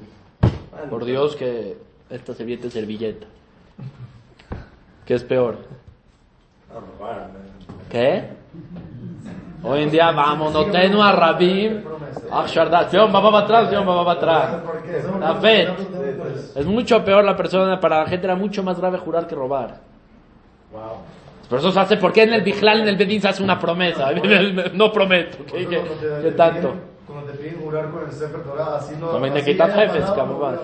Bueno, 0.70 0.90
por 0.92 1.06
Dios 1.06 1.36
que 1.36 1.76
esta 2.12 2.36
servilleta 2.36 2.68
es 2.68 2.74
servilleta. 2.74 3.26
¿Qué 5.08 5.16
es 5.16 5.24
peor? 5.24 5.58
A 6.70 6.80
robar. 6.80 7.32
¿Qué? 7.90 8.28
Hoy 9.64 9.84
en 9.84 9.92
día 9.92 10.12
vamos, 10.12 10.52
no 10.52 10.66
tengo 10.66 11.02
a 11.02 11.12
Rabim, 11.14 11.82
a 12.32 12.46
Shardat, 12.46 12.92
Yom 12.92 13.14
va 13.14 13.40
atrás, 13.40 13.72
Yom 13.72 13.88
va 13.88 14.12
atrás. 14.12 14.56
¿Por 14.62 14.82
qué? 14.84 15.02
La 15.20 15.36
fe. 15.36 15.70
Es 16.56 16.66
mucho 16.66 17.04
peor 17.04 17.24
la 17.24 17.36
persona, 17.36 17.80
para 17.80 18.00
la 18.00 18.06
gente 18.08 18.26
era 18.28 18.36
mucho 18.36 18.62
más 18.62 18.78
grave 18.80 18.98
jurar 18.98 19.26
que 19.26 19.36
robar. 19.36 19.78
Wow. 20.72 20.82
Por 21.50 21.60
eso 21.60 21.72
se 21.72 21.80
hace, 21.80 21.98
¿por 21.98 22.12
qué 22.12 22.24
en 22.24 22.34
el 22.34 22.42
Bijlal, 22.42 22.82
en 22.82 22.88
el 22.90 22.98
Bedín 22.98 23.22
se 23.22 23.30
hace 23.30 23.44
una 23.44 23.58
promesa? 23.60 24.12
No 24.74 24.92
prometo, 24.92 25.38
¿qué, 25.46 25.68
qué- 25.68 25.78
te- 25.78 25.88
qué 26.22 26.22
te 26.24 26.32
tanto? 26.32 26.74
Cuando 27.08 27.32
te 27.32 27.38
piden 27.38 27.62
jurar 27.62 27.90
con 27.90 28.04
el 28.06 28.12
Sefer 28.12 28.42
Torah, 28.44 28.76
así 28.78 28.96
no. 29.00 29.18
Me 29.20 29.30
así 29.30 29.52
quitas 29.52 29.74
jefes, 29.74 30.06
cabrón. 30.12 30.60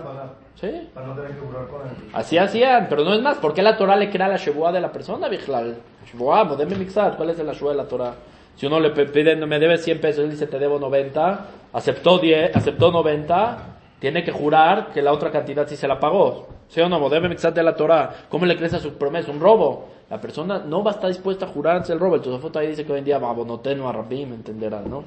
¿Sí? 0.56 0.89
Para 0.94 1.08
no 1.08 1.13
tener 1.13 1.32
que 1.32 1.39
jurar 1.39 1.68
con 1.68 1.82
él. 1.88 1.96
Así 2.13 2.38
hacían, 2.38 2.88
pero 2.89 3.03
no 3.06 3.13
es 3.13 3.22
más, 3.22 3.38
¿por 3.38 3.53
qué 3.53 3.62
la 3.62 3.77
Torah 3.77 3.96
le 3.96 4.10
crea 4.10 4.27
la 4.27 4.36
Shebuah 4.38 4.72
de 4.74 4.82
la 4.82 4.91
persona, 4.91 5.29
Bijlal? 5.29 5.77
Shebuah, 6.12 6.44
modeme 6.44 6.75
mixar, 6.75 7.15
¿cuál 7.15 7.29
es 7.29 7.39
la 7.39 7.53
Shebuah 7.53 7.72
de 7.72 7.77
la 7.77 7.86
Torah? 7.88 8.13
Si 8.60 8.66
uno 8.66 8.78
le 8.78 8.89
pide, 8.89 9.38
me 9.38 9.58
debe 9.58 9.78
100 9.78 10.01
pesos, 10.01 10.25
él 10.25 10.32
dice, 10.32 10.46
te 10.46 10.60
debo 10.60 10.78
90, 10.80 11.46
aceptó 11.72 12.20
10, 12.20 12.58
aceptó 12.58 12.92
90, 12.92 13.78
tiene 14.00 14.22
que 14.22 14.34
jurar 14.34 14.92
que 14.92 15.01
la 15.01 15.13
otra 15.13 15.32
cantidad 15.32 15.66
sí 15.66 15.78
se 15.78 15.88
la 15.88 15.98
pagó. 15.98 16.46
¿Sí 16.68 16.82
o 16.82 16.89
no? 16.89 17.00
Mixar 17.00 17.54
de 17.54 17.63
la 17.63 17.74
Torah. 17.74 18.13
¿Cómo 18.28 18.46
le 18.46 18.58
crees 18.58 18.74
a 18.74 18.80
su 18.80 18.96
promesa? 18.96 19.32
Un 19.32 19.39
robo. 19.39 19.88
La 20.10 20.20
persona 20.20 20.60
no 20.60 20.84
va 20.84 20.92
a 20.92 20.94
estar 20.96 21.08
dispuesta 21.08 21.46
a 21.46 21.48
jurar 21.48 21.78
antes 21.78 21.88
del 21.88 22.01
robo. 22.01 22.16
El 22.16 22.22
Tosafot 22.22 22.54
ahí 22.58 22.68
dice 22.68 22.86
que 22.86 22.92
hoy 22.92 23.00
en 23.00 23.06
día, 23.06 23.18
babonoteno 23.18 23.88
a 23.88 23.94
Rabim, 23.94 24.34
entenderás, 24.34 24.86
¿no? 24.86 25.06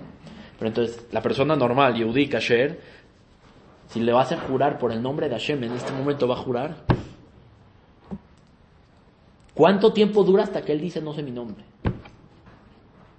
Pero 0.59 0.69
entonces, 0.69 1.07
la 1.13 1.21
persona 1.21 1.55
normal, 1.55 1.95
Yehudi 1.95 2.29
Kasher, 2.29 2.81
si 3.89 4.01
le 4.01 4.15
vas 4.15 4.33
a 4.33 4.39
jurar 4.39 4.79
por 4.79 4.93
el 4.93 5.03
nombre 5.03 5.29
de 5.29 5.35
Hashem, 5.35 5.63
en 5.63 5.73
este 5.73 5.93
momento 5.93 6.27
va 6.27 6.37
a 6.37 6.39
jurar. 6.39 6.77
¿Cuánto 9.53 9.93
tiempo 9.93 10.25
dura 10.25 10.45
hasta 10.45 10.63
que 10.63 10.73
él 10.73 10.81
dice 10.81 11.03
no 11.03 11.13
sé 11.13 11.23
mi 11.23 11.33
nombre? 11.33 11.65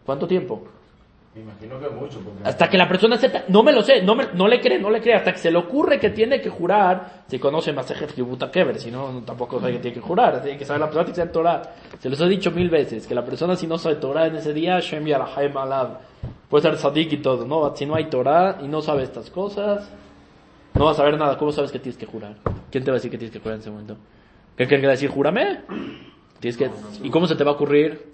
¿Cuánto 0.05 0.27
tiempo? 0.27 0.63
Me 1.35 1.41
imagino 1.41 1.79
que 1.79 1.89
mucho. 1.89 2.19
Porque... 2.19 2.47
Hasta 2.47 2.69
que 2.69 2.77
la 2.77 2.87
persona 2.87 3.15
acepta, 3.15 3.45
no 3.47 3.63
me 3.63 3.71
lo 3.71 3.81
sé, 3.81 4.03
no, 4.03 4.13
me- 4.13 4.27
no 4.35 4.47
le 4.47 4.59
cree, 4.59 4.77
no 4.79 4.91
le 4.91 5.01
cree, 5.01 5.15
hasta 5.15 5.31
que 5.31 5.39
se 5.39 5.49
le 5.49 5.57
ocurre 5.57 5.99
que 5.99 6.11
tiene 6.11 6.39
que 6.39 6.49
jurar, 6.49 7.23
si 7.27 7.39
conoce 7.39 7.73
Masejet 7.73 8.13
Kibuta 8.13 8.51
Keber, 8.51 8.77
si 8.79 8.91
no, 8.91 9.23
tampoco 9.25 9.59
sabe 9.59 9.73
que 9.73 9.79
tiene 9.79 9.95
que 9.95 10.01
jurar, 10.01 10.43
tiene 10.43 10.59
que 10.59 10.65
saber 10.65 10.81
la 10.81 10.85
persona 10.87 11.05
tiene 11.05 11.13
que 11.15 11.19
saber 11.21 11.31
Torah. 11.31 11.61
Se 11.99 12.09
los 12.09 12.21
he 12.21 12.27
dicho 12.27 12.51
mil 12.51 12.69
veces, 12.69 13.07
que 13.07 13.15
la 13.15 13.25
persona 13.25 13.55
si 13.55 13.65
no 13.65 13.79
sabe 13.79 13.95
Torah 13.95 14.27
en 14.27 14.35
ese 14.35 14.53
día, 14.53 14.79
Shem 14.79 15.05
Yarahaim 15.07 15.57
Alab, 15.57 15.99
puede 16.49 16.61
ser 16.69 16.77
sadik 16.77 17.13
y 17.13 17.17
todo, 17.17 17.47
¿no? 17.47 17.75
Si 17.75 17.87
no 17.87 17.95
hay 17.95 18.05
Torah 18.11 18.59
y 18.61 18.67
no 18.67 18.83
sabe 18.83 19.01
estas 19.01 19.31
cosas, 19.31 19.89
no 20.75 20.85
vas 20.85 20.93
a 20.95 20.97
saber 20.97 21.17
nada, 21.17 21.37
¿cómo 21.39 21.51
sabes 21.51 21.71
que 21.71 21.79
tienes 21.79 21.97
que 21.97 22.05
jurar? 22.05 22.35
¿Quién 22.69 22.83
te 22.83 22.91
va 22.91 22.95
a 22.95 22.99
decir 22.99 23.09
que 23.09 23.17
tienes 23.17 23.33
que 23.33 23.39
jurar 23.39 23.55
en 23.55 23.61
ese 23.61 23.71
momento? 23.71 23.97
¿Qué 24.55 24.67
quiere 24.67 24.87
decir? 24.87 25.09
Júrame. 25.09 25.61
Tienes 26.39 26.57
que, 26.57 26.69
¿Y 27.01 27.09
cómo 27.09 27.25
se 27.25 27.35
te 27.35 27.43
va 27.43 27.51
a 27.51 27.53
ocurrir? 27.55 28.13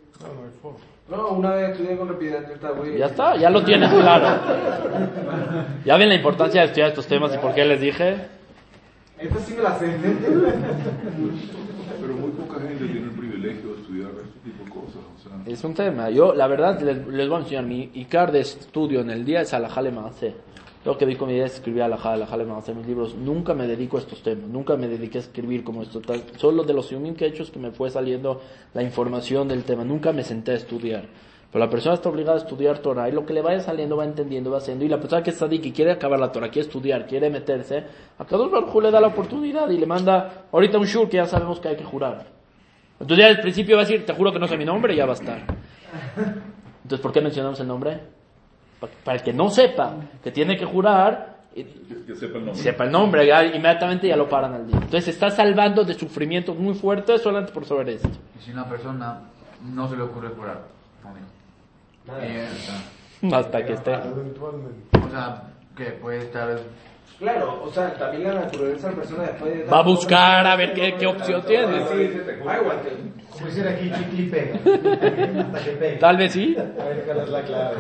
No, 1.10 1.30
una 1.30 1.52
vez 1.56 1.72
estudié 1.72 1.98
con 1.98 2.08
güey. 2.08 2.98
Ya 2.98 3.08
está, 3.08 3.36
ya 3.36 3.50
lo 3.50 3.63
tienes 3.63 3.91
claro. 3.91 4.28
¿Ya 5.84 5.98
ven 5.98 6.10
la 6.10 6.15
importancia 6.15 6.62
de 6.62 6.67
estudiar 6.67 6.89
estos 6.89 7.08
temas 7.08 7.34
y 7.34 7.38
por 7.39 7.56
qué 7.56 7.65
les 7.65 7.82
dije? 7.82 8.28
Esta 9.17 9.39
sí 9.39 9.54
me 9.56 9.63
la 9.63 9.78
sé. 9.80 9.98
Pero 12.00 12.13
muy 12.13 12.32
poca 12.32 12.60
gente 12.62 12.86
tiene 12.86 13.08
el 13.08 13.12
privilegio 13.12 13.74
de 13.74 13.82
estudiar 13.82 14.12
este 14.24 14.39
tipo 14.52 14.63
de 14.63 14.69
cosas. 14.69 15.02
O 15.15 15.19
sea, 15.19 15.52
Es 15.52 15.63
un 15.63 15.74
tema. 15.74 16.12
Yo, 16.12 16.36
la 16.36 16.45
verdad, 16.48 16.80
les, 16.80 17.08
les 17.08 17.28
voy 17.28 17.38
a 17.38 17.41
enseñar. 17.41 17.63
Mi 17.65 17.89
Icar 17.95 18.32
de 18.32 18.41
estudio 18.41 19.02
en 19.02 19.10
el 19.10 19.26
día 19.26 19.41
es 19.41 19.54
Alajale 19.54 19.91
Maase. 19.91 20.36
Lo 20.86 20.98
que 20.98 21.06
vi 21.06 21.15
con 21.18 21.28
mi 21.28 21.34
idea 21.36 21.46
es 21.46 21.56
escribir 21.56 21.84
Alajale, 21.84 22.15
Alajale 22.24 22.46
Maase 22.46 22.72
en 22.72 22.78
mis 22.78 22.88
libros. 22.88 23.13
Nunca 23.15 23.54
me 23.54 23.68
dedico 23.68 23.98
a 23.98 24.00
estos 24.00 24.24
temas. 24.24 24.50
Nunca 24.50 24.78
me 24.78 24.88
dediqué 24.88 25.18
a 25.18 25.22
escribir 25.22 25.63
como 25.63 25.82
esto. 25.82 26.00
Tal- 26.00 26.24
Solo 26.38 26.63
de 26.63 26.74
los 26.74 26.88
siumim 26.88 27.15
que 27.15 27.26
he 27.26 27.28
hecho 27.28 27.44
que 27.52 27.60
me 27.60 27.72
fue 27.72 27.89
saliendo 27.89 28.42
la 28.74 28.82
información 28.82 29.48
del 29.50 29.63
tema. 29.65 29.84
Nunca 29.84 30.13
me 30.13 30.24
senté 30.24 30.52
a 30.52 30.56
estudiar. 30.56 31.04
Pero 31.52 31.65
la 31.65 31.70
persona 31.70 31.96
está 31.96 32.08
obligada 32.10 32.38
a 32.38 32.42
estudiar 32.42 32.78
Torah 32.80 33.10
y 33.10 33.12
lo 33.12 33.26
que 33.26 33.34
le 33.34 33.42
vaya 33.42 33.60
saliendo 33.60 33.98
va 33.98 34.06
entendiendo, 34.06 34.52
va 34.52 34.60
haciendo. 34.60 34.86
Y 34.86 34.88
la 34.88 35.00
persona 35.02 35.22
que 35.24 35.32
está 35.32 35.48
y 35.52 35.60
quiere 35.72 35.92
acabar 35.92 36.20
la 36.20 36.32
Torah, 36.32 36.50
quiere 36.50 36.68
estudiar, 36.68 37.08
quiere 37.08 37.30
meterse, 37.30 37.84
a 38.18 38.24
Kadosh 38.26 38.52
Baruj 38.52 38.74
Hu 38.76 38.82
le 38.82 38.92
da 38.92 39.02
la 39.02 39.08
oportunidad 39.08 39.68
y 39.72 39.78
le 39.80 39.86
manda 39.88 40.46
ahorita 40.52 40.78
un 40.78 40.86
shur 40.86 41.10
que 41.10 41.18
ya 41.18 41.26
sabemos 41.26 41.60
que 41.60 41.68
hay 41.70 41.76
que 41.76 41.84
jurar. 41.84 42.28
Entonces 43.00 43.18
ya 43.26 43.30
al 43.30 43.42
principio 43.42 43.76
va 43.76 43.82
a 43.82 43.86
decir, 43.86 44.06
te 44.06 44.13
juro 44.13 44.32
que 44.32 44.38
no 44.39 44.48
sé 44.48 44.58
mi 44.58 44.65
nombre 44.65 44.94
y 44.94 44.98
ya 44.98 45.06
va 45.08 45.13
a 45.13 45.15
estar. 45.15 45.39
Entonces, 46.84 47.00
¿por 47.02 47.12
qué 47.12 47.20
mencionamos 47.22 47.60
el 47.60 47.68
nombre? 47.68 48.00
Pa- 48.80 48.88
Para 49.04 49.18
el 49.18 49.24
que 49.24 49.34
no 49.34 49.50
sepa 49.50 49.94
que 50.24 50.32
tiene 50.32 50.58
que 50.58 50.65
jurar, 50.65 51.38
y- 51.56 51.63
que, 51.63 52.15
sepa 52.15 52.38
el 52.38 52.46
nombre. 52.46 52.62
sepa 52.63 52.84
el 52.86 52.92
nombre, 52.92 53.26
ya 53.28 53.44
inmediatamente 53.46 54.08
ya 54.08 54.15
lo 54.15 54.30
paran 54.30 54.54
al 54.54 54.65
día. 54.68 54.76
Entonces 54.76 55.06
se 55.06 55.12
está 55.12 55.30
salvando 55.32 55.84
de 55.84 55.94
sufrimientos 55.94 56.58
muy 56.58 56.74
fuertes 56.76 57.22
solamente 57.22 57.52
por 57.52 57.65
saber 57.65 57.89
esto. 57.89 58.10
Y 58.39 58.44
si 58.44 58.52
una 58.52 58.68
persona 58.70 59.20
no 59.63 59.89
se 59.89 59.98
le 59.98 60.04
ocurre 60.04 60.30
jurar, 60.30 60.62
eh, 62.22 62.48
o, 62.52 63.28
sea, 63.30 63.38
Hasta 63.39 63.65
que 63.65 63.74
esté. 63.74 63.94
Eventualmente. 63.94 64.98
o 65.06 65.10
sea, 65.10 65.44
que 65.76 65.86
puede 65.92 66.20
estar 66.20 66.58
Claro, 67.20 67.63
o 67.63 67.70
sea, 67.70 67.94
también 67.96 68.24
la 68.34 68.42
naturaleza 68.42 68.88
de 68.88 68.94
la 68.96 69.02
persona 69.02 69.24
después 69.24 69.54
de... 69.58 69.63
Va 69.65 69.80
a 69.80 69.84
buscar 69.84 70.48
a 70.48 70.56
ver 70.56 70.74
qué, 70.74 70.96
qué 70.98 71.06
opción 71.06 71.42
tiene. 71.46 71.86
Sí, 71.89 71.96
igual 72.39 72.82
que- 72.82 73.30
Como 73.30 73.46
decir 73.48 73.68
aquí, 73.68 73.92
chicle 73.92 74.22
y 74.22 74.30
pega. 74.30 74.56
Hasta 75.42 75.63
que 75.65 75.72
pegue. 75.72 75.98
Tal 75.98 76.15
vez 76.15 76.32
sí. 76.32 76.56
A 76.58 76.84
ver 76.86 77.06
es 77.22 77.30
la 77.30 77.42
clave. 77.42 77.76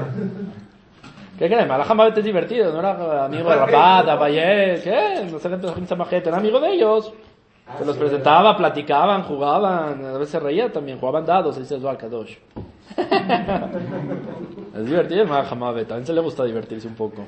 ¿Qué 1.39 1.47
crees? 1.47 1.67
Malajamavet 1.69 2.17
es 2.17 2.25
divertido, 2.25 2.73
no 2.73 2.79
era 2.79 3.23
amigo 3.23 3.49
de 3.49 3.55
Rabat, 3.55 4.09
Abayé, 4.09 4.81
¿qué? 4.83 5.25
No 5.31 5.39
sé 5.39 5.47
era 5.47 6.37
amigo 6.37 6.59
de 6.59 6.73
ellos. 6.73 7.13
Se 7.77 7.85
los 7.85 7.95
presentaba, 7.95 8.57
platicaban, 8.57 9.23
jugaban, 9.23 10.03
a 10.03 10.11
veces 10.17 10.31
se 10.31 10.39
reía 10.41 10.69
también, 10.69 10.99
jugaban 10.99 11.25
dados, 11.25 11.57
dice 11.57 11.75
el 11.75 11.97
Kadosh. 11.97 12.35
es 14.75 14.85
divertido 14.85 15.21
el 15.21 15.29
Malajamavet, 15.29 15.87
también 15.87 16.07
se 16.07 16.11
le 16.11 16.19
gusta 16.19 16.43
divertirse 16.43 16.89
un 16.89 16.95
poco. 16.95 17.23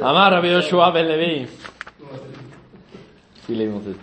Amar, 0.00 0.32
Rabbi 0.32 0.50
Yoshua 0.50 0.90
Ben 0.90 1.08
Levi. 1.08 1.46
Sí 3.46 3.54
leímos 3.54 3.84
esto. 3.84 4.00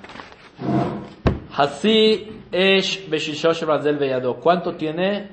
Hasi 1.57 2.41
Esh 2.51 3.09
Beshishosh 3.09 3.65
Brazel 3.65 3.97
Beyado. 3.97 4.35
¿Cuánto 4.35 4.75
tiene? 4.75 5.29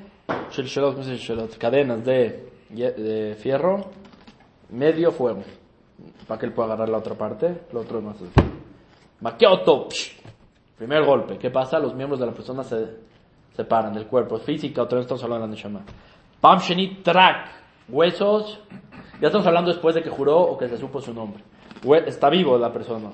Shelshelot, 0.50 0.94
¿cómo 0.94 1.04
se? 1.04 1.58
Cadenas 1.58 2.02
de, 2.04 2.51
de 2.72 3.36
fierro. 3.38 3.84
Medio 4.70 5.12
fuego. 5.12 5.42
Para 6.26 6.40
que 6.40 6.46
él 6.46 6.52
pueda 6.52 6.68
agarrar 6.68 6.88
la 6.88 6.98
otra 6.98 7.14
parte. 7.14 7.62
Lo 7.72 7.80
otro 7.80 7.98
es 7.98 8.04
más. 8.04 8.16
Makeoto. 9.20 9.88
psh. 9.90 10.20
Primer 10.76 11.04
golpe. 11.04 11.38
¿Qué 11.38 11.50
pasa? 11.50 11.78
Los 11.78 11.94
miembros 11.94 12.18
de 12.18 12.26
la 12.26 12.32
persona 12.32 12.64
se 12.64 12.86
separan 13.54 13.92
del 13.92 14.06
cuerpo. 14.06 14.38
Física, 14.38 14.82
otra 14.82 14.96
vez 14.96 15.04
estamos 15.04 15.22
hablando 15.22 15.46
de 15.46 15.50
la 15.50 15.54
Neshama. 15.54 15.82
Pam. 16.40 16.58
Huesos. 17.88 18.60
Ya 19.20 19.28
estamos 19.28 19.46
hablando 19.46 19.70
después 19.70 19.94
de 19.94 20.02
que 20.02 20.10
juró 20.10 20.40
o 20.40 20.58
que 20.58 20.68
se 20.68 20.76
supo 20.76 21.00
su 21.00 21.14
nombre. 21.14 21.44
Está 22.06 22.30
vivo 22.30 22.58
la 22.58 22.72
persona. 22.72 23.10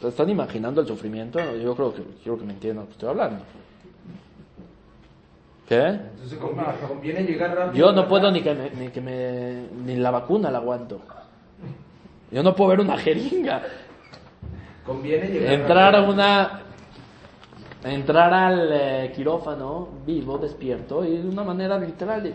¿Se 0.00 0.08
están 0.08 0.30
imaginando 0.30 0.80
el 0.80 0.86
sufrimiento? 0.86 1.38
Yo 1.56 1.74
creo 1.74 1.92
que 1.92 2.02
quiero 2.22 2.38
que 2.38 2.44
me 2.44 2.52
entiendan 2.52 2.84
lo 2.84 2.86
que 2.86 2.92
estoy 2.92 3.08
hablando. 3.08 3.44
¿Qué? 5.68 5.86
Entonces 5.86 6.38
conviene, 6.38 6.72
conviene 6.88 7.22
llegar 7.24 7.54
rápido. 7.54 7.86
Yo 7.86 7.92
no 7.92 8.08
puedo 8.08 8.30
ni 8.30 8.40
que 8.40 8.54
me, 8.54 8.70
ni 8.70 8.88
que 8.88 9.00
me 9.02 9.66
ni 9.84 9.96
la 9.96 10.10
vacuna 10.10 10.50
la 10.50 10.58
aguanto. 10.58 11.00
Yo 12.30 12.42
no 12.42 12.54
puedo 12.54 12.70
ver 12.70 12.80
una 12.80 12.96
jeringa. 12.96 13.62
Conviene 14.86 15.28
llegar 15.28 15.52
Entrar 15.52 15.94
a 15.94 16.02
una 16.02 16.62
entrar 17.84 18.32
al 18.32 18.70
eh, 18.72 19.12
quirófano 19.14 19.88
vivo, 20.06 20.38
despierto, 20.38 21.04
y 21.04 21.18
de 21.18 21.28
una 21.28 21.44
manera 21.44 21.78
literal 21.78 22.22
de... 22.22 22.34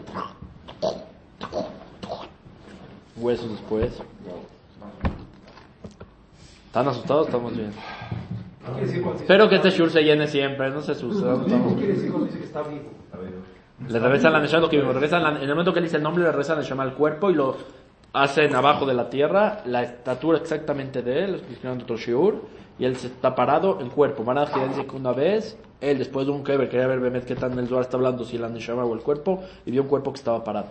Huesos 3.18 3.52
después. 3.52 3.92
¿Están 6.68 6.88
asustados? 6.88 7.28
Estamos 7.28 7.56
bien. 7.56 7.74
¿Qué 8.66 8.72
quiere 8.72 8.86
decir 8.88 9.02
cuando 9.02 9.20
dice- 9.20 9.24
Espero 9.34 9.50
que 9.50 9.56
este 9.56 9.70
shur 9.72 9.90
se 9.90 10.02
llene 10.04 10.28
siempre, 10.28 10.70
no 10.70 10.82
se 10.82 10.94
asusten. 10.94 11.46
¿Qué 11.46 11.76
quiere 11.76 11.94
decir 11.94 12.10
cuando 12.12 12.28
dice 12.28 12.40
que 12.40 12.46
está 12.46 12.62
vivo? 12.64 12.90
Le 13.90 14.00
regresan 14.00 14.32
la 14.34 14.40
Neshama, 14.40 14.62
lo 14.62 14.70
que 14.70 14.78
vimos, 14.78 14.94
regresan 14.94 15.24
la- 15.24 15.30
en 15.32 15.38
el 15.44 15.50
momento 15.50 15.74
que 15.74 15.80
él 15.80 15.86
dice 15.86 15.98
el 15.98 16.04
nombre, 16.04 16.24
le 16.24 16.30
regresan 16.32 16.56
la 16.58 16.62
Neshama 16.62 16.84
al 16.84 16.94
cuerpo 16.94 17.30
y 17.30 17.34
lo 17.36 17.56
hacen 18.14 18.56
abajo 18.56 18.86
de 18.86 18.94
la 18.94 19.10
tierra, 19.10 19.62
la 19.66 19.82
estatura 19.84 20.38
exactamente 20.38 21.02
de 21.02 21.24
él, 21.26 21.32
lo 21.34 21.74
otro 21.84 21.98
shiur, 21.98 22.42
y 22.80 22.86
él 22.86 22.96
se 22.96 23.08
está 23.08 23.36
parado 23.36 23.80
en 23.82 23.90
cuerpo. 23.90 24.24
Van 24.24 24.38
a 24.38 24.46
dice 24.46 24.86
que 24.86 24.96
una 24.96 25.12
vez, 25.12 25.58
él 25.82 25.98
después 25.98 26.26
de 26.26 26.32
un 26.32 26.44
keber, 26.44 26.70
quería 26.70 26.88
ver 26.88 27.00
Bemet 27.00 27.26
qué 27.26 27.36
tan 27.36 27.58
el 27.60 27.68
Zohar 27.68 27.82
está 27.82 27.98
hablando, 27.98 28.24
si 28.24 28.38
la 28.38 28.48
Neshama 28.50 28.86
o 28.86 28.94
el 28.94 29.02
cuerpo, 29.02 29.44
y 29.66 29.72
vio 29.72 29.82
un 29.82 29.88
cuerpo 29.90 30.14
que 30.14 30.18
estaba 30.20 30.44
parado. 30.44 30.68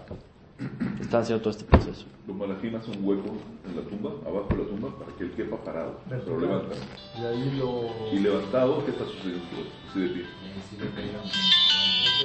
Están 1.01 1.23
haciendo 1.23 1.43
todo 1.43 1.51
este 1.51 1.65
proceso. 1.65 2.07
Los 2.27 2.37
malajín 2.37 2.75
hacen 2.77 2.99
un 2.99 3.05
hueco 3.09 3.29
en 3.69 3.77
la 3.77 3.83
tumba, 3.83 4.11
abajo 4.27 4.49
de 4.51 4.57
la 4.63 4.69
tumba, 4.69 4.89
para 4.99 5.13
que 5.17 5.25
él 5.25 5.33
quepa 5.33 5.57
parado. 5.59 6.01
Se 6.09 6.31
lo 6.31 6.41
levantan. 6.41 6.79
Y 7.19 7.21
ahí 7.25 7.51
lo. 7.59 7.85
Y 8.13 8.19
levantado, 8.21 8.85
¿qué 8.85 8.91
está 8.93 9.05
sucediendo? 9.05 9.45
Así 9.91 10.01
de 10.01 10.09
pie. 10.09 10.25
No 10.73 10.79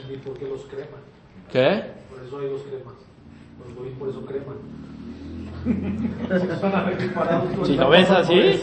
entendí 0.02 0.18
por 0.26 0.38
qué 0.38 0.46
los 0.48 0.62
creman. 0.66 1.02
¿Qué? 1.52 1.84
Por 2.10 2.24
eso 2.26 2.40
hay 2.40 2.50
los 2.50 2.62
cremas. 2.64 2.96
Los 3.66 3.76
goyim 3.76 3.96
por 3.98 4.10
eso 4.10 4.26
creman. 4.26 4.58
Si 7.66 7.76
lo 7.76 7.90
ves 7.90 8.10
así, 8.10 8.42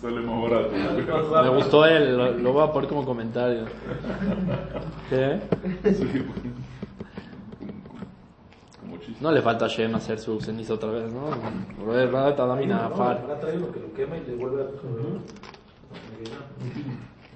Sale 0.00 0.20
más 0.20 0.42
barato. 0.42 0.70
me 1.42 1.48
gustó 1.56 1.84
él, 1.86 2.16
lo, 2.16 2.30
lo 2.32 2.52
voy 2.52 2.62
a 2.62 2.72
poner 2.72 2.88
como 2.88 3.04
comentario. 3.04 3.64
¿Qué? 5.10 5.40
Sí, 5.82 5.88
chiste. 5.96 6.24
No 9.20 9.32
le 9.32 9.42
falta 9.42 9.64
a 9.64 9.68
Shem 9.68 9.94
hacer 9.96 10.18
su 10.18 10.40
ceniza 10.40 10.74
otra 10.74 10.90
vez, 10.90 11.12
¿no? 11.12 11.30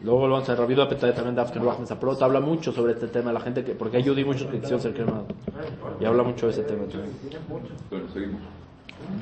Luego 0.05 0.27
lo 0.27 0.35
vamos 0.35 0.49
a 0.49 0.55
Rabido 0.57 0.83
Apetay 0.83 1.15
también 1.15 1.35
de 1.35 1.41
After 1.41 1.63
Rahman 1.63 1.87
Saprot 1.87 2.21
habla 2.23 2.41
mucho 2.41 2.73
sobre 2.73 2.93
este 2.93 3.07
tema, 3.09 3.33
la 3.33 3.41
gente 3.41 3.65
que, 3.65 3.73
porque 3.75 3.99
hay 3.99 4.25
muchos 4.25 4.49
que 4.49 4.59
quisieron 4.59 4.81
ser 4.81 4.95
cremados. 4.95 5.27
Y 6.01 6.05
habla 6.05 6.23
mucho 6.23 6.47
de 6.47 6.53
ese 6.53 6.63
tema 6.63 6.85
también. 6.85 7.13
Bueno, 7.91 8.09
seguimos. 8.13 8.41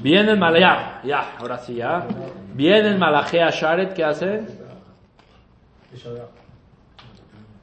Viene 0.02 0.32
el 0.32 0.38
Malaya, 0.38 1.00
ya, 1.04 1.36
ahora 1.38 1.58
sí 1.58 1.74
ya. 1.74 2.06
Viene 2.54 2.88
el 2.88 2.98
Malajea 2.98 3.50
Sharet, 3.50 3.94
¿qué 3.94 4.04
hace? 4.04 4.44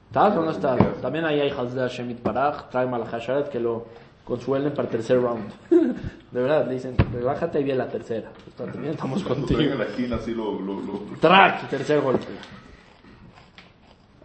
¿Estás 0.08 0.36
o 0.36 0.42
no 0.42 0.52
estás? 0.52 0.80
También 1.02 1.26
ahí 1.26 1.40
hay 1.40 1.50
Hazde 1.50 1.82
Hashem 1.82 2.16
Paraj, 2.18 2.70
trae 2.70 2.86
Malajea 2.88 3.20
Sharet 3.20 3.50
que 3.50 3.60
lo 3.60 3.86
consuelen 4.28 4.72
para 4.74 4.84
el 4.84 4.90
tercer 4.90 5.22
round. 5.22 5.46
De 6.32 6.42
verdad, 6.42 6.68
le 6.68 6.74
dicen, 6.74 6.96
relájate 7.14 7.62
y 7.62 7.64
viene 7.64 7.80
la 7.80 7.88
tercera. 7.90 8.30
También 8.58 8.92
estamos 8.94 9.24
contigo. 9.24 9.62
en 9.62 9.78
la 9.78 9.86
esquina 9.86 10.18
así 10.18 10.34
lo... 10.34 10.60
lo, 10.60 10.74
lo... 10.82 11.00
Track, 11.22 11.70
tercer 11.70 12.02
golpe. 12.02 12.26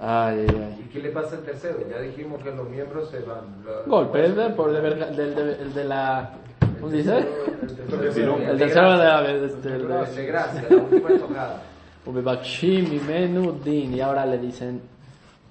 Ay, 0.00 0.46
ay, 0.48 0.56
ay. 0.56 0.84
¿Y 0.84 0.88
qué 0.92 0.98
le 1.00 1.10
pasa 1.10 1.36
al 1.36 1.42
tercero? 1.42 1.78
Ya 1.88 2.00
dijimos 2.00 2.42
que 2.42 2.50
los 2.50 2.68
miembros 2.68 3.08
se 3.10 3.20
van. 3.20 3.62
Lo- 3.64 3.84
Golpe, 3.86 4.26
es 4.26 4.34
de, 4.36 4.50
por 4.50 4.72
de, 4.72 4.80
verga- 4.80 5.10
del, 5.14 5.34
de, 5.34 5.62
el 5.62 5.74
de 5.74 5.84
la. 5.84 6.32
¿Cómo 6.80 6.90
se 6.90 6.96
dice? 6.96 7.18
El 7.18 8.00
tercero. 8.00 8.36
El 8.38 8.58
de 8.58 8.66
la. 8.74 9.30
Este, 9.30 9.68
El 9.68 9.74
el 9.82 9.88
de, 9.88 9.94
de- 9.94 10.12
de 10.16 10.26
gracia, 10.26 10.64
la 10.68 10.76
última 10.76 11.08
tocada. 11.18 11.62
Ubebakshim 12.04 12.90
Mimenu 12.90 13.52
Din. 13.62 13.94
Y 13.94 14.00
ahora 14.00 14.26
le 14.26 14.38
dicen, 14.38 14.80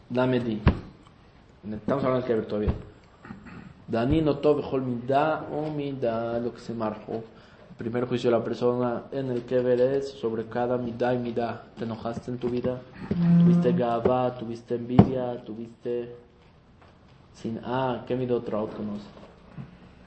dame 0.10 0.42
Din. 0.42 0.62
Estamos 1.72 2.04
hablando 2.04 2.26
del 2.26 2.36
Keber 2.36 2.46
todavía. 2.46 2.74
Dani 3.92 4.22
notó 4.22 4.56
bejol 4.56 4.84
mida 4.84 5.46
o 5.52 5.70
mida 5.70 6.40
lo 6.40 6.54
que 6.54 6.62
se 6.62 6.74
marcó. 6.74 7.16
El 7.72 7.76
primer 7.76 8.08
juicio 8.08 8.32
de 8.32 8.38
la 8.38 8.44
persona 8.44 9.04
en 9.12 9.30
el 9.30 9.44
Keber 9.44 9.82
es 9.82 10.12
sobre 10.12 10.46
cada 10.46 10.78
mida 10.78 11.14
y 11.14 11.18
mida. 11.18 11.64
¿Te 11.78 11.84
enojaste 11.84 12.32
en 12.32 12.38
tu 12.38 12.48
vida? 12.48 12.80
¿Tuviste 13.44 13.74
gaba? 13.74 14.34
¿Tuviste 14.36 14.76
envidia? 14.76 15.44
¿Tuviste 15.44 16.16
sin 17.34 17.60
ah, 17.66 18.04
¿qué 18.08 18.16
midot 18.16 18.46
traot 18.46 18.74
conoce? 18.78 19.06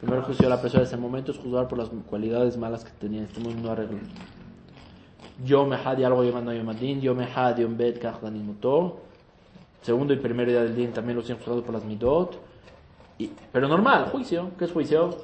El 0.01 0.09
primer 0.09 0.25
juicio 0.25 0.45
de 0.45 0.55
la 0.55 0.63
persona 0.63 0.85
en 0.85 0.87
ese 0.87 0.97
momento 0.97 1.33
es 1.33 1.39
juzgar 1.39 1.69
por 1.69 1.77
las 1.77 1.91
cualidades 2.09 2.57
malas 2.57 2.87
que 2.87 2.93
tenía. 2.93 3.23
Este 3.23 3.41
mundo 3.41 3.61
no 3.65 3.71
arregla. 3.71 3.99
Yom 5.45 5.75
Ehad 5.75 5.99
y 5.99 6.05
algo 6.05 6.25
llamando 6.25 6.55
Yom 6.55 6.71
Adin, 6.71 7.03
Yom 7.03 7.21
Ehad, 7.21 7.59
Yom 7.59 7.77
Bet, 7.77 7.99
Kach 7.99 8.23
Danim 8.23 8.47
Muto. 8.47 9.01
Segundo 9.83 10.15
y 10.15 10.17
primer 10.17 10.49
día 10.49 10.63
del 10.63 10.75
día 10.75 10.91
también 10.91 11.17
los 11.17 11.27
siguen 11.27 11.41
juzgando 11.41 11.63
por 11.63 11.75
las 11.75 11.85
midot. 11.85 12.54
Pero 13.53 13.69
normal, 13.69 14.07
juicio. 14.11 14.51
¿Qué 14.59 14.65
es 14.65 14.73
juicio? 14.73 15.17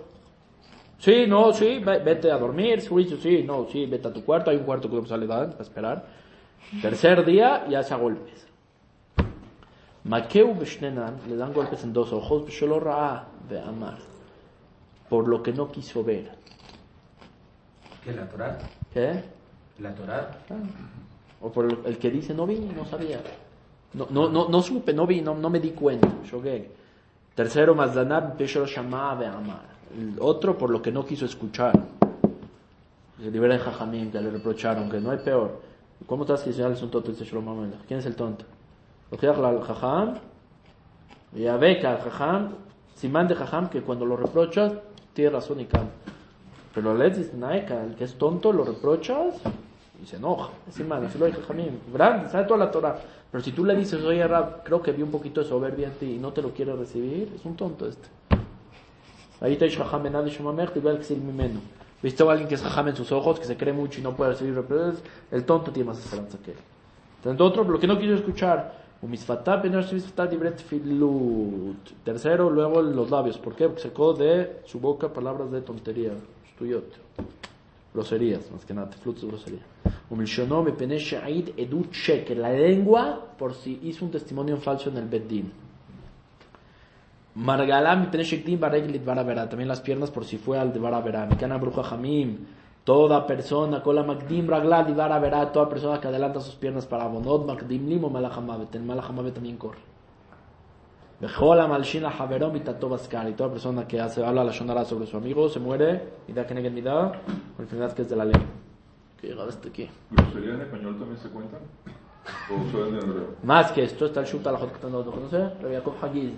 Sí, 0.99 1.25
no, 1.27 1.53
sí, 1.53 1.79
ve- 1.79 1.99
vete 1.99 2.31
a 2.31 2.39
dormir. 2.39 2.87
Juicio, 2.87 3.17
sí, 3.17 3.43
no, 3.43 3.67
sí, 3.71 3.87
vete 3.87 4.09
a 4.09 4.13
tu 4.13 4.25
cuarto. 4.25 4.51
Hay 4.51 4.59
un 4.59 4.65
cuarto 4.65 4.89
que 4.91 5.09
sale 5.09 5.27
para 5.27 5.51
esperar. 5.61 6.07
Tercer 6.81 7.25
día, 7.25 7.67
ya 7.69 7.83
se 7.83 7.95
golpes. 7.95 8.47
Makeu 10.05 10.55
Beshnenan, 10.55 11.17
le 11.29 11.37
dan 11.37 11.53
golpes 11.53 11.83
en 11.85 11.93
dos 11.93 12.13
ojos. 12.13 12.45
Beshelo 12.47 12.81
Ra'a 12.81 13.27
de 13.49 13.61
Amar. 13.61 13.99
Por 15.09 15.27
lo 15.29 15.43
que 15.43 15.53
no 15.53 15.71
quiso 15.71 16.05
ver. 16.05 16.31
¿Qué? 18.05 18.13
¿La 18.13 18.29
Torah? 18.29 18.59
¿Qué? 18.95 19.23
¿La 19.81 19.95
Torah? 19.95 20.31
O 21.43 21.51
por 21.51 21.65
el, 21.67 21.79
el 21.85 21.99
que 21.99 22.11
dice, 22.11 22.33
no 22.35 22.47
vi, 22.47 22.59
no 22.59 22.85
sabía. 22.87 23.21
No, 23.95 24.07
no, 24.11 24.29
no, 24.29 24.49
no 24.49 24.63
supe, 24.63 24.93
no 24.93 25.07
vi, 25.07 25.21
no, 25.21 25.35
no 25.35 25.51
me 25.51 25.59
di 25.61 25.71
cuenta. 25.71 26.09
Shogeg. 26.25 26.71
Tercero, 27.41 27.75
Mazdanab, 27.75 28.37
Beshel 28.37 28.67
Shama 28.67 29.13
Amar. 29.13 29.63
El 29.97 30.19
otro, 30.21 30.59
por 30.59 30.69
lo 30.69 30.83
que 30.83 30.93
no 30.93 31.07
quiso 31.07 31.25
escuchar. 31.25 31.73
Se 33.19 33.31
libera 33.31 33.55
de 33.55 33.61
Jajamín, 33.61 34.11
que 34.11 34.21
le 34.21 34.31
reprocharon, 34.31 34.91
que 34.91 35.01
no 35.01 35.11
hay 35.11 35.17
peor. 35.17 35.59
¿Cómo 36.07 36.25
estás 36.25 36.43
que 36.43 36.51
es 36.51 36.83
un 36.83 36.91
tonto? 36.91 37.11
Dice 37.11 37.25
Shlomo. 37.25 37.67
¿Quién 37.89 38.01
es 38.01 38.05
el 38.05 38.15
tonto? 38.15 38.45
Ojeach 39.11 39.39
al 39.39 39.63
Jajam, 39.63 40.19
y 41.35 41.47
al 41.47 41.81
Jajam, 41.81 42.51
Simán 42.95 43.27
de 43.27 43.35
Jajam, 43.35 43.71
que 43.71 43.81
cuando 43.81 44.05
lo 44.05 44.19
reprochas, 44.19 44.75
tiene 45.15 45.31
razón 45.31 45.61
y 45.61 45.65
cambia. 45.65 45.95
Pero 46.75 46.95
le 46.95 47.09
dice, 47.09 47.35
Naeka, 47.39 47.85
el 47.85 47.95
que 47.95 48.05
es 48.05 48.19
tonto, 48.19 48.53
lo 48.53 48.65
reprochas 48.65 49.37
y 50.03 50.07
se 50.07 50.17
enoja. 50.17 50.51
Simán, 50.71 51.05
así 51.05 51.19
lo 51.19 51.27
dice 51.27 51.41
Jajamín. 51.41 51.81
Grande, 51.93 52.29
sabe 52.31 52.45
toda 52.45 52.59
la 52.59 52.71
Torah. 52.71 52.99
Pero 53.31 53.45
si 53.45 53.53
tú 53.53 53.65
le 53.65 53.77
dices, 53.77 54.03
oye, 54.03 54.27
Rab, 54.27 54.65
creo 54.65 54.83
que 54.83 54.93
vi 54.93 55.03
un 55.03 55.11
poquito 55.11 55.41
de 55.41 55.49
soberbia 55.49 55.89
en 55.89 55.95
ti 55.95 56.15
y 56.15 56.19
no 56.19 56.33
te 56.33 56.43
lo 56.43 56.51
quiere 56.51 56.75
recibir, 56.75 57.33
es 57.35 57.45
un 57.45 57.57
tonto 57.57 57.87
este. 57.87 58.09
Ahí 59.41 59.57
te. 59.57 59.67
¿Viste 62.03 62.23
a 62.23 62.31
alguien 62.31 62.49
que 62.49 62.55
es 62.55 62.63
Jajam 62.63 62.89
en 62.89 62.97
sus 62.97 63.13
ojos, 63.13 63.39
que 63.39 63.45
se 63.45 63.57
cree 63.57 63.75
mucho 63.75 64.01
y 64.01 64.03
no 64.03 64.17
puede 64.17 64.33
recibir 64.33 64.55
reproches? 64.55 65.03
El 65.31 65.45
tonto 65.45 65.71
tiene 65.71 65.89
más 65.89 65.99
esperanza 65.99 66.39
que 66.45 66.53
él. 66.53 66.57
Entonces, 67.19 67.41
otro, 67.41 67.65
lo 67.65 67.79
que 67.79 67.87
no 67.87 67.99
quiso 67.99 68.15
escuchar. 68.15 68.81
Tercero, 72.05 72.51
luego 72.51 72.83
los 72.83 73.11
labios. 73.11 73.39
¿Por 73.39 73.55
qué? 73.55 73.67
Porque 73.67 73.83
sacó 73.83 74.13
de 74.13 74.61
su 74.67 74.79
boca 74.79 75.13
palabras 75.13 75.51
de 75.51 75.61
tontería. 75.63 76.13
Stuyot. 76.55 77.40
Groserías, 77.93 78.51
más 78.51 78.65
que 78.65 78.73
nada. 78.73 78.91
Flut 79.03 79.17
es 79.19 79.25
grosería. 79.25 79.61
Edut 81.57 81.93
sheker. 81.93 82.37
La 82.37 82.53
lengua, 82.53 83.35
por 83.37 83.55
si 83.55 83.81
hizo 83.83 84.05
un 84.05 84.11
testimonio 84.11 84.57
falso 84.59 84.91
en 84.91 84.97
el 84.99 85.09
Beddin. 85.09 85.53
Margalam. 87.35 88.11
También 88.11 89.69
las 89.69 89.81
piernas, 89.81 90.11
por 90.11 90.25
si 90.25 90.39
fue 90.39 90.59
al 90.59 90.73
de 90.73 90.79
barabera. 90.79 91.27
Mikana, 91.27 91.59
bruja 91.59 91.83
jamim. 91.83 92.47
Toda 92.85 93.27
persona, 93.27 93.83
kola 93.83 94.03
magdim 94.03 94.49
raglad 94.49 94.89
y 94.89 94.95
vara 94.95 95.19
verá, 95.19 95.53
toda 95.53 95.69
persona 95.69 96.01
que 96.01 96.09
adelanta 96.09 96.41
sus 96.41 96.55
piernas 96.55 96.87
para 96.87 97.07
bonot, 97.07 97.47
magdim 97.47 97.87
limo 97.87 98.09
malachamavet, 98.09 98.75
el 98.75 98.83
malachamavet 98.83 99.35
también 99.35 99.59
corre. 99.59 99.90
Y 103.29 103.33
toda 103.35 103.51
persona 103.51 103.87
que 103.87 104.01
hace, 104.01 104.25
habla 104.25 104.43
la 104.43 104.53
shonara 104.53 104.87
sobre 104.87 105.07
su 105.07 105.19
amigo, 105.19 105.51
se 105.51 105.61
muere, 105.61 106.15
y 106.27 106.33
da 106.33 106.47
que 106.47 106.55
neguen 106.55 106.75
mi 106.75 106.81
da, 106.81 107.13
con 107.57 107.65
enfermedad 107.65 107.93
que 107.93 108.03
es 108.03 108.09
de 108.09 108.17
la 108.17 108.25
lengua. 108.25 108.49
Que 109.21 109.27
llega 109.27 109.45
hasta 109.45 109.69
aquí. 109.69 109.87
¿Groserías 110.11 110.55
en 110.55 110.61
español 110.63 110.99
también 110.99 111.19
se 111.19 111.29
cuentan? 111.29 111.61
¿O 112.49 112.71
solo 112.71 112.89
en 112.89 112.95
hebreo? 112.97 113.35
Más 113.43 113.71
que 113.73 113.83
esto 113.85 114.07
está 114.07 114.21
el 114.21 114.27
Shuta 114.27 114.51
la 114.51 114.59
Jot 114.59 114.73
Ketanot, 114.73 115.05
¿lo 115.05 115.13
conoce? 115.13 115.39
Rabbi 115.39 115.73
Yaakov 115.73 116.03
Hagiz, 116.03 116.33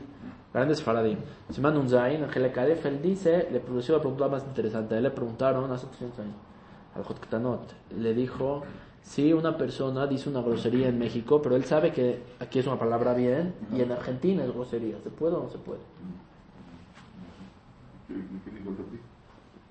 grandes 0.53 0.83
faradim. 0.83 1.19
Siman 1.51 1.77
Unzain, 1.77 2.25
Angel 2.25 2.51
Kadef, 2.51 2.85
él 2.87 3.01
dice, 3.01 3.49
le 3.53 3.61
produció 3.61 3.95
la 3.95 4.01
pregunta 4.01 4.27
más 4.27 4.43
interesante. 4.43 4.97
A 4.97 4.99
él 4.99 5.05
le 5.05 5.11
preguntaron 5.13 5.71
hace 5.71 5.87
300 5.87 6.19
años, 6.19 6.35
al 6.97 7.05
Jot 7.05 7.21
Ketanot, 7.21 7.73
le 7.97 8.15
dijo, 8.15 8.65
si 9.03 9.33
una 9.33 9.57
persona 9.59 10.07
dice 10.07 10.31
una 10.31 10.41
grosería 10.41 10.89
en 10.89 10.99
México, 10.99 11.43
pero 11.43 11.57
él 11.57 11.65
sabe 11.65 11.93
que 11.93 12.23
aquí 12.41 12.59
es 12.59 12.67
una 12.67 12.79
palabra 12.79 13.15
bien, 13.15 13.55
y 13.77 13.81
en 13.81 13.93
Argentina 13.93 14.45
es 14.45 14.53
grosería, 14.53 14.97
¿se 15.03 15.11
puede 15.11 15.35
o 15.35 15.43
no 15.43 15.51
se 15.51 15.59
puede? 15.59 15.81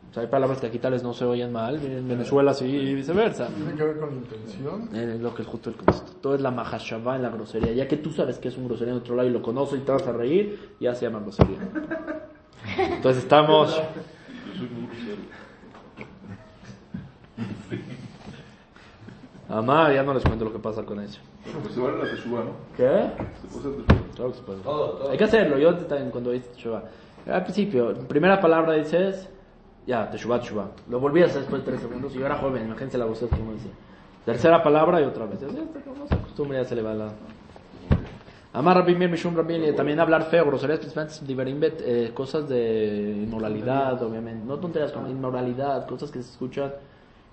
O 0.10 0.13
sea, 0.13 0.24
hay 0.24 0.30
palabras 0.30 0.60
que 0.60 0.67
aquí 0.67 0.78
tal 0.78 0.91
vez 0.91 1.04
no 1.04 1.13
se 1.13 1.24
oyen 1.24 1.54
mal, 1.54 1.78
en 1.86 2.06
Venezuela 2.06 2.54
sí 2.54 2.65
y 2.65 2.94
viceversa. 2.94 3.48
Tiene 3.48 3.74
que 3.76 3.84
ver 3.84 3.98
con 3.98 4.10
la 4.10 4.15
intención. 4.15 4.89
Eh, 4.94 5.13
Es 5.15 5.22
lo 5.22 5.34
que 5.34 5.44
es 5.44 5.48
justo 5.48 5.70
el 5.70 5.78
contexto. 5.78 6.12
Todo 6.20 6.36
es 6.36 6.41
la 6.41 6.52
mahashavá 6.52 7.15
en 7.15 7.22
la 7.22 7.30
grosería. 7.30 7.72
Ya 7.72 7.88
que 7.88 7.96
tú 7.96 8.12
sabes 8.12 8.38
que 8.38 8.50
es 8.50 8.58
un 8.58 8.67
grosería 8.67 8.91
en 8.91 9.00
otro 9.00 9.15
lado 9.15 9.30
y 9.30 9.32
lo 9.32 9.41
conoces 9.41 9.80
y 9.80 9.84
te 9.84 9.91
vas 9.94 10.06
a 10.06 10.12
reír, 10.12 10.76
ya 10.82 10.94
se 10.96 11.06
llama 11.06 11.22
grosería. 11.22 11.60
Entonces 12.78 13.24
estamos... 13.24 13.74
Yo 13.74 14.58
soy 14.58 14.67
muy 14.67 14.88
grosero. 14.88 15.22
Amar, 19.52 19.94
ya 19.94 20.02
no 20.02 20.14
les 20.14 20.24
cuento 20.24 20.46
lo 20.46 20.54
que 20.54 20.60
pasa 20.60 20.84
con 20.84 21.02
eso. 21.02 21.20
Pues 21.62 21.74
se 21.74 21.82
vale 21.82 21.98
la 21.98 22.10
teshuva, 22.10 22.46
¿no? 22.46 22.52
¿Qué? 22.78 23.12
Se 23.42 23.48
puede 23.48 23.76
hacer 23.76 23.86
teshuva. 23.86 24.08
Claro 24.16 24.32
que 24.32 24.38
se 24.38 24.44
puede. 24.44 24.60
Todo, 24.62 24.90
todo. 24.92 25.12
Hay 25.12 25.18
que 25.18 25.24
hacerlo. 25.26 25.58
Yo 25.58 25.76
también 25.76 26.10
cuando 26.10 26.34
hice 26.34 26.48
teshuva. 26.50 26.84
Al 27.30 27.44
principio, 27.44 27.94
primera 28.08 28.40
palabra 28.40 28.74
dices, 28.74 29.30
ya, 29.86 30.10
teshuva, 30.10 30.40
teshuva. 30.40 30.70
Lo 30.90 31.00
volví 31.02 31.22
a 31.22 31.26
hacer 31.26 31.42
después 31.42 31.66
de 31.66 31.72
tres 31.72 31.82
segundos 31.82 32.16
y 32.16 32.20
yo 32.20 32.26
era 32.26 32.38
joven, 32.38 32.66
imagínense 32.66 32.98
la 32.98 33.06
voz 33.06 33.20
que 33.20 33.26
uno 33.26 33.54
dice. 33.54 33.70
Tercera 34.26 34.64
palabra 34.64 35.02
y 35.02 35.04
otra 35.04 35.26
vez. 35.26 35.40
Uno 35.42 36.08
se 36.08 36.16
acostumbra 36.16 36.62
ya 36.62 36.66
se 36.66 36.76
le 36.76 36.82
va 36.82 36.94
la... 36.94 37.10
Amar 38.54 38.78
Rabbi 38.78 38.96
Meir 38.96 39.10
Mishum 39.10 39.36
Rabbi 39.36 39.56
Eli, 39.56 39.76
también 39.76 40.00
hablar 40.00 40.24
feo, 40.24 40.46
groserías, 40.46 40.80
principalmente 40.80 42.06
eh, 42.06 42.14
cosas 42.14 42.48
de 42.50 43.22
inmoralidad, 43.24 44.02
obviamente. 44.04 44.46
No 44.46 44.58
tonterías 44.60 44.92
como 44.92 45.08
inmoralidad, 45.08 45.88
cosas 45.88 46.12
que 46.12 46.22
se 46.22 46.32
escuchan. 46.32 46.72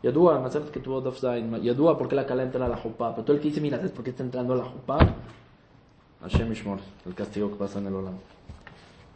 Yadua, 0.03 0.39
más 0.39 0.55
que 0.55 0.79
tuvo 0.79 0.99
Dov 0.99 1.15
Zain. 1.15 1.61
Yadua, 1.61 1.97
¿por 1.97 2.09
qué 2.09 2.15
la 2.15 2.25
cala 2.25 2.43
entra 2.43 2.65
a 2.65 2.69
la 2.69 2.77
jupá? 2.77 3.11
Pero 3.11 3.23
todo 3.23 3.35
el 3.37 3.41
que 3.41 3.47
dice, 3.47 3.61
mira, 3.61 3.77
¿sabes 3.77 3.91
por 3.91 4.03
qué 4.03 4.09
está 4.09 4.23
entrando 4.23 4.53
a 4.53 4.57
la 4.57 4.65
jupá? 4.65 4.97
Hashem 6.21 6.51
Ishmor, 6.51 6.79
el 7.05 7.13
castigo 7.13 7.49
que 7.49 7.55
pasa 7.55 7.79
en 7.79 7.87
el 7.87 7.95
Olam. 7.95 8.15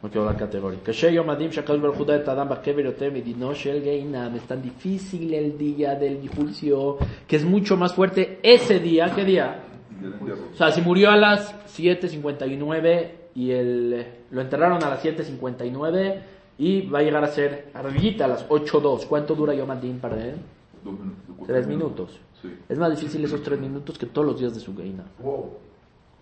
No 0.01 0.09
quiero 0.09 0.25
la 0.25 0.37
categoría. 0.37 0.79
קשה 0.83 1.09
יום 1.09 1.29
הדין 1.29 1.51
שהקדוש 1.51 1.79
ברוך 1.79 1.97
הוא 1.97 2.05
דן 2.05 2.15
את 2.15 2.27
האדם 2.27 2.49
בקבר 2.49 2.79
יותר 2.79 3.09
מדינו 3.13 3.55
של 3.55 3.79
גיהינם. 3.83 4.35
Es 4.35 4.47
tan 4.47 4.61
difícil 4.61 5.33
el 5.33 5.57
día 5.57 5.95
del 5.95 6.29
juicio, 6.29 6.97
que 7.27 7.35
es 7.35 7.43
mucho 7.43 7.77
más 7.77 7.93
fuerte 7.93 8.39
ese 8.43 8.79
día. 8.79 9.11
¿Qué 9.15 9.25
día? 9.25 9.63
Y 9.99 10.05
el 10.05 10.13
entierro. 10.13 10.43
O 10.53 10.55
sea, 10.55 10.71
si 10.71 10.81
murió 10.81 11.09
a 11.09 11.17
las 11.17 11.53
7.59 11.75 13.07
y 13.35 13.51
el, 13.51 14.05
lo 14.29 14.41
enterraron 14.41 14.83
a 14.83 14.89
las 14.89 15.03
7.59 15.03 16.19
y 16.59 16.81
va 16.87 16.99
a 16.99 17.01
llegar 17.01 17.23
a 17.23 17.27
ser 17.27 17.69
arribita 17.73 18.25
a 18.25 18.27
las 18.27 18.47
8.2. 18.47 19.07
¿Cuánto 19.07 19.33
dura 19.33 19.55
Yom 19.55 19.71
Adin 19.71 19.99
para 19.99 20.23
él? 20.23 20.35
Dos 20.84 20.98
minutos. 20.98 21.46
Tres 21.46 21.66
minutos. 21.66 22.20
Sí. 22.40 22.58
Es 22.68 22.78
más 22.78 22.90
difícil 22.90 23.24
esos 23.24 23.42
tres 23.42 23.58
minutos 23.60 23.98
que 23.98 24.06
todos 24.06 24.26
los 24.26 24.40
días 24.40 24.54
de 24.54 24.60
su 24.60 24.74
gaina. 24.74 25.04
Wow. 25.20 25.50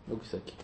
Lo 0.08 0.18
que 0.18 0.24
está 0.24 0.36
aquí. 0.36 0.54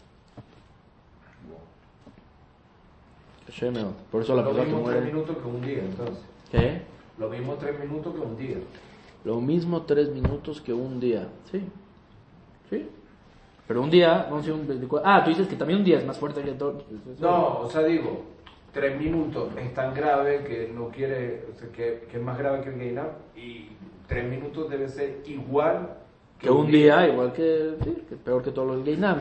Wow. 3.73 3.93
Por 4.11 4.23
eso 4.23 4.35
la 4.35 4.43
Lo 4.43 4.53
mismo 4.53 4.85
tres 4.85 5.05
minutos 5.05 5.37
que 5.37 5.49
un 5.49 5.61
día, 5.63 5.79
entonces. 5.79 6.25
¿Qué? 6.51 6.83
Lo 7.19 7.29
mismo 7.29 7.55
tres 7.55 7.81
minutos 7.81 8.15
que 8.15 8.21
un 8.21 8.37
día. 8.37 8.59
Lo 9.25 9.41
mismo 9.41 9.83
tres 9.83 10.11
minutos 10.11 10.61
que 10.61 10.73
un 10.73 11.01
día. 11.01 11.29
Sí. 11.51 11.63
Sí. 12.71 12.89
Pero 13.67 13.83
un 13.83 13.91
día, 13.91 14.29
vamos 14.31 14.47
a 14.49 14.55
un 14.55 14.67
24. 14.67 15.09
Ah, 15.09 15.25
tú 15.25 15.31
dices 15.31 15.49
que 15.49 15.57
también 15.57 15.81
un 15.81 15.85
día 15.85 15.99
es 15.99 16.05
más 16.05 16.19
fuerte 16.19 16.43
que 16.43 16.53
todo. 16.53 16.85
No, 17.19 17.61
o 17.61 17.71
sea, 17.71 17.83
digo, 17.83 18.25
tres 18.73 18.99
minutos 18.99 19.51
es 19.57 19.75
tan 19.75 19.93
grave 19.95 20.45
que 20.45 20.71
no 20.73 20.89
quiere, 20.89 21.47
o 21.53 21.59
sea, 21.59 21.69
que, 21.71 22.07
que 22.11 22.19
es 22.19 22.23
más 22.23 22.39
grave 22.39 22.63
que 22.63 22.69
el 22.69 22.79
gain 22.79 22.99
up 22.99 23.13
y 23.37 23.71
tres 24.07 24.29
minutos 24.29 24.71
debe 24.71 24.89
ser 24.89 25.23
igual 25.27 25.99
Que 26.39 26.51
un 26.51 26.71
día, 26.71 27.09
igual 27.09 27.33
que, 27.33 27.77
sí, 27.83 28.05
que 28.09 28.17
peor 28.17 28.43
que 28.43 28.51
todos 28.51 28.69
los 28.77 28.85
Gainam. 28.85 29.21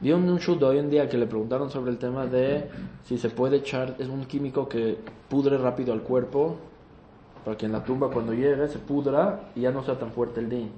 Vi 0.00 0.12
un, 0.12 0.28
un 0.28 0.38
shoot 0.38 0.62
hoy 0.62 0.78
en 0.78 0.88
día 0.90 1.08
que 1.08 1.18
le 1.18 1.26
preguntaron 1.26 1.70
sobre 1.70 1.90
el 1.90 1.98
tema 1.98 2.26
de 2.26 2.68
si 3.04 3.18
se 3.18 3.28
puede 3.30 3.58
echar, 3.58 3.96
es 3.98 4.08
un 4.08 4.24
químico 4.24 4.68
que 4.68 4.98
pudre 5.28 5.58
rápido 5.58 5.92
al 5.92 6.00
cuerpo, 6.02 6.56
para 7.44 7.56
que 7.56 7.66
en 7.66 7.72
la 7.72 7.84
tumba 7.84 8.10
cuando 8.10 8.32
llegue 8.32 8.66
se 8.68 8.78
pudra 8.78 9.50
y 9.54 9.60
ya 9.60 9.70
no 9.70 9.82
sea 9.82 9.98
tan 9.98 10.10
fuerte 10.10 10.40
el 10.40 10.48
din. 10.48 10.70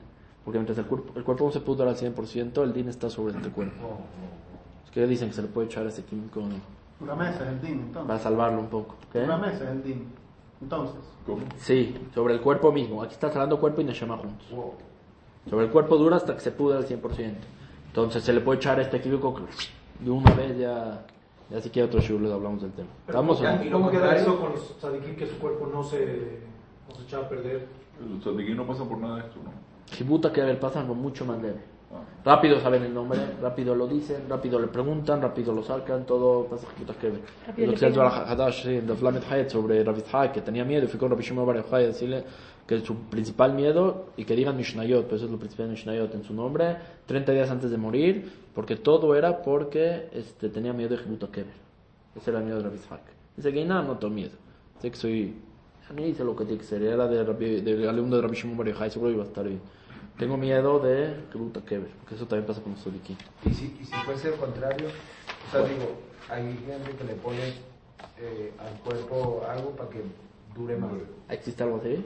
Porque 0.44 0.58
mientras 0.58 0.78
el 0.78 0.86
cuerpo, 0.86 1.12
el 1.16 1.24
cuerpo 1.24 1.44
no 1.46 1.52
se 1.52 1.60
pudra 1.60 1.88
al 1.88 1.96
100%, 1.96 2.62
el 2.62 2.72
din 2.72 2.88
está 2.88 3.08
sobre 3.10 3.36
el 3.36 3.50
cuerpo. 3.52 3.98
Es 4.84 4.90
que 4.90 5.06
dicen 5.06 5.28
que 5.28 5.34
se 5.34 5.42
le 5.42 5.48
puede 5.48 5.66
echar 5.66 5.86
ese 5.86 6.02
químico 6.04 6.40
Una 7.00 7.14
mesa 7.14 7.44
es 7.44 7.48
el 7.48 7.60
DIN, 7.60 7.80
entonces. 7.80 8.06
para 8.06 8.18
salvarlo 8.18 8.60
un 8.60 8.68
poco. 8.68 8.96
¿Qué? 9.12 9.20
Una 9.20 9.38
mesa 9.38 9.64
es 9.64 9.70
el 9.70 9.82
DIN. 9.82 10.25
Entonces. 10.60 10.96
¿Cómo? 11.26 11.42
Sí, 11.58 11.94
sobre 12.14 12.34
el 12.34 12.40
cuerpo 12.40 12.72
mismo. 12.72 13.02
Aquí 13.02 13.14
está 13.14 13.28
hablando 13.28 13.58
cuerpo 13.60 13.80
y 13.80 13.84
Neshama 13.84 14.16
juntos. 14.16 14.46
Sobre 15.48 15.66
el 15.66 15.70
cuerpo 15.70 15.96
dura 15.96 16.16
hasta 16.16 16.34
que 16.34 16.40
se 16.40 16.52
pudra 16.52 16.78
al 16.78 16.86
100%. 16.86 17.34
Entonces 17.88 18.22
se 18.22 18.32
le 18.32 18.40
puede 18.40 18.58
echar 18.58 18.78
este 18.80 19.00
que 19.00 19.08
de 19.08 20.10
una 20.10 20.34
vez 20.34 20.58
ya, 20.58 21.06
ya 21.50 21.60
si 21.60 21.70
quiere 21.70 21.88
otro 21.88 22.00
shiur 22.00 22.20
les 22.20 22.32
hablamos 22.32 22.62
del 22.62 22.72
tema. 22.72 22.88
¿Estamos 23.06 23.40
o 23.40 23.42
no? 23.42 23.64
¿Y 23.64 23.70
cómo 23.70 23.90
queda 23.90 24.14
eso 24.14 24.38
con 24.38 24.52
los 24.52 24.76
tzadikim 24.78 25.16
que 25.16 25.26
su 25.26 25.38
cuerpo 25.38 25.66
no 25.72 25.82
se, 25.82 26.40
no 26.88 26.94
se 26.94 27.02
echaba 27.04 27.24
a 27.24 27.28
perder? 27.28 27.66
Los 28.10 28.20
tzadikim 28.20 28.56
no 28.56 28.66
pasan 28.66 28.88
por 28.88 28.98
nada 28.98 29.16
de 29.16 29.20
esto, 29.22 29.36
¿no? 29.42 29.50
Jibuta 29.94 30.32
que 30.32 30.42
a 30.42 30.44
ver, 30.44 30.60
pasan 30.60 30.86
con 30.86 30.98
mucho 30.98 31.24
más 31.24 31.40
leve. 31.40 31.60
Rápido 32.24 32.58
saben 32.58 32.82
el 32.82 32.92
nombre, 32.92 33.20
rápido 33.40 33.72
lo 33.74 33.86
dicen, 33.86 34.28
rápido 34.28 34.58
le 34.58 34.66
preguntan, 34.66 35.22
rápido 35.22 35.52
lo 35.54 35.62
sacan, 35.62 36.04
todo 36.04 36.46
pasa 36.46 36.66
que. 37.00 37.10
Rápido 37.46 37.66
Lo 37.68 37.72
que 37.72 37.78
se 37.78 37.86
Hayet 39.30 39.48
sobre 39.48 39.84
Rav 39.84 39.94
Yitzhak, 39.96 40.32
que 40.32 40.40
tenía 40.40 40.64
miedo 40.64 40.84
y 40.86 40.88
fue 40.88 40.98
con 40.98 41.10
Rabbi 41.10 41.22
Shimon 41.22 41.46
Bar 41.46 41.64
a 41.70 41.78
decirle 41.78 42.24
que 42.66 42.80
su 42.80 42.96
principal 43.02 43.54
miedo, 43.54 44.06
y 44.16 44.24
que 44.24 44.34
digan 44.34 44.56
Mishnayot, 44.56 45.04
pues 45.06 45.20
eso 45.20 45.26
es 45.26 45.30
lo 45.30 45.38
principal 45.38 45.66
de 45.66 45.72
Mishnayot 45.74 46.12
en 46.16 46.24
su 46.24 46.34
nombre, 46.34 46.76
30 47.06 47.30
días 47.30 47.48
antes 47.48 47.70
de 47.70 47.76
morir, 47.76 48.28
porque 48.52 48.74
todo 48.74 49.14
era 49.14 49.42
porque 49.42 50.08
este, 50.12 50.48
tenía 50.48 50.72
miedo 50.72 50.90
de 50.96 50.96
Jibuta 50.96 51.28
Keber. 51.28 51.54
Ese 52.16 52.30
era 52.30 52.40
el 52.40 52.44
miedo 52.46 52.58
de 52.58 52.64
Rav 52.64 52.72
Yitzhak. 52.72 53.02
Dice 53.36 53.52
que 53.52 53.64
nada, 53.64 53.82
no 53.82 53.96
tengo 53.98 54.12
miedo. 54.12 54.32
Sé 54.80 54.90
que 54.90 54.96
soy, 54.96 55.36
a 55.88 55.92
mí 55.92 56.06
hice 56.06 56.24
lo 56.24 56.34
que 56.34 56.44
tiene 56.44 56.58
que 56.58 56.66
ser, 56.66 56.82
era 56.82 57.06
de, 57.06 57.24
Rabbi- 57.24 57.60
del 57.62 57.88
alumno 57.88 58.16
de 58.16 58.22
Rabbi 58.22 58.34
Shimon 58.34 58.58
Bar 58.58 58.90
seguro 58.90 59.12
iba 59.12 59.22
a 59.22 59.26
estar 59.26 59.46
bien. 59.46 59.60
Tengo 60.18 60.36
miedo 60.38 60.78
de 60.78 61.14
Jibuta 61.30 61.60
Keber, 61.60 61.90
porque 62.00 62.14
eso 62.14 62.26
también 62.26 62.46
pasa 62.46 62.62
con 62.62 62.72
los 62.72 62.80
tzadikim. 62.80 63.16
Y 63.44 63.52
si, 63.52 63.76
y 63.80 63.84
si 63.84 63.94
fuese 64.04 64.28
al 64.28 64.36
contrario, 64.36 64.88
o 64.88 65.50
sea, 65.52 65.60
digo, 65.62 65.96
hay 66.30 66.44
gente 66.66 66.90
que 66.96 67.04
le 67.04 67.14
pone 67.14 67.54
eh, 68.18 68.52
al 68.58 68.80
cuerpo 68.80 69.44
algo 69.46 69.70
para 69.72 69.90
que 69.90 70.02
dure 70.54 70.76
más. 70.78 70.90
¿Existe 71.28 71.62
algo 71.62 71.76
así? 71.76 71.96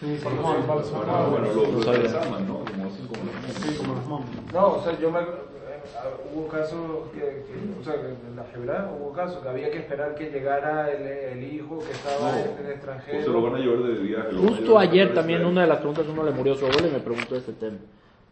Sí, 0.00 0.18
sí, 0.18 0.24
bueno, 0.24 0.66
lo, 0.66 0.86
No 1.06 1.30
lo 1.30 1.92
¿no? 2.40 2.58
Como 2.58 2.74
como 3.08 3.24
los 3.24 3.54
Sí. 3.54 3.78
No, 4.52 4.66
o 4.74 4.82
sea, 4.82 4.98
yo 4.98 5.10
me, 5.12 5.20
hubo 6.34 6.48
casos 6.48 6.80
que, 7.12 7.20
que- 7.20 7.80
o 7.80 7.84
sea, 7.84 7.94
en 7.94 8.36
la 8.36 8.44
Hebra 8.54 8.92
hubo 8.98 9.12
casos 9.12 9.42
que 9.42 9.48
había 9.48 9.70
que 9.70 9.78
esperar 9.78 10.14
que 10.14 10.30
llegara 10.30 10.90
el, 10.90 11.02
el 11.06 11.52
hijo 11.54 11.78
que 11.78 11.92
estaba 11.92 12.32
No, 12.32 12.38
en 12.38 12.44
el 12.44 12.50
O 12.50 12.56
se 12.56 12.62
lo 12.64 12.70
extranjero. 12.70 13.42
van 13.42 13.54
a 13.54 13.58
llevar 13.58 13.82
de 13.82 13.94
viaje. 13.94 14.28
a 14.28 14.38
Justo 14.40 14.78
a 14.78 14.82
ayer 14.82 15.14
también 15.14 15.44
una 15.44 15.62
de 15.62 15.66
las 15.66 15.78
preguntas, 15.78 16.06
uno 16.08 16.22
le 16.24 16.30
murió 16.32 16.54
su 16.54 16.66
abuelo 16.66 16.88
y 16.88 16.90
me 16.92 17.00
preguntó 17.00 17.36
este 17.36 17.52
tema. 17.52 17.78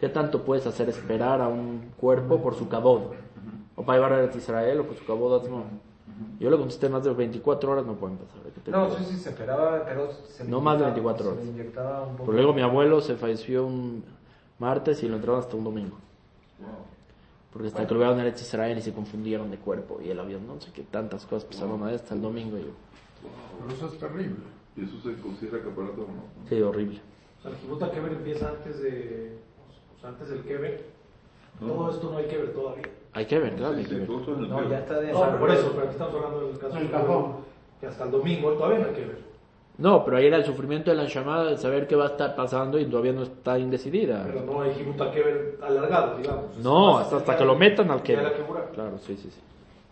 ¿Qué 0.00 0.08
tanto 0.08 0.42
puedes 0.44 0.66
hacer 0.66 0.88
esperar 0.88 1.40
a 1.40 1.48
un 1.48 1.92
cuerpo 1.98 2.40
por 2.40 2.54
su 2.54 2.68
cabod? 2.68 3.12
O 3.76 3.82
para 3.84 3.98
llevar 3.98 4.12
a 4.14 4.36
Israel 4.36 4.80
o 4.80 4.84
por 4.84 4.96
su 4.96 5.04
cabod 5.04 5.48
no. 5.48 5.64
Yo 6.40 6.50
le 6.50 6.56
contesté 6.56 6.88
más 6.88 7.04
de 7.04 7.12
24 7.12 7.70
horas 7.72 7.84
no 7.86 7.94
pueden 7.94 8.16
pasar. 8.16 8.42
¿de 8.42 8.50
qué 8.50 8.60
te 8.60 8.70
No, 8.70 8.90
sí, 8.90 9.04
sí, 9.04 9.16
se 9.16 9.30
esperaba, 9.30 9.84
pero 9.84 10.10
se 10.12 10.44
No 10.44 10.60
más 10.60 10.78
de 10.78 10.84
inyectaba- 10.86 10.94
24 10.94 11.24
se 11.24 11.30
horas. 11.30 11.44
le 11.44 11.50
inyectaba 11.50 12.02
un 12.02 12.12
poco. 12.12 12.24
Pero 12.24 12.32
luego 12.38 12.52
mi 12.54 12.62
abuelo 12.62 13.00
se 13.00 13.14
falleció 13.16 13.66
un 13.66 14.04
martes 14.58 15.02
y 15.02 15.08
lo 15.08 15.16
entraron 15.16 15.40
hasta 15.40 15.56
un 15.56 15.64
domingo. 15.64 15.96
Porque 17.58 17.70
hasta 17.70 17.88
que 17.88 17.92
lo 17.94 17.98
vieron 17.98 18.20
en 18.20 18.26
Eretz 18.26 18.42
Israel 18.42 18.78
y 18.78 18.82
se 18.82 18.92
confundieron 18.92 19.50
de 19.50 19.56
cuerpo. 19.56 19.98
Y 20.00 20.10
el 20.10 20.20
avión, 20.20 20.46
no 20.46 20.60
sé 20.60 20.70
qué 20.70 20.84
tantas 20.84 21.26
cosas 21.26 21.44
pasaron 21.44 21.82
ahí 21.82 21.96
hasta 21.96 22.14
el 22.14 22.22
domingo. 22.22 22.56
Y 22.56 22.60
yo, 22.60 22.68
Pero 23.58 23.74
eso 23.74 23.86
es 23.92 23.98
terrible. 23.98 24.36
¿Y 24.76 24.84
eso 24.84 25.00
se 25.00 25.20
considera 25.20 25.64
caparato 25.64 26.02
o 26.02 26.06
no? 26.06 26.48
sí, 26.48 26.62
horrible. 26.62 27.00
O 27.36 27.42
sea, 27.42 27.50
el 27.50 27.56
Kibuta 27.56 27.90
Keber 27.90 28.12
empieza 28.12 28.50
antes 28.50 28.80
de. 28.80 29.38
O 29.96 30.00
sea, 30.00 30.10
antes 30.10 30.28
del 30.28 30.42
Keber. 30.44 30.84
No. 31.60 31.66
Todo 31.66 31.90
esto 31.90 32.10
no 32.12 32.18
hay 32.18 32.26
Keber 32.26 32.52
todavía. 32.52 32.84
Hay 33.14 33.26
que 33.26 33.38
ver, 33.40 33.56
claro. 33.56 33.74
Sí, 33.74 33.80
hay 33.80 34.06
sí, 34.06 34.06
No, 34.06 34.70
ya 34.70 34.78
está 34.78 35.00
de 35.00 35.12
No, 35.12 35.38
por 35.40 35.50
eso, 35.50 35.72
pero 35.72 35.82
aquí 35.82 35.92
estamos 35.94 36.14
hablando 36.14 36.46
del 36.46 36.58
caso 36.58 36.76
El 36.76 36.82
del 36.84 36.92
cajón. 36.92 37.36
que 37.80 37.86
hasta 37.88 38.04
el 38.04 38.10
domingo 38.12 38.52
todavía 38.52 38.78
no 38.78 38.86
hay 38.86 38.94
Keber. 38.94 39.27
No, 39.78 40.04
pero 40.04 40.16
ahí 40.16 40.26
era 40.26 40.36
el 40.38 40.44
sufrimiento 40.44 40.90
de 40.90 40.96
la 40.96 41.04
llamada 41.04 41.44
de 41.50 41.56
saber 41.56 41.86
qué 41.86 41.94
va 41.94 42.04
a 42.04 42.08
estar 42.08 42.34
pasando 42.34 42.80
y 42.80 42.86
todavía 42.86 43.12
no 43.12 43.22
está 43.22 43.58
indecidida. 43.58 44.24
Pero 44.26 44.42
no 44.44 44.60
hay 44.62 44.72
Kibuta 44.72 45.10
Keber 45.12 45.58
alargado, 45.62 46.18
digamos. 46.18 46.56
No, 46.58 46.98
hasta, 46.98 47.16
hasta 47.18 47.36
que 47.36 47.44
lo 47.44 47.54
metan 47.54 47.88
al 47.90 48.02
Keburá. 48.02 48.32
Claro, 48.74 48.98
sí, 48.98 49.16
sí, 49.16 49.30
sí. 49.30 49.40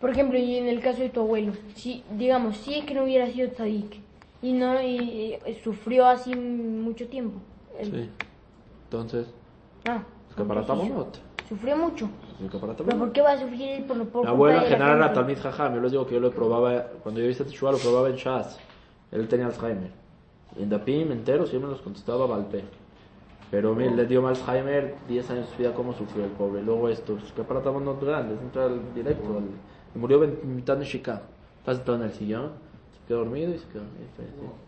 Por 0.01 0.11
ejemplo, 0.11 0.37
y 0.39 0.57
en 0.57 0.67
el 0.67 0.81
caso 0.81 1.01
de 1.03 1.09
tu 1.09 1.21
abuelo, 1.21 1.53
si, 1.75 2.03
digamos, 2.11 2.57
si 2.57 2.75
es 2.75 2.85
que 2.85 2.95
no 2.95 3.05
hubiera 3.05 3.29
sido 3.29 3.49
tzadik 3.51 4.01
y 4.43 4.53
no 4.53 4.83
y, 4.83 5.39
y 5.47 5.55
sufrió 5.63 6.07
así 6.07 6.35
mucho 6.35 7.07
tiempo. 7.09 7.39
el- 7.79 7.91
Sí. 7.93 8.11
Entonces, 8.85 9.27
Ah, 9.89 10.03
¿es 10.31 10.35
que 10.35 10.43
para 10.43 10.61
entonces 10.63 10.89
Tamonot? 10.89 11.19
Sufrió 11.49 11.77
mucho. 11.77 12.09
¿Es 12.45 12.51
que 12.51 12.59
para 12.59 12.75
Pero? 12.75 12.99
¿por 12.99 13.13
qué 13.13 13.23
va 13.23 13.33
a 13.33 13.39
sufrir 13.39 13.69
él 13.71 13.85
por 13.85 13.97
lo 13.97 14.05
por 14.07 14.23
Mi 14.23 14.29
culpa 14.29 14.31
abuelo 14.31 14.59
en 14.59 14.65
de 14.65 14.71
la 14.71 14.77
general 14.77 14.97
era? 14.99 15.13
Talmid 15.13 15.39
Jajam. 15.39 15.75
Yo 15.77 15.81
les 15.81 15.93
digo 15.93 16.07
que 16.07 16.15
yo 16.15 16.21
lo 16.21 16.31
probaba, 16.33 16.87
cuando 17.05 17.21
yo 17.21 17.29
hice 17.29 17.45
Teshuvah 17.45 17.73
lo 17.73 17.79
probaba 17.79 18.09
en 18.09 18.17
Shas. 18.17 18.59
Él 19.13 19.29
tenía 19.29 19.47
Alzheimer. 19.47 19.91
En 20.59 20.69
Dapim 20.69 21.13
enteros 21.13 21.53
yo 21.53 21.61
me 21.61 21.67
los 21.69 21.81
contestaba 21.81 22.27
Valpe. 22.27 22.65
Pero 23.51 23.75
mire, 23.75 23.95
le 23.95 24.07
dio 24.07 24.27
Alzheimer 24.27 24.95
10 25.09 25.31
años 25.31 25.47
de 25.47 25.53
su 25.53 25.59
vida, 25.59 25.73
cómo 25.75 25.93
sufrió 25.93 26.25
el 26.25 26.31
pobre. 26.33 26.63
Luego 26.63 26.89
esto, 26.89 27.17
es 27.25 27.33
que 27.33 27.43
para 27.43 27.63
Tamonot 27.63 28.03
grande, 28.03 28.35
es 28.35 28.41
entrar 28.41 28.67
al 28.67 28.95
directo. 28.95 29.39
al- 29.39 29.45
y 29.95 29.99
murió 29.99 30.19
mitad 30.43 30.77
de 30.77 30.85
Shika. 30.85 31.23
Estaba 31.61 31.77
sentado 31.77 31.99
en 31.99 32.05
el 32.05 32.13
sillón, 32.13 32.51
se 33.01 33.07
quedó 33.09 33.19
dormido 33.19 33.55
y 33.55 33.59
se 33.59 33.67
quedó. 33.69 33.83
y 33.83 34.17
falleció. 34.17 34.67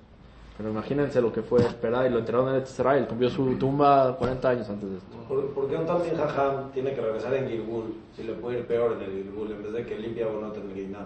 Pero 0.57 0.71
imagínense 0.71 1.21
lo 1.21 1.33
que 1.33 1.43
fue 1.43 1.61
esperar 1.61 2.07
y 2.07 2.11
lo 2.11 2.19
enterraron 2.19 2.55
en 2.55 2.63
Israel. 2.63 3.07
Cumplió 3.07 3.31
su 3.31 3.55
tumba 3.59 4.17
40 4.17 4.49
años 4.51 4.69
antes 4.69 4.91
de 4.91 4.97
esto. 4.97 5.17
¿Por, 5.29 5.47
por 5.53 5.69
qué 5.69 5.77
un 5.77 5.87
Talmid 5.87 6.17
Jajam 6.17 6.73
tiene 6.73 6.95
que 6.95 7.01
regresar 7.01 7.33
en 7.35 7.49
Gilgul 7.49 7.95
si 8.17 8.25
le 8.25 8.33
puede 8.35 8.59
ir 8.61 8.67
peor 8.67 8.95
en 8.95 9.03
el 9.03 9.23
Gilgul 9.23 9.53
en 9.53 9.63
vez 9.63 9.73
de 9.73 9.87
que 9.87 9.99
limpia 9.99 10.27
o 10.27 10.41
no 10.41 10.53
en 10.53 10.61
el? 10.61 10.97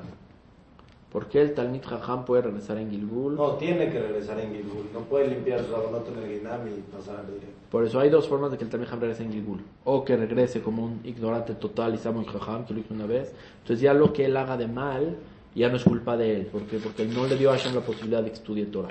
¿Por 1.12 1.26
qué 1.26 1.42
el 1.42 1.52
Talmid 1.52 1.82
Jajam 1.82 2.24
puede 2.24 2.40
regresar 2.40 2.78
en 2.78 2.90
Gilgul? 2.90 3.36
No, 3.36 3.52
tiene 3.56 3.90
que 3.90 4.00
regresar 4.00 4.40
en 4.40 4.54
Gilgul. 4.54 4.86
No 4.94 5.00
puede 5.00 5.28
limpiar 5.28 5.62
su 5.62 5.76
abonot 5.76 6.08
en 6.08 6.22
el 6.22 6.28
Geinam 6.28 6.66
y 6.66 6.80
pasar 6.90 7.16
al 7.20 7.26
directo. 7.26 7.48
Por 7.70 7.84
eso 7.84 8.00
hay 8.00 8.08
dos 8.08 8.26
formas 8.26 8.50
de 8.50 8.56
que 8.56 8.64
el 8.64 8.70
Talmid 8.70 8.86
Jajam 8.86 9.00
regrese 9.00 9.22
en 9.24 9.32
Gilgul. 9.32 9.60
O 9.84 10.04
que 10.06 10.16
regrese 10.16 10.62
como 10.62 10.84
un 10.84 11.00
ignorante 11.04 11.54
total 11.54 11.94
y 11.94 11.98
sea 11.98 12.12
muy 12.12 12.24
Jajam, 12.24 12.64
que 12.64 12.72
lo 12.72 12.80
hizo 12.80 12.94
una 12.94 13.04
vez. 13.04 13.34
Entonces 13.60 13.82
ya 13.82 13.92
lo 13.92 14.14
que 14.14 14.24
él 14.24 14.36
haga 14.38 14.56
de 14.56 14.68
mal 14.68 15.18
ya 15.54 15.68
no 15.68 15.76
es 15.76 15.84
culpa 15.84 16.16
de 16.16 16.34
él. 16.34 16.46
¿Por 16.46 16.62
qué? 16.62 16.78
Porque 16.78 17.02
él 17.02 17.12
no 17.14 17.26
le 17.26 17.36
dio 17.36 17.50
a 17.50 17.58
Hashem 17.58 17.74
la 17.74 17.82
posibilidad 17.82 18.22
de 18.22 18.30
que 18.30 18.36
estudie 18.36 18.64
Torah. 18.64 18.88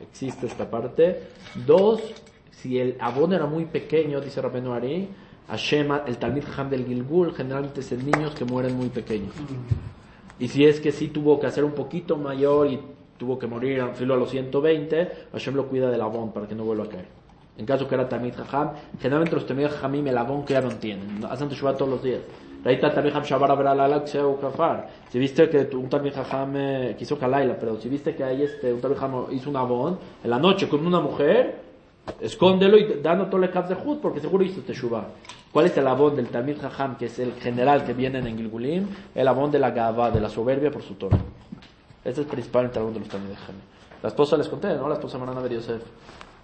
Existe 0.00 0.46
esta 0.46 0.68
parte. 0.68 1.20
Dos, 1.66 2.02
si 2.50 2.78
el 2.78 2.96
abón 3.00 3.32
era 3.32 3.46
muy 3.46 3.64
pequeño, 3.64 4.20
dice 4.20 4.42
Rabenu 4.42 4.74
Ari, 4.74 5.08
Hashem, 5.48 5.92
el 6.06 6.18
Talmid 6.18 6.44
Jajam 6.44 6.68
del 6.68 6.84
Gilgul, 6.84 7.34
generalmente 7.34 7.80
es 7.80 7.90
en 7.92 8.04
niños 8.04 8.34
que 8.34 8.44
mueren 8.44 8.76
muy 8.76 8.90
pequeños. 8.90 9.34
Y 10.42 10.48
si 10.48 10.64
es 10.64 10.80
que 10.80 10.90
sí 10.90 11.06
tuvo 11.06 11.38
que 11.38 11.46
hacer 11.46 11.62
un 11.62 11.70
poquito 11.70 12.16
mayor 12.16 12.66
y 12.66 12.80
tuvo 13.16 13.38
que 13.38 13.46
morir 13.46 13.80
al 13.80 13.94
filo 13.94 14.14
a 14.14 14.16
los 14.16 14.28
120, 14.28 15.28
Hashem 15.30 15.54
lo 15.54 15.68
cuida 15.68 15.88
del 15.88 16.00
abón 16.00 16.32
para 16.32 16.48
que 16.48 16.56
no 16.56 16.64
vuelva 16.64 16.86
a 16.86 16.88
caer. 16.88 17.06
En 17.56 17.64
caso 17.64 17.86
que 17.86 17.94
era 17.94 18.08
Tamid 18.08 18.34
Jajam, 18.34 18.72
generalmente 19.00 19.36
los 19.36 19.46
Tamid 19.46 19.68
Jajamim 19.68 20.04
el 20.08 20.18
abón 20.18 20.44
que 20.44 20.54
ya 20.54 20.60
no 20.60 20.70
tienen, 20.70 21.24
hacen 21.30 21.48
Teshuvah 21.48 21.76
todos 21.76 21.92
los 21.92 22.02
días. 22.02 22.22
Raita 22.64 22.92
Tamid 22.92 23.12
Jajam 23.12 23.22
Shabar 23.22 23.52
Abra 23.52 23.72
Lala 23.72 24.02
Kseu 24.02 24.36
Kafar. 24.40 24.88
Si 25.10 25.20
viste 25.20 25.48
que 25.48 25.76
un 25.76 25.88
Tamid 25.88 26.12
Jajam 26.12 26.56
eh, 26.56 26.96
quiso 26.98 27.16
Kalaila, 27.16 27.56
pero 27.56 27.80
si 27.80 27.88
viste 27.88 28.16
que 28.16 28.24
ahí 28.24 28.42
este, 28.42 28.72
un 28.72 28.80
Tamid 28.80 28.96
Jajam 28.96 29.26
hizo 29.30 29.48
un 29.48 29.56
abón 29.56 30.00
en 30.24 30.28
la 30.28 30.40
noche 30.40 30.68
con 30.68 30.84
una 30.84 30.98
mujer, 30.98 31.60
escóndelo 32.20 32.76
y 32.78 33.00
dando 33.00 33.26
todo 33.26 33.40
el 33.44 33.48
kaf 33.48 33.68
de 33.68 33.76
Jud 33.76 33.98
porque 34.02 34.18
seguro 34.18 34.42
hizo 34.42 34.60
Teshuvah. 34.62 35.06
¿Cuál 35.52 35.66
es 35.66 35.76
el 35.76 35.86
abón 35.86 36.16
del 36.16 36.28
Tamid 36.28 36.60
Jajam, 36.60 36.96
que 36.96 37.06
es 37.06 37.18
el 37.18 37.34
general 37.34 37.84
que 37.84 37.92
viene 37.92 38.18
en 38.20 38.36
Gilgulim? 38.38 38.88
El 39.14 39.28
abón 39.28 39.50
de 39.50 39.58
la 39.58 39.70
Gavá, 39.70 40.10
de 40.10 40.18
la 40.18 40.30
soberbia 40.30 40.70
por 40.70 40.82
su 40.82 40.94
Torah. 40.94 41.18
Este 42.02 42.22
es 42.22 42.26
principalmente 42.26 42.78
el 42.78 42.82
abón 42.82 42.94
de 42.94 43.00
los 43.00 43.08
Tamid 43.08 43.34
Jajam. 43.34 43.56
La 44.02 44.08
esposa 44.08 44.36
les 44.38 44.48
conté, 44.48 44.74
¿no? 44.74 44.88
La 44.88 44.94
esposa 44.94 45.18
Marana 45.18 45.42
de 45.42 45.54
Yosef, 45.54 45.82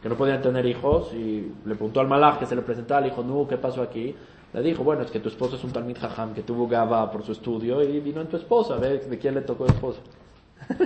que 0.03 0.09
no 0.11 0.15
podían 0.15 0.43
tener 0.43 0.67
hijos 0.67 1.13
y 1.15 1.51
le 1.65 1.75
preguntó 1.75 2.01
al 2.01 2.07
malaj 2.07 2.39
que 2.39 2.47
se 2.47 2.55
le 2.55 2.61
presentaba, 2.61 3.01
le 3.01 3.09
dijo, 3.09 3.23
no, 3.23 3.49
¿qué 3.49 3.57
pasó 3.57 3.81
aquí? 3.81 4.15
Le 4.53 4.63
dijo, 4.63 4.85
bueno, 4.85 5.03
es 5.03 5.11
que 5.11 5.21
tu 5.21 5.29
esposo 5.31 5.57
es 5.57 5.65
un 5.65 5.73
Talmid 5.73 5.97
Jajam 5.99 6.35
que 6.35 6.43
tuvo 6.43 6.69
Gavá 6.69 7.11
por 7.11 7.25
su 7.25 7.33
estudio 7.33 7.83
y 7.83 8.01
vino 8.01 8.21
en 8.21 8.29
tu 8.29 8.37
esposa, 8.37 8.75
a 8.75 8.79
ver 8.79 9.09
de 9.09 9.19
quién 9.19 9.35
le 9.35 9.41
tocó 9.41 9.65
esposa. 9.65 10.01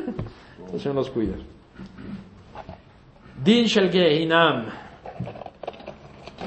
Entonces 0.64 0.94
los 0.94 1.11
cuida. 1.11 1.35
Din 3.44 3.66
Shel 3.66 3.90
Gehinam. 3.90 4.66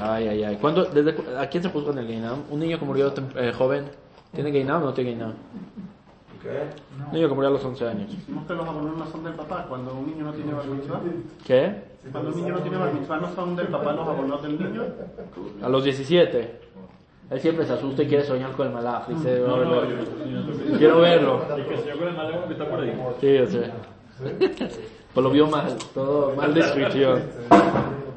Ay, 0.02 0.28
ay, 0.28 0.44
ay. 0.44 0.56
¿Cuándo, 0.60 0.84
desde, 0.84 1.14
cu- 1.14 1.24
¿A 1.38 1.46
quién 1.46 1.62
se 1.62 1.68
juzga 1.70 1.92
en 1.92 1.98
el 1.98 2.06
Geinam? 2.06 2.42
¿Un 2.50 2.60
niño 2.60 2.78
que 2.78 2.84
murió 2.84 3.12
eh, 3.36 3.52
joven? 3.56 3.84
¿Tiene 4.34 4.50
Geinam 4.52 4.82
o 4.82 4.86
no 4.86 4.94
tiene 4.94 5.10
Geinam? 5.10 5.32
¿Qué? 6.42 6.62
Un 7.06 7.12
niño 7.12 7.28
que 7.28 7.34
murió 7.34 7.48
a 7.48 7.52
los 7.52 7.64
11 7.64 7.88
años. 7.88 8.10
¿No 8.28 8.46
que 8.46 8.54
los 8.54 8.68
abonos 8.68 8.96
no 8.96 9.06
son 9.06 9.24
del 9.24 9.32
papá? 9.34 9.66
Cuando 9.68 9.94
un 9.94 10.06
niño 10.06 10.24
no 10.24 10.32
tiene 10.32 10.52
bar 10.52 10.66
mitzvah. 10.66 11.00
¿Qué? 11.44 11.74
Cuando 12.12 12.30
un 12.30 12.36
niño 12.36 12.54
no 12.54 12.60
tiene 12.60 12.76
bar 12.76 12.94
mitzvah, 12.94 13.16
¿no 13.18 13.34
son 13.34 13.56
del 13.56 13.66
papá 13.68 13.92
los 13.92 14.06
abonos 14.08 14.42
del 14.42 14.58
niño? 14.58 14.82
A 15.62 15.68
los 15.68 15.82
17. 15.84 16.60
Él 17.28 17.40
siempre 17.40 17.66
se 17.66 17.72
asusta 17.72 18.02
y 18.04 18.06
quiere 18.06 18.22
soñar 18.24 18.52
con 18.52 18.68
el 18.68 18.72
malaj. 18.72 19.08
Dice, 19.08 19.40
No, 19.40 19.56
no, 19.56 19.56
"Quiero 19.58 19.74
yo, 19.74 19.80
verlo". 19.80 20.70
yo- 20.70 20.78
Quiero 20.78 21.00
verlo. 21.00 21.40
El 21.56 21.66
que 21.66 21.76
se 21.78 21.90
con 21.90 22.08
el 22.08 22.44
que 22.46 22.52
está 22.52 22.68
por 22.70 22.80
ahí. 22.80 23.02
Sí, 23.20 23.38
o 23.38 23.46
sea. 23.48 23.72
Pues 25.16 25.24
lo 25.24 25.30
vio 25.30 25.46
mal, 25.46 25.74
todo 25.94 26.34
mal 26.36 26.52
descripción. 26.52 27.22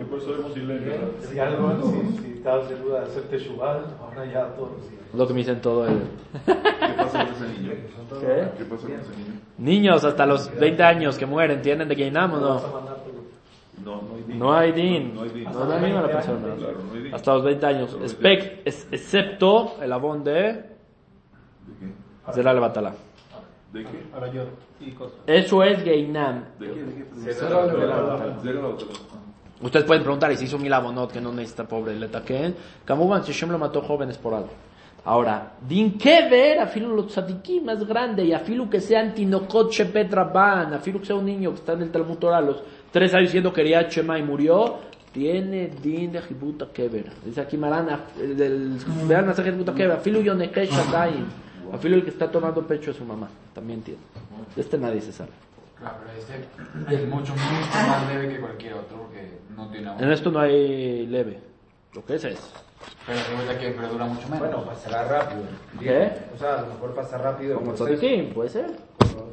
Por 0.10 0.20
eso 0.20 0.32
vemos 0.32 0.54
silencio. 0.54 0.94
Si 1.22 1.40
algo, 1.40 1.72
si, 1.84 2.18
si 2.18 2.32
estabas 2.34 2.72
en 2.72 2.84
duda 2.84 3.00
de 3.02 3.06
hacer 3.06 3.24
teshuval, 3.24 3.86
ahora 4.02 4.26
ya 4.26 4.48
todos 4.56 4.72
los 4.72 4.90
días. 4.90 5.02
Lo 5.14 5.28
que 5.28 5.34
me 5.34 5.40
dicen 5.40 5.62
todo 5.62 5.88
el... 5.88 6.02
¿Qué 6.46 6.54
pasa 6.98 7.26
con 7.26 7.36
ese 7.36 7.60
niño? 7.60 7.72
¿Qué? 8.22 8.48
¿Qué 8.58 8.66
pasa 8.66 8.88
con 8.88 9.00
ese 9.00 9.18
niño? 9.18 9.40
Niños 9.58 10.04
hasta 10.04 10.26
los 10.26 10.56
20 10.60 10.84
años 10.84 11.18
que 11.18 11.26
mueren, 11.26 11.62
¿tienen 11.62 11.88
de 11.88 11.96
Geinam 11.96 12.34
o 12.34 12.40
no? 12.40 12.62
No, 13.84 14.02
no 14.02 14.14
hay 14.16 14.24
din. 14.24 14.40
No 14.40 14.54
hay 14.54 14.72
din. 14.72 15.14
No 15.14 15.22
hay 15.22 15.30
din. 15.30 15.94
No 15.94 16.02
la 16.02 16.08
persona. 16.12 16.56
Hasta 17.14 17.34
los 17.34 17.44
20 17.44 17.66
años. 17.66 17.98
Excepto 18.92 19.76
el 19.82 19.92
abón 19.92 20.24
de 20.24 20.70
¿De 22.36 22.48
al 22.50 22.60
Batala. 22.60 22.94
¿De 23.74 23.84
qué? 23.84 23.98
Para 24.12 24.32
yo. 24.32 24.44
Eso 25.28 25.64
es 25.64 25.84
Geinam. 25.84 26.46
¿De 26.60 26.72
qué? 26.72 26.84
¿De 26.84 26.94
qué? 26.94 27.06
Cero 27.34 27.68
de 27.68 27.72
Zera 27.72 27.86
la 27.86 28.04
la 28.04 28.76
la. 29.60 29.66
Ustedes 29.66 29.86
pueden 29.86 30.04
preguntar, 30.04 30.32
¿y 30.32 30.38
si 30.38 30.46
hizo 30.46 30.58
mil 30.58 30.74
abonot 30.74 31.12
que 31.12 31.22
no 31.22 31.32
necesita 31.32 31.68
pobre 31.68 31.96
le 31.96 32.08
taquen? 32.08 32.56
Kamuban, 32.86 33.24
Shem 33.24 33.52
lo 33.52 33.58
mató 33.58 33.82
jóvenes 33.82 34.18
por 34.18 34.34
algo. 34.34 34.50
Ahora, 35.06 35.54
din 35.68 35.98
que 35.98 36.28
ver, 36.30 36.60
afilu 36.60 36.96
los 36.96 37.08
tzadikim 37.08 37.64
más 37.64 37.86
grande, 37.88 38.26
y 38.26 38.34
afilu 38.34 38.70
que 38.70 38.82
sea 38.82 39.00
antinokot 39.00 39.72
shepet 39.72 40.12
rabban, 40.12 40.74
afilu 40.74 41.00
que 41.00 41.06
sea 41.06 41.16
un 41.16 41.26
niño 41.26 41.52
que 41.52 41.56
está 41.56 41.74
en 41.74 41.84
el 41.84 41.92
Talmud 41.92 42.18
Torah, 42.18 42.42
los 42.42 42.62
tres 42.92 43.14
años 43.14 43.30
diciendo 43.30 43.54
quería 43.54 43.84
Shema 43.84 44.20
y 44.20 44.24
murió, 44.24 44.78
tiene 45.14 45.68
din 45.82 46.12
de 46.12 46.22
Jibuta 46.22 46.68
Kever. 46.72 47.12
Dice 47.26 47.42
aquí 47.42 47.58
Marana, 47.58 48.02
el 48.22 48.36
del, 48.36 48.78
vean 49.08 49.34
de 49.34 49.44
Jibuta 49.44 49.74
Kever, 49.74 49.94
afilu 49.94 50.22
yonekesh 50.22 50.70
shadayim, 50.70 51.26
afilu 51.72 51.96
el 51.96 52.04
que 52.04 52.10
está 52.10 52.30
tomando 52.30 52.62
pecho 52.68 52.92
de 52.92 52.98
su 52.98 53.06
mamá, 53.06 53.30
también 53.54 53.82
tiene. 53.82 54.02
De 54.56 54.62
este 54.62 54.78
nadie 54.78 55.02
se 55.02 55.14
sabe. 55.14 55.32
Claro, 55.80 55.98
pero 56.00 56.20
este 56.20 56.96
es 56.96 57.08
mucho, 57.08 57.34
mucho 57.34 57.88
más 57.88 58.08
leve 58.08 58.34
que 58.34 58.40
cualquier 58.40 58.74
otro 58.74 58.98
porque 58.98 59.40
no 59.56 59.70
tiene 59.70 59.92
En 59.98 60.12
esto 60.12 60.30
no 60.32 60.40
hay 60.40 61.08
leve. 61.08 61.40
Lo 61.94 62.06
que 62.06 62.16
es 62.16 62.24
es. 62.26 62.54
Pero 63.06 63.20
resulta 63.20 63.58
que 63.60 63.72
perdura 63.72 64.06
mucho 64.06 64.28
menos. 64.30 64.40
Bueno, 64.40 64.66
pasará 64.66 65.04
rápido. 65.08 65.42
¿Qué? 65.80 66.12
O 66.36 66.38
sea, 66.38 66.60
a 66.60 66.62
lo 66.62 66.68
mejor 66.68 66.94
pasa 66.96 67.18
rápido. 67.18 67.56
Como 67.58 67.74
tzadikim, 67.74 68.34
puede 68.34 68.50
ser. 68.50 68.72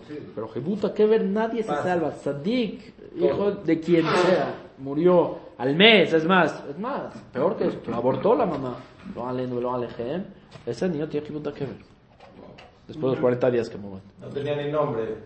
Sí. 0.09 0.19
Pero 0.35 0.49
Jibuta 0.49 0.95
Kever 0.95 1.25
nadie 1.25 1.63
se 1.63 1.69
Pasa. 1.69 1.83
salva. 1.83 2.11
Tzadik, 2.13 2.95
hijo 3.17 3.51
de 3.51 3.81
quien 3.81 4.07
sea, 4.07 4.55
murió 4.79 5.39
al 5.59 5.75
mes, 5.75 6.13
es 6.13 6.25
más, 6.25 6.63
es 6.71 6.79
más, 6.79 7.13
peor 7.33 7.57
que 7.57 7.67
esto, 7.67 7.93
abortó 7.95 8.37
la 8.37 8.47
mamá. 8.47 8.77
Lo 9.15 9.29
alenu, 9.29 9.61
lo 9.61 9.75
alejem. 9.75 10.25
Ese 10.65 10.89
niño 10.89 11.09
tiene 11.09 11.27
Jibuta 11.27 11.53
Kever. 11.53 11.77
Después 12.87 13.03
de 13.03 13.11
los 13.17 13.21
40 13.21 13.51
días 13.51 13.69
que 13.69 13.77
mueren. 13.79 14.03
No 14.21 14.29
tenía 14.29 14.57
ni 14.57 14.71
nombre. 14.71 15.17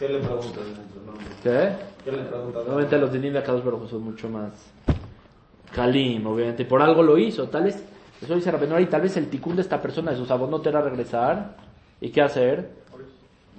¿Qué 0.00 0.08
le 0.08 0.18
preguntas? 0.20 0.62
¿Qué? 1.42 1.72
¿Qué 2.02 2.10
le 2.10 2.22
preguntas? 2.22 2.62
Obviamente 2.66 2.98
los 2.98 3.12
dinim 3.12 3.34
de 3.34 3.40
Akadosh 3.40 3.62
Baruj 3.62 3.90
son 3.90 4.02
mucho 4.02 4.30
más 4.30 4.50
Kalim, 5.74 6.26
obviamente. 6.26 6.64
Por 6.64 6.80
algo 6.80 7.02
lo 7.02 7.18
hizo. 7.18 7.50
Tal 7.50 7.64
vez, 7.64 7.84
eso 8.22 8.34
dice 8.34 8.50
Rabenori, 8.50 8.86
tal 8.86 9.02
vez 9.02 9.18
el 9.18 9.28
ticún 9.28 9.56
de 9.56 9.62
esta 9.62 9.80
persona 9.82 10.12
de 10.12 10.16
sus 10.16 10.30
abonos 10.30 10.64
era 10.64 10.80
regresar. 10.80 11.54
¿Y 12.00 12.08
qué 12.08 12.22
hacer? 12.22 12.70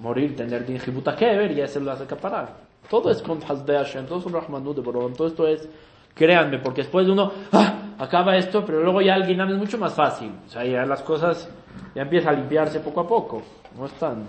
Morir, 0.00 0.34
tener 0.34 0.66
din 0.66 0.80
jibuta 0.80 1.14
kever 1.14 1.52
y 1.52 1.54
ya 1.54 1.68
se 1.68 1.78
lo 1.78 1.92
hace 1.92 2.02
acaparar. 2.02 2.56
Todo 2.90 3.12
es 3.12 3.22
con 3.22 3.40
Hasbe 3.40 3.76
Hashem, 3.76 4.06
todo 4.06 4.18
es 4.18 4.26
un 4.26 4.32
Rahmanud 4.32 4.74
de 4.74 4.82
Borón, 4.82 5.14
todo 5.14 5.28
esto 5.28 5.46
es, 5.46 5.68
créanme, 6.12 6.58
porque 6.58 6.82
después 6.82 7.06
de 7.06 7.12
uno, 7.12 7.30
ah, 7.52 7.94
acaba 8.00 8.36
esto, 8.36 8.66
pero 8.66 8.82
luego 8.82 9.00
ya 9.00 9.14
alguien 9.14 9.40
es 9.42 9.56
mucho 9.56 9.78
más 9.78 9.94
fácil. 9.94 10.32
O 10.44 10.50
sea, 10.50 10.64
ya 10.64 10.84
las 10.86 11.02
cosas 11.02 11.48
ya 11.94 12.02
empieza 12.02 12.30
a 12.30 12.32
limpiarse 12.32 12.80
poco 12.80 13.00
a 13.02 13.06
poco. 13.06 13.42
No 13.78 13.86
están. 13.86 14.26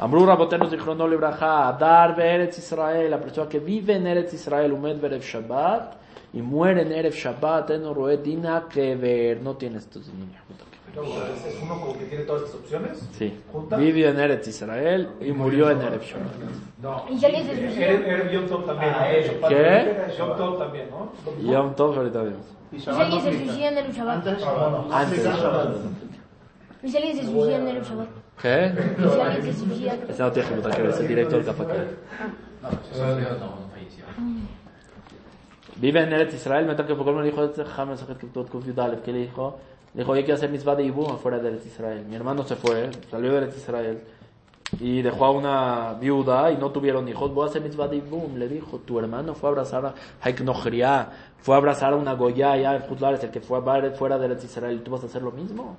Amru 0.00 0.24
Rabotenos 0.24 0.70
dijo 0.70 0.94
no 0.94 1.08
libraja, 1.08 1.76
dar 1.78 2.18
Eretz 2.20 2.58
Israel, 2.58 3.10
la 3.10 3.18
persona 3.18 3.48
que 3.48 3.58
vive 3.58 3.96
en 3.96 4.06
Eretz 4.06 4.32
Israel, 4.32 4.72
Umed 4.72 5.00
Berev 5.00 5.22
Shabbat, 5.22 5.94
y 6.32 6.40
muere 6.40 6.82
en 6.82 6.92
Erev 6.92 7.14
Shabbat, 7.14 7.70
en 7.70 8.22
Dina 8.22 8.66
Kever, 8.68 9.42
no 9.42 9.56
tiene 9.56 9.78
estos 9.78 10.06
niños. 10.08 10.40
Es, 10.94 11.54
es 11.54 11.62
uno 11.62 11.80
como 11.80 11.98
que 11.98 12.04
tiene 12.04 12.24
todas 12.24 12.42
estas 12.42 12.60
opciones. 12.60 13.08
Sí, 13.18 13.40
¿Juntas? 13.52 13.78
vivió 13.78 14.08
en 14.10 14.20
Eretz 14.20 14.46
Israel 14.46 15.08
y 15.20 15.32
murió 15.32 15.70
en 15.70 15.82
Erev 15.82 16.02
Shabbat. 16.02 16.32
No. 16.80 17.04
Y 17.10 17.24
Erev 17.24 18.06
Erev 18.06 18.30
Yom 18.30 18.46
Tov 18.46 18.66
también. 18.66 18.92
Ah. 18.94 19.08
¿Qué? 19.48 20.14
Yom 20.16 20.36
Tov 20.36 20.58
también, 20.58 20.88
¿no? 20.90 21.12
Yom 21.42 21.74
Tov 21.74 21.96
ahorita 21.98 22.22
vemos. 22.22 22.46
Y 22.70 22.78
si 22.78 22.88
alguien 22.88 23.20
se 23.20 23.32
suicida 23.32 23.68
en 23.68 23.78
el 23.78 23.92
Shabbat, 23.92 24.26
Antes. 24.28 24.44
Antes 24.92 25.24
Shabbat. 25.24 25.76
y 26.84 26.88
si 26.88 26.96
alguien 26.96 27.16
se 27.16 27.24
suicida 27.24 27.56
en 27.56 27.68
el 27.68 27.82
Shabbat, 27.82 28.08
¿Qué? 28.40 28.66
Ese 30.08 30.22
no 30.22 30.32
tiene 30.32 30.48
que 30.48 30.82
ver, 30.82 30.90
es 30.90 31.00
el 31.00 31.08
director 31.08 31.44
del 31.44 31.46
Capaquel. 31.46 31.96
No, 32.62 32.70
no, 32.70 33.36
no 33.38 33.68
falleció. 33.72 34.04
Vive 35.76 36.02
en 36.02 36.12
Eretz 36.12 36.34
Israel, 36.34 36.64
mientras 36.64 36.86
que 36.86 36.94
Foucault 36.94 37.18
me 37.18 37.24
dijo, 37.24 37.52
que 39.02 39.12
le 39.12 39.18
dijo, 39.18 39.58
le 39.94 40.02
dijo, 40.02 40.12
hay 40.12 40.24
que 40.24 40.32
hacer 40.32 40.50
misbah 40.50 40.74
de 40.74 40.84
Ibum 40.84 41.12
afuera 41.12 41.38
de 41.38 41.48
Eretz 41.48 41.66
Israel. 41.66 42.04
Mi 42.08 42.16
hermano 42.16 42.44
se 42.44 42.56
fue, 42.56 42.90
salió 43.10 43.32
de 43.32 43.38
Eretz 43.38 43.56
Israel, 43.56 44.02
y 44.80 45.02
dejó 45.02 45.24
a 45.24 45.30
una 45.30 45.94
viuda 45.94 46.52
y 46.52 46.58
no 46.58 46.70
tuvieron 46.70 47.08
hijos, 47.08 47.32
voy 47.32 47.46
a 47.46 47.50
hacer 47.50 47.62
misbah 47.62 47.88
de 47.88 47.96
Ibum. 47.96 48.36
Le 48.36 48.48
dijo, 48.48 48.78
tu 48.78 48.98
hermano 48.98 49.34
fue 49.34 49.48
a 49.48 49.52
abrazar 49.52 49.86
a 49.86 49.94
Haik 50.20 50.40
Nochriá, 50.42 51.10
fue 51.38 51.54
a 51.54 51.58
abrazar 51.58 51.92
a 51.92 51.96
una 51.96 52.14
Goya 52.14 52.52
allá 52.52 52.76
en 52.76 52.82
Jutlares, 52.82 53.22
el 53.24 53.30
que 53.30 53.40
fue 53.40 53.58
a 53.58 53.90
fuera 53.92 54.18
de 54.18 54.26
Eretz 54.26 54.44
Israel, 54.44 54.76
¿y 54.76 54.80
tú 54.80 54.90
vas 54.90 55.02
a 55.02 55.06
hacer 55.06 55.22
lo 55.22 55.32
mismo? 55.32 55.76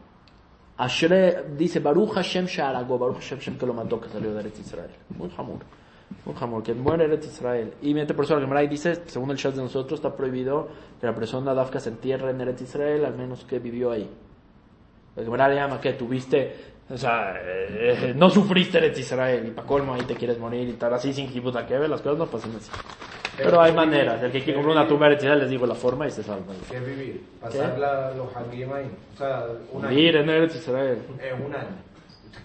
Ashre 0.79 1.43
dice, 1.57 1.81
Baruch 1.81 2.13
Hashem 2.13 2.45
Sharago, 2.45 2.97
Baruch 2.97 3.17
Hashem 3.17 3.39
Shem 3.39 3.57
que 3.57 3.65
lo 3.65 3.73
mató, 3.73 3.99
que 3.99 4.07
salió 4.07 4.33
de 4.33 4.39
Eretz 4.39 4.59
Israel. 4.59 4.89
Muy 5.17 5.29
jamur. 5.29 5.59
Un 6.25 6.33
jamor 6.33 6.63
que 6.63 6.73
muere 6.73 7.03
Eretz 7.03 7.27
Israel. 7.27 7.73
Y 7.81 7.93
miente 7.93 8.13
por 8.13 8.23
eso 8.23 8.39
Gemara 8.39 8.61
dice, 8.61 9.03
según 9.07 9.29
el 9.31 9.35
Shaz 9.35 9.57
de 9.57 9.61
nosotros, 9.61 9.99
está 9.99 10.15
prohibido 10.15 10.69
que 11.01 11.05
la 11.05 11.13
persona 11.13 11.53
dafka 11.53 11.81
se 11.81 11.89
entierre 11.89 12.31
en 12.31 12.39
Eretz 12.39 12.61
Israel, 12.61 13.03
al 13.03 13.17
menos 13.17 13.43
que 13.43 13.59
vivió 13.59 13.91
ahí. 13.91 14.09
La 15.17 15.23
Gemara 15.23 15.49
le 15.49 15.55
llama 15.55 15.81
que 15.81 15.91
tuviste, 15.93 16.55
o 16.89 16.97
sea, 16.97 17.33
eh, 17.43 18.13
no 18.15 18.29
sufriste 18.29 18.77
Eretz 18.77 18.99
Israel 18.99 19.47
y 19.47 19.51
para 19.51 19.67
colmo 19.67 19.93
ahí 19.93 20.03
te 20.03 20.15
quieres 20.15 20.39
morir 20.39 20.69
y 20.69 20.73
tal, 20.73 20.93
así 20.93 21.11
sin 21.11 21.29
ver 21.33 21.89
las 21.89 22.01
cosas 22.01 22.17
no 22.17 22.25
pasan 22.25 22.55
así. 22.55 22.71
Pero 23.43 23.61
hay 23.61 23.73
maneras. 23.73 24.21
El 24.23 24.31
que 24.31 24.43
quiere 24.43 24.55
comprar 24.55 24.77
una 24.77 24.87
tumba 24.87 25.11
Israel 25.11 25.39
les 25.39 25.49
digo 25.49 25.65
la 25.65 25.75
forma 25.75 26.07
y 26.07 26.11
se 26.11 26.23
salva. 26.23 26.53
¿Qué 26.69 26.77
es 26.77 26.85
vivir? 26.85 27.23
Pasar 27.41 27.77
la, 27.77 28.11
los 28.11 28.35
hagim 28.35 28.71
ahí. 28.73 28.91
O 29.13 29.17
sea, 29.17 29.45
un 29.71 29.85
año. 29.85 29.95
Vivir 29.95 30.15
en 30.17 30.29
Eretz 30.29 30.55
Israel. 30.55 30.99
En 31.19 31.45
un 31.45 31.53
año. 31.53 31.89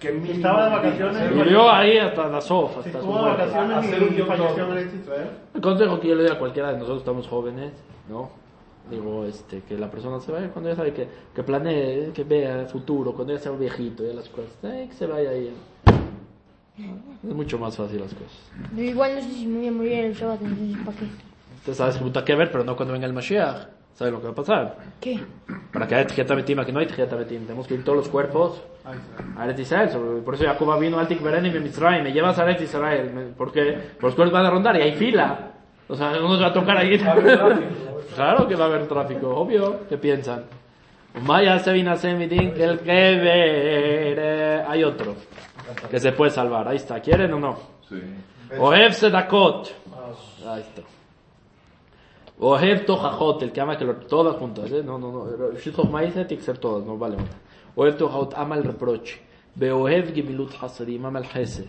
¿Qué 0.00 0.12
mínimo? 0.12 0.34
Estaba 0.34 0.64
de 0.64 0.76
vacaciones. 0.76 1.34
Vivió 1.34 1.70
ahí 1.70 1.98
hasta 1.98 2.28
la 2.28 2.40
sofa, 2.40 2.80
hasta 2.80 2.90
estuvo 2.90 3.16
de 3.16 3.30
vacaciones 3.30 3.86
y 3.86 4.22
falleció 4.22 4.64
en 4.64 4.72
Eretz 4.72 4.94
Israel. 4.94 5.30
El 5.54 5.60
consejo 5.60 6.00
que 6.00 6.08
yo 6.08 6.14
le 6.14 6.22
doy 6.24 6.32
a 6.32 6.38
cualquiera 6.38 6.72
de 6.72 6.78
nosotros 6.78 6.98
estamos 6.98 7.28
jóvenes, 7.28 7.72
¿no? 8.08 8.30
Digo, 8.90 9.24
este, 9.24 9.62
que 9.62 9.78
la 9.78 9.90
persona 9.90 10.20
se 10.20 10.30
vaya 10.30 10.50
cuando 10.50 10.68
ya 10.68 10.76
sabe 10.76 10.92
que, 10.92 11.08
que 11.34 11.42
planee, 11.42 12.10
que 12.12 12.24
vea 12.24 12.60
el 12.60 12.66
futuro, 12.66 13.14
cuando 13.14 13.32
ya 13.32 13.38
sea 13.38 13.52
un 13.52 13.58
viejito, 13.58 14.04
ya 14.04 14.12
las 14.12 14.28
cosas, 14.28 14.52
eh, 14.64 14.86
que 14.90 14.94
se 14.94 15.06
vaya 15.06 15.30
ahí. 15.30 15.54
Es 16.76 17.34
mucho 17.34 17.58
más 17.58 17.76
fácil 17.76 18.00
las 18.00 18.12
cosas. 18.14 18.50
Yo 18.76 18.82
igual 18.82 19.14
no 19.14 19.20
sé 19.22 19.30
si 19.30 19.46
me 19.46 19.58
voy 19.58 19.68
a 19.68 19.72
morir 19.72 19.92
el 19.92 20.14
Shabbat, 20.14 20.42
entonces 20.42 20.76
¿para 20.84 20.96
qué? 20.98 21.04
Usted 21.58 21.74
sabe 21.74 21.92
puta 21.98 22.24
que 22.24 22.34
ver, 22.34 22.50
pero 22.50 22.64
no 22.64 22.74
cuando 22.76 22.92
venga 22.92 23.06
el 23.06 23.12
Mashiach. 23.12 23.68
¿Sabe 23.94 24.10
lo 24.10 24.18
que 24.18 24.24
va 24.26 24.32
a 24.32 24.34
pasar? 24.34 24.76
¿Qué? 25.00 25.20
Para 25.72 25.86
que 25.86 25.94
haya 25.94 26.06
Tijeta 26.08 26.34
Betim, 26.34 26.58
aquí 26.58 26.72
no 26.72 26.80
hay 26.80 26.86
Tijeta 26.86 27.14
Betim. 27.14 27.42
Tenemos 27.46 27.68
que 27.68 27.74
ir 27.74 27.84
todos 27.84 27.98
los 27.98 28.08
cuerpos 28.08 28.60
a 29.36 29.44
Eretz 29.44 29.60
Israel. 29.60 29.88
Por 30.24 30.34
eso 30.34 30.42
Jacob 30.44 30.80
vino 30.80 30.98
al 30.98 31.06
Tikbereni 31.06 31.48
y 31.50 31.60
Mitzrayim. 31.60 32.02
Me 32.02 32.12
llevas 32.12 32.36
a 32.40 32.42
Eretz 32.42 32.62
Israel. 32.62 33.12
Me- 33.14 33.22
Porque 33.36 33.78
los 34.00 34.14
cuerpos 34.16 34.32
van 34.32 34.46
a 34.46 34.50
rondar 34.50 34.76
y 34.76 34.82
hay 34.82 34.94
fila. 34.96 35.52
O 35.86 35.94
sea, 35.94 36.10
uno 36.18 36.34
se 36.34 36.42
va 36.42 36.48
a 36.48 36.52
tocar 36.52 36.76
ahí. 36.76 36.98
claro 38.16 38.48
que 38.48 38.56
va 38.56 38.64
a 38.64 38.68
haber 38.68 38.88
tráfico, 38.88 39.28
obvio. 39.36 39.86
¿Qué 39.88 39.96
piensan? 39.96 40.42
Maya 41.22 41.60
se 41.60 41.72
vino 41.72 41.92
a 41.92 41.96
que 41.96 42.10
el 42.64 42.80
que 42.80 42.92
ver. 42.92 44.64
Hay 44.68 44.82
otro 44.82 45.14
que 45.89 45.99
se 45.99 46.11
puede 46.11 46.31
salvar. 46.31 46.67
Ahí 46.67 46.77
está. 46.77 46.99
¿Quieren 46.99 47.33
o 47.33 47.39
no? 47.39 47.57
Sí. 47.87 48.01
Ohev 48.57 48.93
Sedakot. 48.93 49.73
Ahí 50.45 50.61
está. 50.61 50.81
Ohev 52.39 52.85
Tojajot, 52.85 53.43
el 53.43 53.51
que 53.51 53.59
ama 53.61 53.77
que 53.77 53.83
lo, 53.83 53.95
todas 53.95 54.37
juntas, 54.37 54.71
¿eh? 54.71 54.81
No, 54.83 54.97
no, 54.97 55.11
no. 55.11 55.51
Shit 55.57 55.75
Chochma 55.75 56.01
dice, 56.01 56.23
tiene 56.25 56.39
que 56.39 56.45
ser 56.45 56.57
todas, 56.57 56.85
no 56.85 56.97
vale 56.97 57.17
una. 57.17 57.25
Ohev 57.75 57.97
Tojajot 57.97 58.33
ama 58.35 58.55
el 58.55 58.63
reproche. 58.63 59.19
Beohev 59.55 60.13
Gimilut 60.13 60.53
Hasadim, 60.61 61.05
ama 61.05 61.19
el 61.19 61.25
Hesed. 61.25 61.67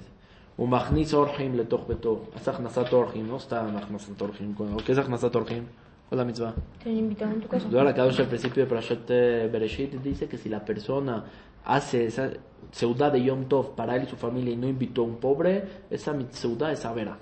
ומכניס 0.59 1.14
אורחים 1.14 1.55
לתוך 1.55 1.84
ביתו. 1.88 2.20
אז 2.34 2.49
הכנסת 2.49 2.93
אורחים, 2.93 3.30
לא 3.30 3.38
סתם 3.38 3.66
הכנסת 3.76 4.20
אורחים. 4.20 4.55
¿Qué 4.57 4.93
es 4.93 4.99
הכנסת 4.99 5.34
אורחים? 5.34 5.64
¿Cuál 6.11 6.18
es 6.18 6.18
la 6.18 6.24
mitzvah? 6.24 6.55
¿Te 6.82 6.91
han 6.91 6.97
invitado 6.97 7.32
en 7.32 7.41
tu 7.41 7.47
casa? 7.47 7.68
Ahora 7.68 7.95
Kadosh 7.95 8.18
al 8.18 8.26
principio 8.26 8.64
de 8.64 8.68
Parashat 8.68 9.09
eh, 9.11 9.49
Bereshit 9.51 9.93
dice 10.03 10.26
que 10.26 10.36
si 10.36 10.49
la 10.49 10.64
persona 10.64 11.24
hace 11.64 12.07
esa 12.07 12.30
seudá 12.76 13.09
de 13.09 13.23
Yom 13.23 13.45
Tov 13.45 13.73
para 13.73 13.95
él 13.95 14.03
y 14.03 14.07
su 14.07 14.17
familia 14.17 14.53
y 14.53 14.57
no 14.57 14.67
invitó 14.67 15.01
a 15.01 15.05
un 15.05 15.15
pobre, 15.15 15.63
esa 15.89 16.13
seudá 16.32 16.73
es 16.73 16.84
avera. 16.84 17.17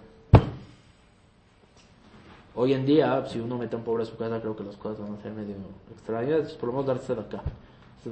Hoy 2.55 2.73
en 2.73 2.85
día, 2.87 3.23
si 3.27 3.39
uno 3.39 3.57
mete 3.59 3.75
a 3.75 3.77
un 3.77 3.85
pobre 3.85 4.01
a 4.01 4.05
su 4.07 4.17
casa, 4.17 4.39
creo 4.41 4.55
que 4.55 4.63
las 4.63 4.75
cosas 4.77 4.99
van 4.99 5.13
a 5.13 5.21
ser 5.21 5.31
medio 5.31 5.55
extrañas. 5.91 6.57
Darse 6.85 7.13
de 7.13 7.21
acá. 7.21 7.43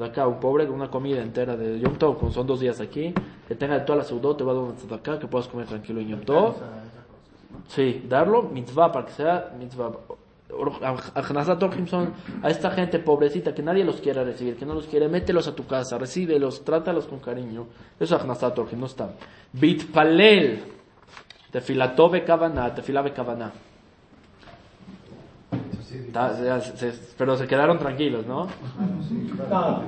acá 0.03 0.27
un 0.27 0.39
pobre 0.39 0.67
con 0.67 0.75
una 0.75 0.91
comida 0.91 1.21
entera 1.21 1.57
de 1.57 1.79
Yom 1.79 1.95
Tov, 1.95 2.19
como 2.19 2.31
son 2.31 2.45
dos 2.45 2.59
días 2.59 2.79
aquí, 2.79 3.11
que 3.47 3.55
tenga 3.55 3.83
toda 3.85 3.99
la 3.99 4.03
seudó, 4.03 4.35
te 4.35 4.43
va 4.43 4.51
a 4.51 4.55
dar 4.55 4.63
una 4.63 4.95
acá, 4.95 5.17
que 5.17 5.27
puedas 5.27 5.47
comer 5.47 5.65
tranquilo 5.65 5.99
en 5.99 6.09
Yom 6.09 6.21
Tov. 6.21 6.55
Sí, 7.69 8.05
darlo, 8.07 8.43
mitzvah, 8.43 8.91
para 8.91 9.05
que 9.07 9.13
sea 9.13 9.51
mitzvah. 9.59 9.91
Achnasat 11.15 11.61
Orhim 11.63 11.87
son 11.87 12.13
a 12.43 12.49
esta 12.49 12.71
gente 12.71 12.99
pobrecita 12.99 13.53
que 13.53 13.63
nadie 13.63 13.83
los 13.83 14.01
quiere 14.01 14.23
recibir, 14.23 14.55
que 14.57 14.65
no 14.65 14.73
los 14.73 14.85
quiere, 14.85 15.07
mételos 15.07 15.47
a 15.47 15.55
tu 15.55 15.65
casa, 15.65 15.97
recíbelos, 15.97 16.63
trátalos 16.63 17.05
con 17.05 17.19
cariño. 17.19 17.67
Eso 17.99 18.15
es 18.15 18.43
Orhim, 18.43 18.79
no 18.79 18.85
está. 18.85 19.13
Bitpalel, 19.53 20.63
tefilató 21.51 22.09
bekavaná, 22.09 22.73
tefilá 22.73 23.01
bekavaná. 23.01 23.51
Pero 27.17 27.37
se 27.37 27.47
quedaron 27.47 27.79
tranquilos, 27.79 28.25
¿no? 28.25 28.47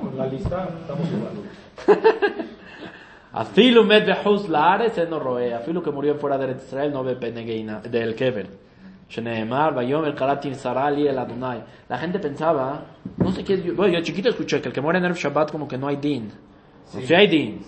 Con 0.00 0.16
la 0.16 0.26
lista 0.26 0.68
estamos. 0.80 1.08
Afilu 3.34 3.82
med 3.84 4.06
behuz 4.06 4.48
laaretz 4.48 4.98
eno 4.98 5.18
roe. 5.18 5.52
Afilu 5.54 5.82
que 5.82 5.90
murió 5.90 6.14
fuera 6.14 6.38
de 6.38 6.52
Israel 6.52 6.92
no 6.92 7.02
ve 7.02 7.16
penegeina 7.16 7.80
del 7.80 8.14
kever. 8.14 8.46
La 11.88 11.98
gente 11.98 12.18
pensaba, 12.18 12.84
no 13.18 13.32
sé 13.32 13.44
qué, 13.44 13.62
yo, 13.62 13.74
bueno, 13.74 13.94
yo 13.94 14.02
chiquito 14.02 14.28
escuché 14.30 14.60
que 14.60 14.68
el 14.68 14.74
que 14.74 14.80
muere 14.80 14.98
en 14.98 15.04
el 15.04 15.12
Shabbat 15.14 15.50
como 15.52 15.68
que 15.68 15.76
no 15.78 15.88
hay 15.88 15.96
din. 15.96 16.30
No, 16.92 17.00
sí 17.00 17.14
hay 17.14 17.26
din. 17.28 17.60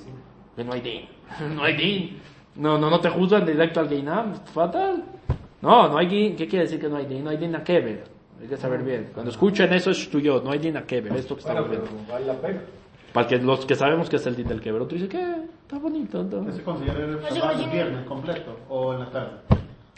Que 0.54 0.64
no 0.64 0.72
hay 0.72 0.80
din. 0.80 1.02
No 1.54 1.62
hay 1.64 1.76
din. 1.76 2.18
No, 2.54 2.78
no, 2.78 2.88
no 2.88 3.00
te 3.00 3.10
juzgan 3.10 3.44
directo 3.44 3.80
al 3.80 3.88
Geinam. 3.88 4.32
Fatal. 4.54 5.02
No, 5.60 5.88
no 5.88 5.98
hay 5.98 6.06
din. 6.06 6.36
¿Qué 6.36 6.46
quiere 6.48 6.64
decir 6.64 6.80
que 6.80 6.88
no 6.88 6.96
hay 6.96 7.06
din? 7.06 7.22
No 7.22 7.30
hay 7.30 7.36
din 7.36 7.54
a 7.54 7.62
kever. 7.62 8.04
Hay 8.40 8.46
que 8.48 8.56
saber 8.56 8.82
bien. 8.82 9.10
Cuando 9.12 9.30
escuchen 9.30 9.72
eso 9.74 9.90
es 9.90 10.08
tuyo. 10.08 10.40
No 10.42 10.52
hay 10.52 10.58
din 10.58 10.76
a 10.76 10.82
kever. 10.84 11.14
Esto 11.16 11.34
que 11.34 11.40
estamos 11.40 11.66
Bueno, 11.68 11.82
viendo. 11.84 12.12
vale 12.12 12.26
la 12.26 12.34
pena. 12.34 12.60
Para 13.12 13.26
que 13.26 13.38
los 13.38 13.66
que 13.66 13.74
sabemos 13.74 14.08
que 14.08 14.16
es 14.16 14.26
el 14.26 14.36
din 14.36 14.46
del 14.48 14.60
kever. 14.60 14.80
Otro 14.80 14.96
dice 14.96 15.08
que 15.08 15.22
está 15.62 15.78
bonito. 15.78 16.26
¿Qué 16.46 16.52
se 16.52 16.62
considera 16.62 16.98
el 17.04 17.20
sé 17.24 17.34
Shabbat 17.38 17.60
el 17.60 17.70
viernes 17.70 18.06
completo 18.06 18.56
o 18.68 18.94
en 18.94 19.00
la 19.00 19.10
tarde? 19.10 19.30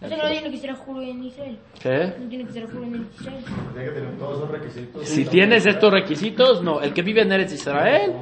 O 0.01 0.07
sea 0.07 0.16
que 0.16 0.22
no 0.22 0.30
tiene 0.30 0.51
que 0.53 0.59
ser 0.59 0.74
juro 0.74 1.03
en 1.03 1.24
Israel. 1.24 1.59
¿Qué? 1.82 2.14
No 2.20 2.28
tiene 2.28 2.44
que 2.44 2.53
ser 2.53 2.66
juro 2.70 2.84
en 2.84 3.09
Israel. 3.18 3.44
Tiene 3.72 3.88
que 3.88 3.94
tener 3.94 4.16
todos 4.16 4.36
esos 4.36 4.51
requisitos. 4.51 5.09
Si 5.09 5.24
tienes 5.24 5.66
estos 5.66 5.92
requisitos, 5.92 6.62
no. 6.62 6.80
El 6.80 6.92
que 6.94 7.03
vive 7.03 7.22
en 7.22 7.32
Eretz 7.32 7.55
Israel 7.55 8.14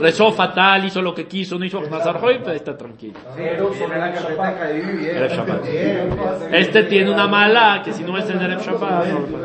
rezó 0.00 0.30
fatal, 0.30 0.84
hizo 0.84 1.02
lo 1.02 1.12
que 1.12 1.26
quiso, 1.26 1.58
no 1.58 1.64
hizo 1.64 1.80
Nazar 1.80 2.24
Hoy, 2.24 2.38
pues 2.44 2.54
está 2.54 2.76
tranquilo. 2.76 3.18
Pero 3.34 3.74
sobre 3.74 3.98
la 3.98 4.12
carpeta 4.12 4.54
que 4.54 4.62
ahí 4.62 4.80
bien. 4.80 5.16
Erev 5.16 5.32
Shabbat. 5.32 6.52
Este 6.52 6.84
tiene 6.84 7.10
una 7.10 7.26
mala 7.26 7.82
que 7.84 7.92
si 7.92 8.04
no 8.04 8.16
es 8.16 8.30
en 8.30 8.40
Erev 8.40 8.60
Shabbat. 8.60 9.06
no. 9.08 9.38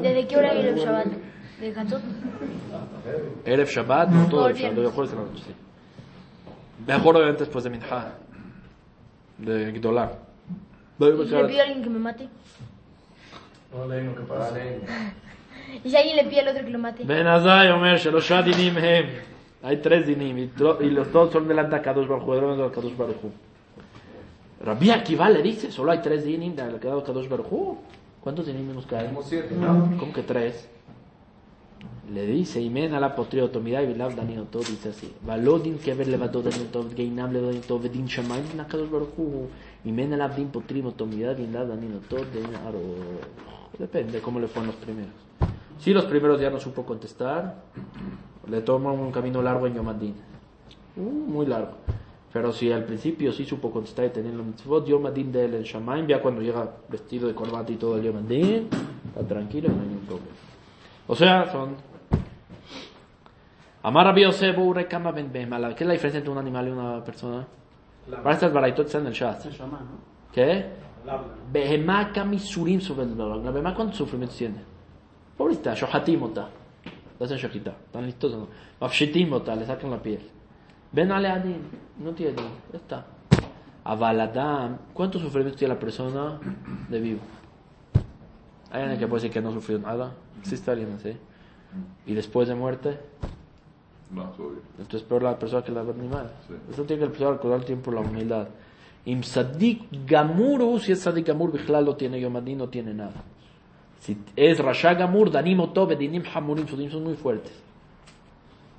¿Desde 0.00 0.26
qué 0.26 0.36
hora 0.36 0.52
viene 0.52 0.68
el 0.70 0.78
Shabbat? 0.78 1.06
¿De 1.60 1.80
Hatzot? 1.80 2.02
Erev 3.44 3.68
Shabbat, 3.68 4.08
no 4.08 4.26
todo 4.26 4.48
el 4.48 4.54
Shabbat, 4.54 4.74
viernes. 4.74 4.84
de 4.84 4.90
jueves 4.90 5.12
en 5.12 5.18
la 5.18 5.24
noche, 5.26 5.42
sí. 5.46 5.54
Mejor 6.84 7.16
obviamente 7.16 7.44
después 7.44 7.62
de 7.62 7.70
Minha, 7.70 8.14
de 9.38 9.70
Gdolah. 9.78 10.23
¿Y 10.98 11.04
si 11.28 11.34
le 11.34 11.44
pido 11.44 11.60
a 11.60 11.62
alguien 11.64 11.82
que 11.82 11.90
me 11.90 11.98
mate? 11.98 12.28
No 13.74 13.86
leí 13.88 14.04
lo 14.04 14.14
que 14.14 14.22
pasa. 14.22 14.50
Vale. 14.52 14.80
¿Y 15.82 15.90
si 15.90 15.96
alguien 15.96 16.16
le 16.16 16.24
pide 16.24 16.40
al 16.40 16.48
otro 16.48 16.64
que 16.64 16.70
lo 16.70 16.78
mate? 16.78 17.04
Ben 17.04 17.26
Azai, 17.26 17.70
Omer, 17.70 17.98
Shelosha 17.98 18.42
Dinim 18.42 18.76
Hem. 18.78 19.06
Hay 19.62 19.78
tres 19.78 20.06
dinim 20.06 20.36
y, 20.36 20.48
tro- 20.48 20.78
y 20.82 20.90
los 20.90 21.10
dos 21.10 21.32
son 21.32 21.48
delante 21.48 21.76
de 21.76 21.80
Kadosh 21.82 22.06
Baruj 22.06 22.56
de 22.58 22.70
Kadosh 22.70 22.96
Baruj. 22.98 23.16
Rabbi 24.62 24.90
Akiva 24.90 25.30
le 25.30 25.40
dice, 25.42 25.70
solo 25.72 25.90
hay 25.90 25.98
tres 26.02 26.22
dinim 26.24 26.54
del 26.54 26.78
Kadosh 26.78 27.28
Baruj. 27.28 27.78
¿Cuántos 28.20 28.46
dinim 28.46 28.74
nos 28.74 28.84
caen? 28.86 29.06
Tenemos 29.06 29.26
siete, 29.26 29.54
¿no? 29.54 29.96
¿Cómo 29.98 30.12
que 30.12 30.22
tres? 30.22 30.68
Le 32.12 32.26
dice, 32.26 32.60
Imen 32.60 32.92
a 32.92 33.00
la 33.00 33.14
potrioto, 33.16 33.60
mira 33.60 33.82
y 33.82 33.86
vilav 33.86 34.14
danino 34.14 34.42
todo, 34.44 34.62
dice 34.62 34.90
así. 34.90 35.10
Valodin 35.22 35.78
kever 35.78 36.08
levado 36.08 36.42
danino 36.42 36.64
todo, 36.70 36.90
geinam 36.94 37.32
levado 37.32 37.54
todo, 37.66 37.78
vedin 37.78 38.06
shamayim 38.06 38.56
na 38.56 38.66
kadosh 38.66 38.90
baruch 39.84 39.88
hu. 39.88 39.88
Imen 39.88 40.12
a 40.12 40.16
la 40.16 40.28
de. 40.28 41.84
Depende 43.78 44.20
cómo 44.20 44.38
le 44.40 44.46
fueron 44.46 44.68
los 44.68 44.76
primeros. 44.76 45.12
Si 45.78 45.92
los 45.92 46.04
primeros 46.04 46.40
ya 46.40 46.50
no 46.50 46.60
supo 46.60 46.84
contestar, 46.84 47.56
le 48.48 48.60
toma 48.60 48.92
un 48.92 49.10
camino 49.10 49.42
largo 49.42 49.66
en 49.66 49.74
Yomadin. 49.74 50.14
Uh, 50.96 51.02
muy 51.02 51.46
largo. 51.46 51.72
Pero 52.32 52.52
si 52.52 52.70
al 52.70 52.84
principio 52.84 53.32
sí 53.32 53.44
supo 53.44 53.70
contestar 53.70 54.06
y 54.06 54.10
tener 54.10 54.34
los 54.34 54.46
mitzvot, 54.46 54.86
Yomadin 54.86 55.32
de 55.32 55.44
él 55.44 55.54
en 55.54 55.62
Shamaim, 55.62 56.06
ya 56.06 56.20
cuando 56.20 56.40
llega 56.40 56.68
vestido 56.88 57.26
de 57.28 57.34
corbata 57.34 57.72
y 57.72 57.76
todo 57.76 57.96
el 57.96 58.04
Yomadin, 58.04 58.68
está 59.06 59.26
tranquilo 59.26 59.68
no 59.68 59.82
hay 59.82 59.88
ningún 59.88 60.06
problema. 60.06 60.30
O 61.06 61.14
sea, 61.14 61.50
son. 61.50 61.76
Amar 63.82 64.06
Rabbi 64.06 64.22
Yosef 64.22 64.56
Ure 64.56 64.86
Kama 64.86 65.12
Ben. 65.12 65.30
¿Qué 65.30 65.40
es 65.40 65.86
la 65.86 65.92
diferencia 65.92 66.18
entre 66.18 66.30
un 66.30 66.38
animal 66.38 66.68
y 66.68 66.70
una 66.70 67.04
persona? 67.04 67.46
Para 68.10 68.32
estas 68.32 68.52
baraitot 68.52 68.86
están 68.86 69.06
en 69.06 69.12
el 69.12 69.20
¿no? 69.20 70.14
¿Qué? 70.32 70.66
Behemá 71.52 72.12
Kami 72.12 72.38
Surim 72.38 72.80
sobre 72.80 73.04
el 73.04 73.16
dolor. 73.16 73.44
La 73.44 73.50
behemá, 73.50 73.74
¿cuántos 73.74 73.98
sufrimientos 73.98 74.38
tiene? 74.38 74.56
Pobrecita, 75.36 75.74
Shohatim 75.74 76.22
ota. 76.22 76.48
Le 77.18 77.24
hacen 77.24 77.38
shohita. 77.38 77.70
¿Están 77.70 78.06
listos 78.06 78.32
o 78.34 78.38
no? 78.38 78.48
Mafshitim 78.80 79.32
ota, 79.32 79.54
le 79.54 79.66
sacan 79.66 79.90
la 79.90 80.02
piel. 80.02 80.20
Ben 80.92 81.10
Ale 81.12 81.28
Adin. 81.28 81.62
No 81.98 82.12
tiene. 82.12 82.36
Ya 82.72 82.78
está. 82.78 83.06
Avaladam. 83.84 84.78
¿Cuántos 84.92 85.22
sufrimientos 85.22 85.58
tiene 85.58 85.74
la 85.74 85.80
persona 85.80 86.40
de 86.88 87.00
vivo? 87.00 87.20
Hay 88.70 88.82
alguien 88.82 88.98
que 88.98 89.06
puede 89.06 89.22
decir 89.22 89.32
que 89.32 89.40
no 89.40 89.52
sufrió 89.52 89.78
nada. 89.78 90.12
¿Existe 90.40 90.70
alguien 90.70 90.92
así? 90.92 91.16
Y 92.06 92.14
después 92.14 92.48
de 92.48 92.54
muerte, 92.54 92.98
Más 94.10 94.38
obvio. 94.38 94.60
entonces 94.78 95.02
peor 95.02 95.22
la 95.22 95.38
persona 95.38 95.62
que 95.62 95.72
la 95.72 95.80
animal. 95.80 96.30
Sí. 96.46 96.54
Eso 96.70 96.84
tiene 96.84 97.00
que 97.00 97.06
empezar 97.06 97.28
a 97.28 97.32
recordar 97.32 97.60
el 97.60 97.64
tiempo 97.64 97.90
la 97.90 98.00
humildad. 98.00 98.48
Im 99.06 99.22
Sadik 99.22 99.88
Gamuru, 100.06 100.78
si 100.78 100.92
es 100.92 101.00
Sadik 101.00 101.26
Gamur, 101.26 101.52
Bichlal 101.52 101.84
lo 101.84 101.96
tiene 101.96 102.20
Yomadin, 102.20 102.58
no 102.58 102.68
tiene 102.68 102.94
nada. 102.94 103.22
Si 104.00 104.16
es 104.36 104.58
Rasha 104.58 104.94
Gamur, 104.94 105.30
Danim 105.30 105.60
Otobe, 105.60 105.96
Dinim 105.96 106.22
Hamurim, 106.32 106.66
sus 106.66 106.92
son 106.92 107.04
muy 107.04 107.14
fuertes. 107.14 107.52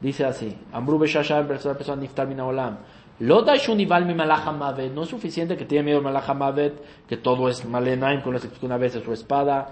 Dice 0.01 0.25
así, 0.25 0.55
Amru 0.71 0.99
Beshasha, 0.99 1.39
empezó 1.39 1.93
a 1.93 1.95
Niftar 1.95 2.27
Minaolam. 2.27 2.77
Lo 3.19 3.43
da 3.43 3.55
Shunival 3.55 4.05
mi 4.05 4.13
Malach 4.13 4.45
Hamavet, 4.45 4.93
no 4.93 5.03
es 5.03 5.09
suficiente 5.09 5.55
que 5.55 5.65
tiene 5.65 5.85
miedo 5.85 5.99
al 5.99 6.03
Malach 6.03 6.29
Hamavet, 6.29 6.73
que 7.07 7.17
todo 7.17 7.47
es 7.47 7.65
Malenaim, 7.65 8.21
con 8.21 8.37
una 8.61 8.77
vez, 8.77 8.95
es 8.95 9.03
su 9.03 9.13
espada. 9.13 9.69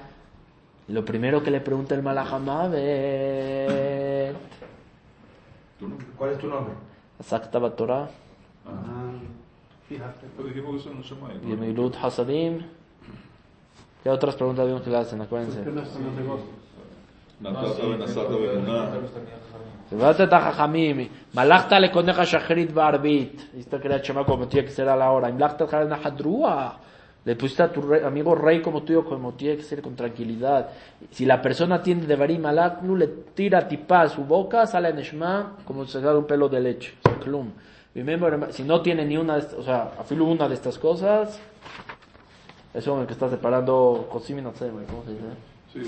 Lo 0.87 1.03
primero 1.03 1.43
que 1.43 1.51
le 1.51 1.59
pregunta 1.61 1.93
el 1.93 2.03
Malach 2.03 2.31
Hamavet, 2.33 3.73
¿Tu 4.33 4.33
nombre? 4.33 4.62
¿Cuál 6.17 6.31
es 6.31 6.37
tu 6.39 6.47
nombre? 6.47 6.73
Sakta 7.19 7.59
Torah, 7.75 8.09
Ah, 8.65 9.11
fíjate. 9.89 10.27
Pero 10.37 10.47
dijimos 10.47 10.71
que 10.71 10.77
eso 10.77 10.89
no 10.97 11.03
se 11.03 11.15
llama. 11.15 11.33
Yemilut 11.45 11.95
Hasadim. 12.01 12.61
¿Qué 14.03 14.09
otras 14.09 14.35
preguntas 14.35 14.65
vimos 14.65 14.81
que 14.81 14.89
le 14.89 14.97
hacen? 14.97 15.21
Acuérdense. 15.21 15.57
¿Por 15.61 15.65
qué 15.65 15.71
no 15.71 15.81
están 15.81 16.03
los 16.05 16.13
negocios? 16.13 16.49
Natata 17.39 17.85
benazata 17.85 18.29
bemuná. 18.29 18.89
Vete 19.91 20.23
a 20.23 20.39
Jajamim. 20.39 21.09
Malachta 21.33 21.79
le 21.79 21.91
coneja 21.91 22.23
Shachrit 22.23 22.71
Le 27.25 27.35
pusiste 27.37 27.63
a 27.63 27.71
tu 27.71 27.81
rey- 27.81 28.03
amigo 28.03 28.35
rey 28.35 28.61
como 28.61 28.83
tuyo, 28.83 29.05
como 29.05 29.33
tiene 29.33 29.55
que 29.57 29.63
ser 29.63 29.81
con 29.81 29.95
tranquilidad. 29.95 30.69
Si 31.11 31.25
la 31.25 31.41
persona 31.41 31.81
tiene 31.81 32.05
de 32.05 32.15
Barim 32.17 32.41
Malaknu, 32.41 32.95
le 32.97 33.07
tira 33.07 33.65
tipá 33.67 34.01
a 34.01 34.09
su 34.09 34.25
boca, 34.25 34.67
sale 34.67 34.91
Neshma 34.93 35.57
como 35.65 35.85
si 35.85 35.93
se 35.93 36.01
da 36.01 36.17
un 36.17 36.25
pelo 36.25 36.49
de 36.49 36.59
leche. 36.59 36.93
Klum. 37.23 37.51
Remember, 37.95 38.51
si 38.51 38.63
no 38.63 38.81
tiene 38.81 39.05
ni 39.05 39.15
una, 39.17 39.35
de 39.35 39.39
estas- 39.41 39.59
o 39.59 39.63
sea, 39.63 39.91
afilo 39.99 40.25
una 40.25 40.49
de 40.49 40.55
estas 40.55 40.77
cosas, 40.77 41.39
eso 42.73 42.95
en 42.95 43.01
el 43.01 43.07
que 43.07 43.13
está 43.13 43.29
separando 43.29 44.07
Kosim 44.11 44.39
y 44.39 44.41
Natsem, 44.41 44.71
¿cómo 44.87 45.03
se 45.05 45.11
dice? 45.11 45.23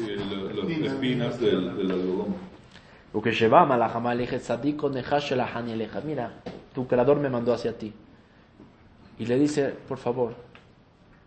Sí, 0.05 0.11
el- 0.11 0.55
las 0.55 0.93
espinas 0.93 1.39
del, 1.39 1.75
del 1.77 1.91
algodón. 1.91 2.35
Lo 3.13 3.21
que 3.21 3.31
lleva 3.31 3.65
Malachama 3.65 4.13
le 4.15 4.23
dije. 4.23 4.39
Mira, 6.05 6.31
tu 6.73 6.87
creador 6.87 7.17
me 7.17 7.29
mandó 7.29 7.53
hacia 7.53 7.77
ti. 7.77 7.91
Y 9.17 9.25
le 9.25 9.37
dice, 9.39 9.73
por 9.87 9.97
favor, 9.97 10.33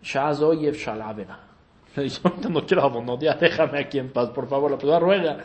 Shaz 0.01 0.41
oyev 0.41 0.75
shalavera. 0.75 1.39
Le 1.95 2.03
dice, 2.03 2.21
no 2.49 2.65
quiero 2.65 2.83
abono, 2.83 3.19
ya 3.19 3.33
déjame 3.35 3.79
aquí 3.79 3.99
en 3.99 4.11
paz, 4.11 4.29
por 4.29 4.47
favor, 4.47 4.71
la 4.71 4.77
persona 4.77 4.99
ruega. 4.99 5.37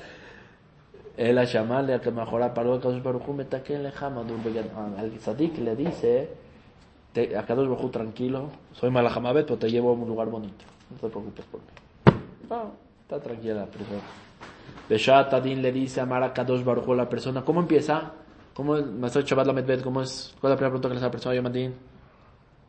A 1.17 1.45
llamarle 1.45 1.95
a 1.95 2.01
que 2.01 2.11
mejora 2.11 2.53
paró 2.53 2.75
a 2.75 2.81
Kadosh 2.81 3.03
Baruj 3.03 3.29
leja, 3.69 4.11
madur 4.11 4.43
began. 4.43 4.67
Al 4.99 5.13
Tzadik 5.13 5.59
le 5.59 5.77
dice, 5.77 6.29
a 7.15 7.43
Kadosh 7.43 7.69
Baruj 7.69 7.91
tranquilo, 7.91 8.49
soy 8.73 8.91
Malachamavet, 8.91 9.47
pero 9.47 9.59
te 9.59 9.71
llevo 9.71 9.91
a 9.91 9.93
un 9.93 10.09
lugar 10.09 10.29
bonito. 10.29 10.65
No 10.91 10.97
te 10.97 11.09
preocupes 11.09 11.45
por 11.47 11.61
mí. 11.61 11.67
Está 13.03 13.21
tranquila 13.21 13.55
la 13.55 13.67
persona. 13.67 14.01
Beshat 14.89 15.33
Adin 15.33 15.63
le 15.63 15.73
dice 15.73 16.01
a 16.01 16.07
Mara 16.07 16.33
Kadosh 16.33 16.65
Baruj 16.65 16.91
a 16.91 16.95
la 16.97 17.09
persona, 17.09 17.43
¿cómo 17.43 17.61
empieza? 17.61 18.13
¿Cómo 18.53 18.77
es? 18.77 18.85
¿cómo 18.85 20.03
es? 20.03 20.35
¿Cuál 20.41 20.53
es 20.53 20.55
la 20.55 20.57
primera 20.57 20.71
pregunta 20.71 20.89
que 20.89 20.95
le 20.95 20.97
hace 20.97 21.05
a 21.05 21.09
la 21.09 21.11
persona 21.11 21.35
Yomadin? 21.35 21.75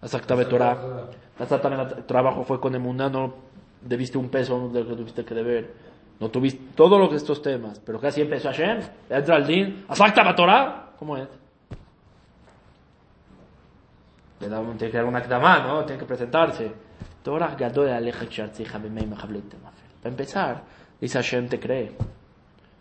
Exacta 0.05 0.35
Torah. 0.45 0.77
Trabajo 2.05 2.43
fue 2.43 2.59
con 2.59 2.73
Emuná, 2.75 3.09
no 3.09 3.33
debiste 3.81 4.17
un 4.17 4.29
peso 4.29 4.69
de 4.69 4.83
lo 4.83 4.89
que 4.91 4.95
tuviste 4.95 5.25
que 5.25 5.33
deber. 5.35 5.73
No 6.19 6.29
tuviste 6.29 6.63
todo 6.75 6.97
lo 6.97 7.09
que 7.09 7.17
estos 7.17 7.41
temas, 7.41 7.79
pero 7.85 7.99
casi 7.99 8.21
empezó 8.21 8.47
Hashem, 8.49 8.79
entra 9.09 9.35
al 9.35 9.45
din, 9.45 9.85
Torah. 10.35 10.91
¿Cómo 10.97 11.17
es? 11.17 11.27
Le 14.39 14.47
da 14.49 14.59
un- 14.59 14.77
tiene 14.77 14.91
que 14.91 14.97
dar 14.97 15.05
una 15.05 15.19
akdamá, 15.19 15.59
¿no? 15.59 15.83
Tiene 15.85 15.99
que 15.99 16.05
presentarse. 16.05 16.71
Torah 17.23 17.55
gadol 17.55 17.89
aleja. 17.89 18.25
Para 18.25 20.11
empezar, 20.13 20.63
dice 21.01 21.17
Hashem, 21.17 21.49
te 21.49 21.59
cree. 21.59 21.91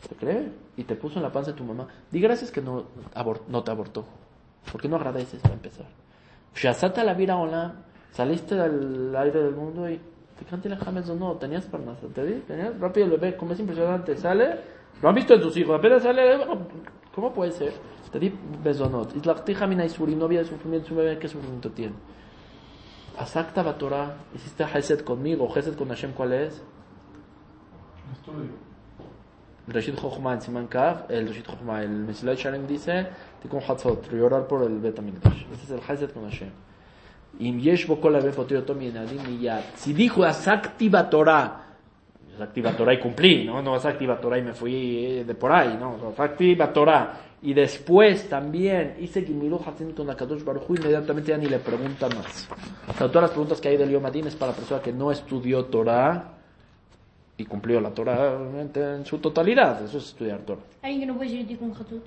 ¿Te 0.09 0.15
cree? 0.17 0.53
Y 0.77 0.85
te 0.85 0.95
puso 0.97 1.17
en 1.17 1.23
la 1.23 1.33
panza 1.33 1.53
de 1.53 1.57
tu 1.57 1.65
mamá. 1.65 1.87
Di 2.11 2.21
gracias 2.21 2.51
que 2.51 2.61
no, 2.61 2.85
no 3.49 3.65
te 3.65 3.71
abortó. 3.71 4.05
¿Por 4.71 4.81
qué 4.81 4.89
no 4.89 4.97
agradeces 4.97 5.41
para 5.41 5.55
empezar? 5.55 5.87
Shazata 6.55 7.03
la 7.03 7.15
vida 7.15 7.37
olam, 7.37 7.73
saliste 8.13 8.55
del 8.55 9.15
aire 9.17 9.43
del 9.43 9.55
mundo 9.55 9.89
y 9.91 10.01
te 10.39 10.45
canté 10.45 10.69
la 10.69 10.77
james 10.77 11.09
o 11.11 11.15
no, 11.15 11.35
tenías 11.35 11.67
parnasa, 11.67 12.07
te 12.15 12.25
di, 12.25 12.41
tenías 12.43 12.79
rápido 12.79 13.07
el 13.07 13.13
bebé, 13.13 13.37
como 13.37 13.53
es 13.53 13.61
impresionante, 13.61 14.17
sale, 14.17 14.61
lo 15.03 15.09
han 15.09 15.15
visto 15.15 15.35
en 15.35 15.41
tus 15.41 15.57
hijos, 15.57 15.77
apenas 15.79 16.03
sale, 16.03 16.39
¿cómo 17.15 17.33
puede 17.33 17.53
ser? 17.53 17.73
Te 18.13 18.19
di 18.21 18.33
besonot, 18.63 19.17
islachtija 19.17 19.67
mina 19.67 19.85
isuri, 19.85 20.15
no 20.15 20.27
había 20.27 20.45
sufrimiento, 20.45 20.93
un 20.93 20.99
bebé, 20.99 21.19
¿qué 21.19 21.27
sufrimiento 21.27 21.71
tiene? 21.71 21.95
Asakta 23.19 23.63
Batorah, 23.63 24.17
hiciste 24.35 24.65
Hesed 24.65 25.01
conmigo, 25.01 25.49
Hesed 25.55 25.75
con 25.75 25.89
Hashem, 25.89 26.13
¿cuál 26.13 26.33
es? 26.35 26.63
Estudio. 28.13 28.64
Rashid 29.67 29.95
Chochma 29.95 30.35
en 30.35 30.41
Siman 30.43 30.67
Kaf, 30.67 31.11
el 31.11 31.29
Rashid 31.29 31.45
Chochma, 31.45 31.83
el 31.83 31.91
Mesilat 31.91 32.39
Shalem 32.39 32.67
dice, 32.67 33.07
Tikkun 33.43 33.61
Hatzot, 33.67 34.13
llorar 34.13 34.47
por 34.47 34.63
el 34.63 34.79
Bet 34.79 34.99
HaMikdash. 34.99 35.47
Ese 35.53 35.65
es 35.65 35.71
el 35.71 35.81
Hesed 35.81 36.11
con 36.11 36.25
Hashem. 36.25 36.51
Im 37.41 37.59
yesh 37.59 37.87
bo 37.87 38.01
kol 38.01 38.15
avef 38.15 38.39
otiro 38.39 38.63
tom 38.63 38.79
yenadim 38.81 39.23
miyad. 39.27 39.63
Si 39.75 39.93
dijo 39.93 40.23
Asakti 40.23 40.91
Torah, 41.11 41.63
Asakti 42.37 42.63
Torah 42.63 42.95
y 42.95 43.01
cumplí, 43.01 43.45
¿no? 43.45 43.61
No 43.63 43.75
Asakti 43.75 44.07
Torah 44.07 44.39
y 44.39 44.43
me 44.43 44.53
fui 44.53 45.05
eh, 45.05 45.25
de 45.25 45.35
por 45.35 45.51
ahí, 45.51 45.77
¿no? 45.79 45.99
Asakti 46.13 46.57
Torah. 46.73 47.21
Y 47.43 47.53
después 47.53 48.29
también 48.29 48.97
hice 49.01 49.23
Gimilu 49.23 49.61
Hatzin 49.65 49.93
con 49.93 50.07
la 50.07 50.17
Kadosh 50.17 50.45
Baruj 50.45 50.71
Hu, 50.71 50.77
inmediatamente 50.77 51.31
ya 51.31 51.37
ni 51.37 51.47
le 51.47 51.59
pregunta 51.59 52.09
más. 52.09 52.49
O 52.89 52.93
sea, 52.93 53.09
todas 53.09 53.23
las 53.23 53.31
preguntas 53.33 53.61
que 53.61 53.69
hay 53.69 53.77
del 53.77 53.91
Yom 53.91 54.07
Adin 54.07 54.29
es 54.29 54.37
para 54.37 54.53
la 54.53 54.57
persona 54.57 54.81
que 54.81 54.93
no 54.93 55.11
estudió 55.11 55.65
Torah 55.67 56.35
y 57.37 57.45
cumplió 57.45 57.81
la 57.81 57.91
Torah 57.91 58.39
en 58.75 59.05
su 59.05 59.19
totalidad. 59.19 59.83
Eso 59.83 59.99
es 59.99 60.05
estudiar 60.07 60.39
Torah. 60.41 60.61
Alguien 60.83 61.01
que 61.01 61.07
no 61.07 61.17
puede 61.17 61.31
ser 61.47 61.59
con 61.59 61.73
Hatut. 61.73 62.03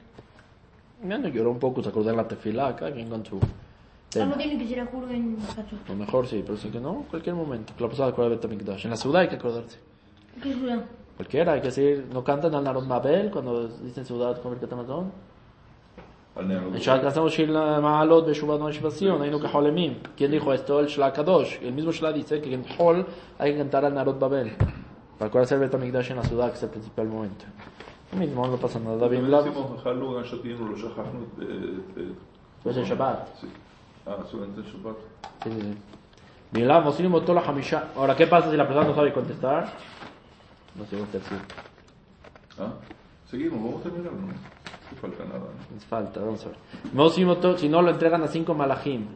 Ya 1.07 1.17
no 1.17 1.27
lloró 1.27 1.51
un 1.51 1.59
poco, 1.59 1.83
se 1.83 1.89
acordó 1.89 2.09
de 2.09 2.15
la 2.15 2.27
tefilá, 2.27 2.75
cada 2.75 2.91
quien 2.91 3.09
con 3.09 3.25
su 3.25 3.37
Ah, 3.37 3.47
tema. 4.09 4.25
no 4.27 4.35
tiene 4.37 4.57
que 4.57 4.67
ser 4.67 4.79
a 4.79 4.85
juro 4.85 5.09
en 5.09 5.37
Hatut. 5.55 5.79
A 5.87 5.91
lo 5.91 5.95
mejor 5.97 6.27
sí, 6.27 6.41
pero 6.45 6.57
sí 6.57 6.69
que 6.69 6.79
no, 6.79 7.05
cualquier 7.09 7.35
momento. 7.35 7.73
Que 7.75 7.81
la 7.83 7.87
persona 7.89 8.09
acuerda 8.09 8.29
de 8.31 8.35
Betamikdash. 8.37 8.85
En 8.85 8.91
la 8.91 8.97
ciudad 8.97 9.21
hay 9.21 9.27
que 9.27 9.35
acordarse. 9.35 9.77
¿Qué 10.41 10.51
es 10.51 10.57
juro? 10.57 10.81
Cualquiera, 11.17 11.53
hay 11.53 11.61
que 11.61 11.67
decir, 11.67 12.07
no 12.13 12.23
cantan 12.23 12.53
al 12.55 12.63
Narod 12.63 12.85
Mabel 12.85 13.29
cuando 13.31 13.67
dicen 13.67 14.05
ciudad 14.05 14.39
con 14.41 14.53
el. 14.53 14.59
En 16.39 16.51
Holemim. 19.55 19.95
¿Quién 20.15 20.31
dijo 20.31 20.53
esto? 20.53 20.79
El 20.79 20.85
Shla 20.87 21.11
Kadosh. 21.11 21.57
El 21.63 21.73
mismo 21.73 21.91
Shla 21.91 22.11
dice 22.13 22.39
que 22.39 22.53
en 22.53 22.63
Hol 22.77 23.05
hay 23.39 23.51
que 23.53 23.57
cantar 23.57 23.83
al 23.85 23.93
Narod 23.95 24.19
Babel. 24.19 24.51
Para 25.17 25.29
acordarse 25.29 25.57
del 25.57 25.67
Betamikdash 25.67 26.11
en 26.11 26.17
la 26.17 26.23
ciudad, 26.23 26.49
que 26.51 26.57
es 26.57 26.63
el 26.63 26.69
principal 26.69 27.07
momento. 27.07 27.45
Lo 28.13 28.19
mismo, 28.19 28.47
no 28.47 28.57
pasa 28.57 28.79
nada. 28.79 28.97
David 28.97 29.21
Shachachnu. 30.75 31.27
eh, 31.41 31.79
eh, 31.97 32.13
pues 32.63 32.77
el 32.77 32.85
Shabbat. 32.85 33.27
Sí. 33.41 33.47
Ah, 34.05 34.17
solamente 34.29 34.61
el 34.61 34.67
Shabbat. 34.67 34.95
Sí, 35.43 35.51
sí, 35.51 35.61
sí. 35.61 35.77
Milá, 36.51 36.79
Moslim 36.79 37.11
votó 37.11 37.33
la 37.33 37.41
Hamisha. 37.41 37.89
Ahora, 37.95 38.15
¿qué 38.15 38.27
pasa 38.27 38.49
si 38.49 38.57
la 38.57 38.65
persona 38.65 38.87
no 38.87 38.95
sabe 38.95 39.11
contestar? 39.11 39.73
No 40.75 40.85
sé, 40.85 41.01
usted 41.01 41.21
sí. 41.27 41.35
Ah, 42.59 42.73
seguimos, 43.29 43.61
vamos 43.61 43.81
a 43.81 43.83
terminar, 43.83 44.13
¿no? 44.13 44.27
No 44.27 44.33
falta 45.01 45.25
nada. 45.25 45.39
¿no? 45.39 45.75
Nos 45.75 45.85
falta, 45.85 46.19
vamos 46.21 46.45
a 46.45 46.49
ver. 46.49 46.57
Moslim 46.93 47.35
si 47.57 47.67
no 47.67 47.81
lo 47.81 47.89
entregan 47.89 48.23
a 48.23 48.27
cinco 48.27 48.53
malachim. 48.53 49.07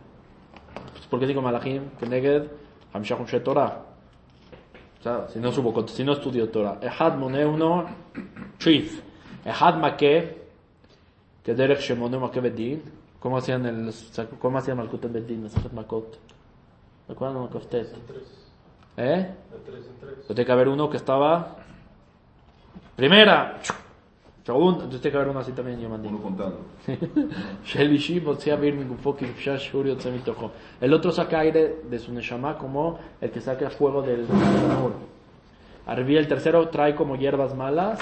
Pues, 0.94 1.06
¿Por 1.08 1.20
qué 1.20 1.28
cinco 1.28 1.42
malachim? 1.42 1.90
Que 2.00 2.08
neged, 2.08 2.48
Hamisha 2.94 3.16
Humshe 3.16 3.40
Torah. 3.40 3.91
O 5.02 5.04
sea, 5.04 5.28
si 5.30 5.40
no 5.40 5.52
subo, 5.52 5.88
si 5.88 6.04
no 6.04 6.14
estudió 6.14 6.48
Torah. 6.50 6.78
Ehad 6.80 7.18
mone 7.18 7.44
uno, 7.44 7.88
trif. 8.60 9.02
Ehad 9.44 9.78
make, 9.78 10.38
que 11.44 11.56
derech 11.56 11.80
shemone 11.80 12.20
make 12.20 12.40
bedin. 12.40 12.84
¿Cómo 13.20 13.38
hacían 13.38 13.66
el, 13.66 13.92
cómo 14.40 14.60
hacían 14.60 14.78
Malkut 14.78 15.04
en 15.06 15.14
bedin? 15.14 15.42
Masajet 15.42 15.74
Makot. 15.74 16.20
¿Recuerdan 17.08 17.50
tres. 17.68 17.96
¿Eh? 18.98 19.02
De 19.02 19.60
tres 19.66 19.88
en 19.88 20.00
tres. 20.00 20.12
Entonces 20.12 20.28
tiene 20.28 20.46
que 20.46 20.52
haber 20.52 20.68
uno 20.68 20.88
que 20.88 20.98
estaba 20.98 21.56
primera, 22.96 23.60
Chabón, 24.44 24.76
entonces 24.76 25.02
tiene 25.02 25.12
que 25.12 25.18
haber 25.18 25.30
uno 25.30 25.40
así 25.40 25.52
también 25.52 25.78
en 25.78 25.84
Yomandí. 25.84 26.08
Uno 26.08 26.20
contando. 26.20 26.60
El 30.82 30.94
otro 30.94 31.12
saca 31.12 31.40
aire 31.40 31.82
de 31.88 32.00
su 32.00 32.12
Neshama 32.12 32.58
como 32.58 32.98
el 33.20 33.30
que 33.30 33.40
saca 33.40 33.70
fuego 33.70 34.02
del 34.02 34.28
Nahur. 34.28 34.94
Arví 35.86 36.16
el 36.16 36.28
tercero 36.28 36.70
trae 36.70 36.96
como 36.96 37.16
hierbas 37.16 37.56
malas, 37.56 38.00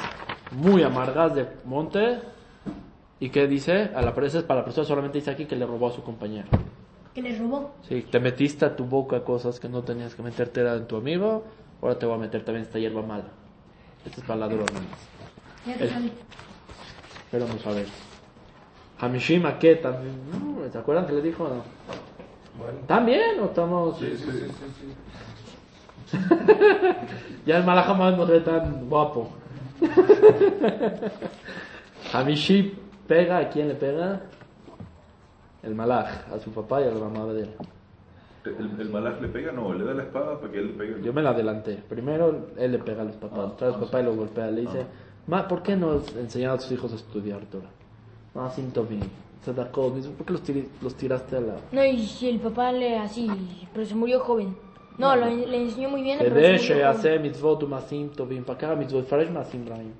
muy 0.51 0.83
amargas 0.83 1.35
de 1.35 1.47
monte. 1.65 2.19
¿Y 3.19 3.29
qué 3.29 3.47
dice? 3.47 3.91
A 3.93 4.01
la 4.01 4.13
persona, 4.13 4.47
para 4.47 4.61
la 4.61 4.65
persona 4.65 4.87
solamente 4.87 5.17
dice 5.17 5.31
aquí 5.31 5.45
que 5.45 5.57
le 5.57 5.65
robó 5.65 5.87
a 5.87 5.91
su 5.91 6.03
compañero. 6.03 6.47
¿Que 7.13 7.21
le 7.21 7.37
robó? 7.37 7.71
Sí, 7.81 8.05
te 8.09 8.19
metiste 8.19 8.63
a 8.63 8.75
tu 8.75 8.85
boca 8.85 9.25
cosas 9.25 9.59
que 9.59 9.67
no 9.67 9.83
tenías 9.83 10.15
que 10.15 10.23
meterte 10.23 10.61
en 10.61 10.87
tu 10.87 10.95
amigo. 10.95 11.43
Ahora 11.81 11.99
te 11.99 12.05
voy 12.05 12.15
a 12.15 12.19
meter 12.19 12.45
también 12.45 12.65
esta 12.65 12.79
hierba 12.79 13.01
mala. 13.01 13.27
Esta 14.05 14.21
es 14.21 14.27
para 14.27 14.39
la 14.39 14.47
dura, 14.47 14.63
te. 15.65 15.89
Pero 17.31 17.45
vamos 17.45 17.65
a 17.65 17.71
ver. 17.71 17.87
Hamishim 18.99 19.43
¿qué 19.59 19.75
también? 19.75 20.15
No, 20.31 20.69
¿Se 20.69 20.77
acuerdan 20.77 21.05
que 21.05 21.13
les 21.13 21.23
dijo? 21.23 21.47
No. 21.47 21.63
¿También 22.87 23.39
o 23.39 23.45
estamos...? 23.45 23.97
Sí, 23.97 24.17
sí, 24.17 24.29
sí. 24.31 24.47
ya 27.45 27.57
el 27.57 27.63
Malach 27.63 27.85
jamás 27.85 28.17
no 28.17 28.25
se 28.25 28.33
ve 28.33 28.41
tan 28.41 28.89
guapo. 28.89 29.29
Hamishi 32.13 32.77
pega, 33.07 33.37
¿a 33.37 33.49
quién 33.49 33.69
le 33.69 33.75
pega? 33.75 34.19
El 35.63 35.75
Malach, 35.75 36.27
a 36.33 36.39
su 36.39 36.51
papá 36.51 36.81
y 36.81 36.85
a 36.85 36.91
la 36.91 36.99
mamá 36.99 37.31
de 37.31 37.43
él. 37.43 37.49
¿El, 38.45 38.79
el 38.79 38.89
malaj 38.89 39.21
le 39.21 39.27
pega? 39.27 39.51
No, 39.51 39.73
le 39.73 39.83
da 39.83 39.93
la 39.93 40.03
espada 40.03 40.39
para 40.39 40.51
que 40.51 40.59
él 40.59 40.67
le 40.67 40.73
pegue. 40.73 41.01
Yo 41.03 41.13
me 41.13 41.21
la 41.21 41.31
adelanté. 41.31 41.83
Primero 41.87 42.47
él 42.57 42.71
le 42.71 42.79
pega 42.79 43.01
a 43.01 43.05
los 43.05 43.17
papás, 43.17 43.57
trae 43.57 43.69
a 43.69 43.77
los 43.77 43.85
papás 43.85 44.01
y 44.01 44.05
los 44.05 44.15
golpea. 44.15 44.49
Le 44.49 44.61
dice, 44.61 44.79
Ma, 44.79 44.87
¿Por 45.29 45.61
qué 45.61 45.75
no 45.75 46.01
enseñar 46.19 46.55
a 46.55 46.57
tus 46.57 46.71
hijos 46.71 46.91
a 46.91 46.95
estudiar 46.95 47.41
Torah? 47.45 47.69
Ah, 48.35 48.51
bien. 48.89 49.01
¿Por 49.45 50.25
qué 50.25 50.33
los, 50.33 50.41
tir 50.41 50.69
los, 50.81 50.95
tiraste 50.95 51.37
a 51.37 51.41
la.? 51.41 51.55
No, 51.71 51.83
y 51.83 52.05
si 52.05 52.29
el 52.29 52.39
papá 52.39 52.71
le 52.71 52.97
así, 52.97 53.29
pero 53.73 53.85
se 53.85 53.95
murió 53.95 54.19
joven. 54.21 54.55
No, 54.97 55.15
no. 55.15 55.25
Lo, 55.25 55.47
le 55.47 55.61
enseñó 55.61 55.89
muy 55.89 56.01
bien. 56.01 56.17
Pero 56.19 56.57
se 56.57 56.83
hace 56.83 57.19
mitzvot 57.19 57.63
umasim 57.63 58.09
tovim. 58.09 58.43
Para 58.43 58.57
acá 58.57 58.75
mitzvot 58.75 59.07
farash 59.07 59.29
masim 59.29 59.67
raim. 59.67 59.91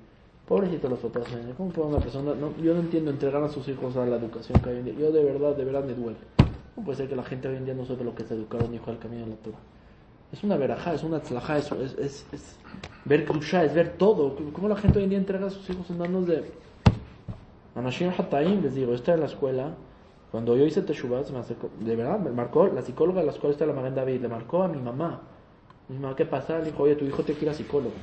Pobrecito 0.46 0.88
los 0.88 0.98
papás. 0.98 1.24
¿Cómo 1.56 1.70
puede 1.70 1.88
una 1.88 1.98
persona.? 1.98 2.34
No, 2.34 2.52
yo 2.62 2.74
no 2.74 2.80
entiendo 2.80 3.10
entregar 3.10 3.42
a 3.42 3.48
sus 3.48 3.66
hijos 3.68 3.96
a 3.96 4.04
la 4.04 4.16
educación 4.16 4.60
que 4.60 4.70
hay 4.70 4.76
en 4.78 4.84
día. 4.84 4.94
Yo 4.94 5.12
de 5.12 5.24
verdad, 5.24 5.56
de 5.56 5.64
verdad 5.64 5.84
me 5.84 5.94
duele. 5.94 6.18
No 6.76 6.84
puede 6.84 6.98
ser 6.98 7.08
que 7.08 7.16
la 7.16 7.22
gente 7.22 7.48
hoy 7.48 7.56
en 7.56 7.64
día 7.64 7.74
no 7.74 7.84
sepa 7.84 8.04
lo 8.04 8.14
que 8.14 8.24
es 8.24 8.30
educar 8.30 8.62
a 8.62 8.64
un 8.64 8.74
hijo 8.74 8.90
al 8.90 8.98
camino 8.98 9.24
de 9.24 9.30
la 9.30 9.36
Torah. 9.36 9.58
Es 10.32 10.44
una 10.44 10.56
verajá, 10.56 10.94
es 10.94 11.02
una 11.02 11.20
tzlajá, 11.20 11.58
es, 11.58 11.72
es, 11.72 12.26
es, 12.32 12.56
ver 13.04 13.24
krusha, 13.24 13.64
es 13.64 13.74
ver 13.74 13.94
todo. 13.98 14.36
¿Cómo 14.52 14.68
la 14.68 14.76
gente 14.76 14.98
hoy 14.98 15.04
en 15.04 15.10
día 15.10 15.18
entrega 15.18 15.46
a 15.46 15.50
sus 15.50 15.68
hijos 15.68 15.90
en 15.90 15.98
manos 15.98 16.26
de... 16.26 16.44
Anashim 17.74 18.10
Hataim, 18.16 18.62
les 18.62 18.74
digo, 18.74 18.94
esta 18.94 19.14
en 19.14 19.20
la 19.20 19.26
escuela, 19.26 19.74
cuando 20.30 20.56
yo 20.56 20.64
hice 20.64 20.82
Teshuvah, 20.82 21.22
de 21.80 21.96
verdad, 21.96 22.18
me 22.20 22.30
marcó, 22.30 22.68
la 22.68 22.82
psicóloga 22.82 23.20
de 23.20 23.26
la 23.26 23.32
escuela, 23.32 23.52
está 23.52 23.66
la 23.66 23.72
Magán 23.72 23.94
David, 23.94 24.20
le 24.20 24.28
marcó 24.28 24.62
a 24.62 24.68
mi 24.68 24.80
mamá. 24.80 25.20
Mi 25.88 25.98
mamá, 25.98 26.14
¿qué 26.14 26.24
pasa? 26.24 26.58
Le 26.58 26.66
dijo, 26.66 26.84
oye, 26.84 26.94
tu 26.94 27.04
hijo 27.04 27.24
que 27.24 27.32
ir 27.32 27.48
a 27.48 27.54
psicólogo. 27.54 27.94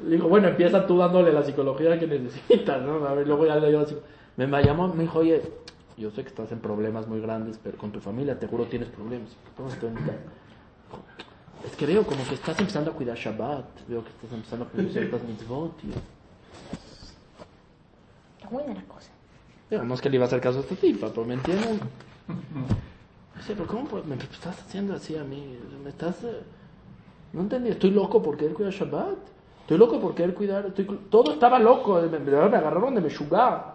le 0.00 0.06
dijo, 0.16 0.28
bueno, 0.28 0.48
empieza 0.48 0.86
tú 0.86 0.98
dándole 0.98 1.32
la 1.32 1.42
psicología 1.42 1.98
que 1.98 2.06
necesitas, 2.06 2.82
¿no? 2.82 3.04
A 3.06 3.14
ver, 3.14 3.26
luego 3.26 3.46
ya 3.46 3.56
le 3.56 3.68
dio 3.68 3.80
así. 3.80 3.96
Me 4.36 4.46
llamó, 4.62 4.88
me 4.88 5.02
dijo, 5.02 5.18
oye, 5.18 5.42
yo 6.00 6.10
sé 6.10 6.22
que 6.22 6.30
estás 6.30 6.50
en 6.50 6.60
problemas 6.60 7.06
muy 7.06 7.20
grandes, 7.20 7.60
pero 7.62 7.76
con 7.76 7.92
tu 7.92 8.00
familia, 8.00 8.38
te 8.38 8.46
juro 8.46 8.64
tienes 8.64 8.88
problemas. 8.88 9.36
Es 11.64 11.76
que 11.76 11.84
veo 11.84 12.04
como 12.04 12.24
que 12.24 12.34
estás 12.34 12.58
empezando 12.58 12.90
a 12.90 12.94
cuidar 12.94 13.16
Shabbat, 13.16 13.86
veo 13.86 14.02
que 14.02 14.08
estás 14.10 14.32
empezando 14.32 14.64
a 14.64 14.68
cuidar 14.68 14.90
ciertas 14.90 15.22
mitzvot, 15.22 15.76
tío. 15.76 15.90
Está 18.38 18.48
buena 18.48 18.74
la 18.74 18.82
cosa. 18.84 19.10
Digo, 19.68 19.84
no 19.84 19.94
es 19.94 20.00
que 20.00 20.08
le 20.08 20.16
iba 20.16 20.24
a 20.24 20.26
hacer 20.26 20.40
caso 20.40 20.58
a 20.58 20.60
esta 20.62 20.74
tipa, 20.74 21.08
pero 21.10 21.26
me 21.26 21.34
entienden. 21.34 21.78
Dice, 23.36 23.52
pero 23.54 23.66
¿cómo 23.66 23.86
me 24.06 24.14
estás 24.16 24.58
haciendo 24.58 24.94
así 24.94 25.16
a 25.16 25.22
mí? 25.22 25.58
¿Me 25.84 25.90
estás...? 25.90 26.24
eh? 26.24 26.42
No 27.34 27.42
entendí, 27.42 27.68
estoy 27.68 27.90
loco 27.90 28.22
por 28.22 28.38
querer 28.38 28.54
cuidar 28.54 28.72
Shabbat. 28.72 29.18
Estoy 29.60 29.78
loco 29.78 30.00
por 30.00 30.14
querer 30.14 30.34
cuidar... 30.34 30.66
estoy 30.66 30.86
Todo 31.10 31.34
estaba 31.34 31.58
loco, 31.58 32.00
me 32.00 32.36
agarraron 32.36 32.94
de 32.94 33.02
Meshugá. 33.02 33.74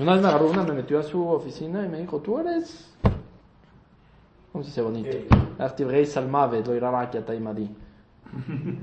Una 0.00 0.14
vez 0.14 0.22
me 0.22 0.28
agarró 0.28 0.48
una, 0.48 0.62
me 0.62 0.72
metió 0.72 0.98
a 0.98 1.02
su 1.02 1.28
oficina 1.28 1.84
y 1.84 1.88
me 1.88 1.98
dijo, 1.98 2.20
tú 2.20 2.38
eres... 2.38 2.90
¿Cómo 4.50 4.64
se 4.64 4.70
dice 4.70 4.80
bonito? 4.80 5.16
Active 5.58 5.92
Rey 5.92 6.06
Salmave, 6.06 6.62
doy 6.62 6.78
Rabaki 6.78 7.18
Ataimadi. 7.18 7.68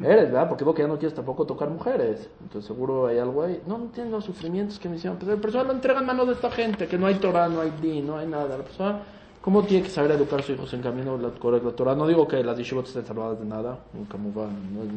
Eres, 0.04 0.32
¿verdad? 0.32 0.48
Porque 0.48 0.64
veo 0.64 0.76
que 0.76 0.84
ya 0.84 0.88
no 0.88 1.00
quieres 1.00 1.16
tampoco 1.16 1.44
tocar 1.44 1.70
mujeres. 1.70 2.30
Entonces 2.42 2.68
seguro 2.68 3.08
hay 3.08 3.18
algo 3.18 3.42
ahí. 3.42 3.64
No 3.66 3.78
entiendo 3.78 4.18
los 4.18 4.26
sufrimientos 4.26 4.78
que 4.78 4.90
me 4.90 4.98
hicieron. 4.98 5.18
Pero 5.18 5.34
la 5.34 5.42
persona 5.42 5.64
lo 5.64 5.72
entrega 5.72 6.00
en 6.00 6.06
manos 6.06 6.28
de 6.28 6.34
esta 6.34 6.52
gente, 6.52 6.88
que 6.88 7.00
no 7.00 7.08
hay 7.08 7.16
Torah, 7.16 7.50
no 7.50 7.62
hay 7.62 7.72
Din, 7.82 8.06
no 8.06 8.18
hay 8.18 8.28
nada. 8.28 8.56
La 8.56 8.64
persona, 8.64 9.00
¿cómo 9.42 9.64
tiene 9.64 9.86
que 9.86 9.90
saber 9.90 10.12
educar 10.12 10.40
a 10.40 10.44
sus 10.44 10.56
hijos 10.56 10.72
en 10.76 10.84
camino 10.84 11.18
la 11.18 11.30
correcta 11.32 11.72
Torah? 11.72 11.96
No 11.96 12.06
digo 12.06 12.28
que 12.28 12.44
las 12.44 12.58
yeshivot 12.58 12.86
estén 12.86 13.06
salvadas 13.06 13.40
de 13.40 13.46
nada, 13.46 13.80
como 14.12 14.32
van, 14.32 14.72
no 14.72 14.84
es 14.84 14.90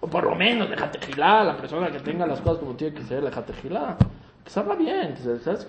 O 0.00 0.06
por 0.06 0.24
lo 0.24 0.36
menos, 0.36 0.70
déjate 0.70 1.00
gilar, 1.00 1.44
la 1.44 1.56
persona 1.56 1.90
que 1.90 1.98
tenga 1.98 2.24
las 2.24 2.40
cosas 2.40 2.58
como 2.58 2.74
tiene 2.74 2.94
que 2.94 3.02
ser, 3.02 3.24
déjate 3.24 3.52
gilar. 3.54 3.96
Que 4.46 4.50
salga 4.52 4.76
bien, 4.76 5.16
¿sabes? 5.42 5.66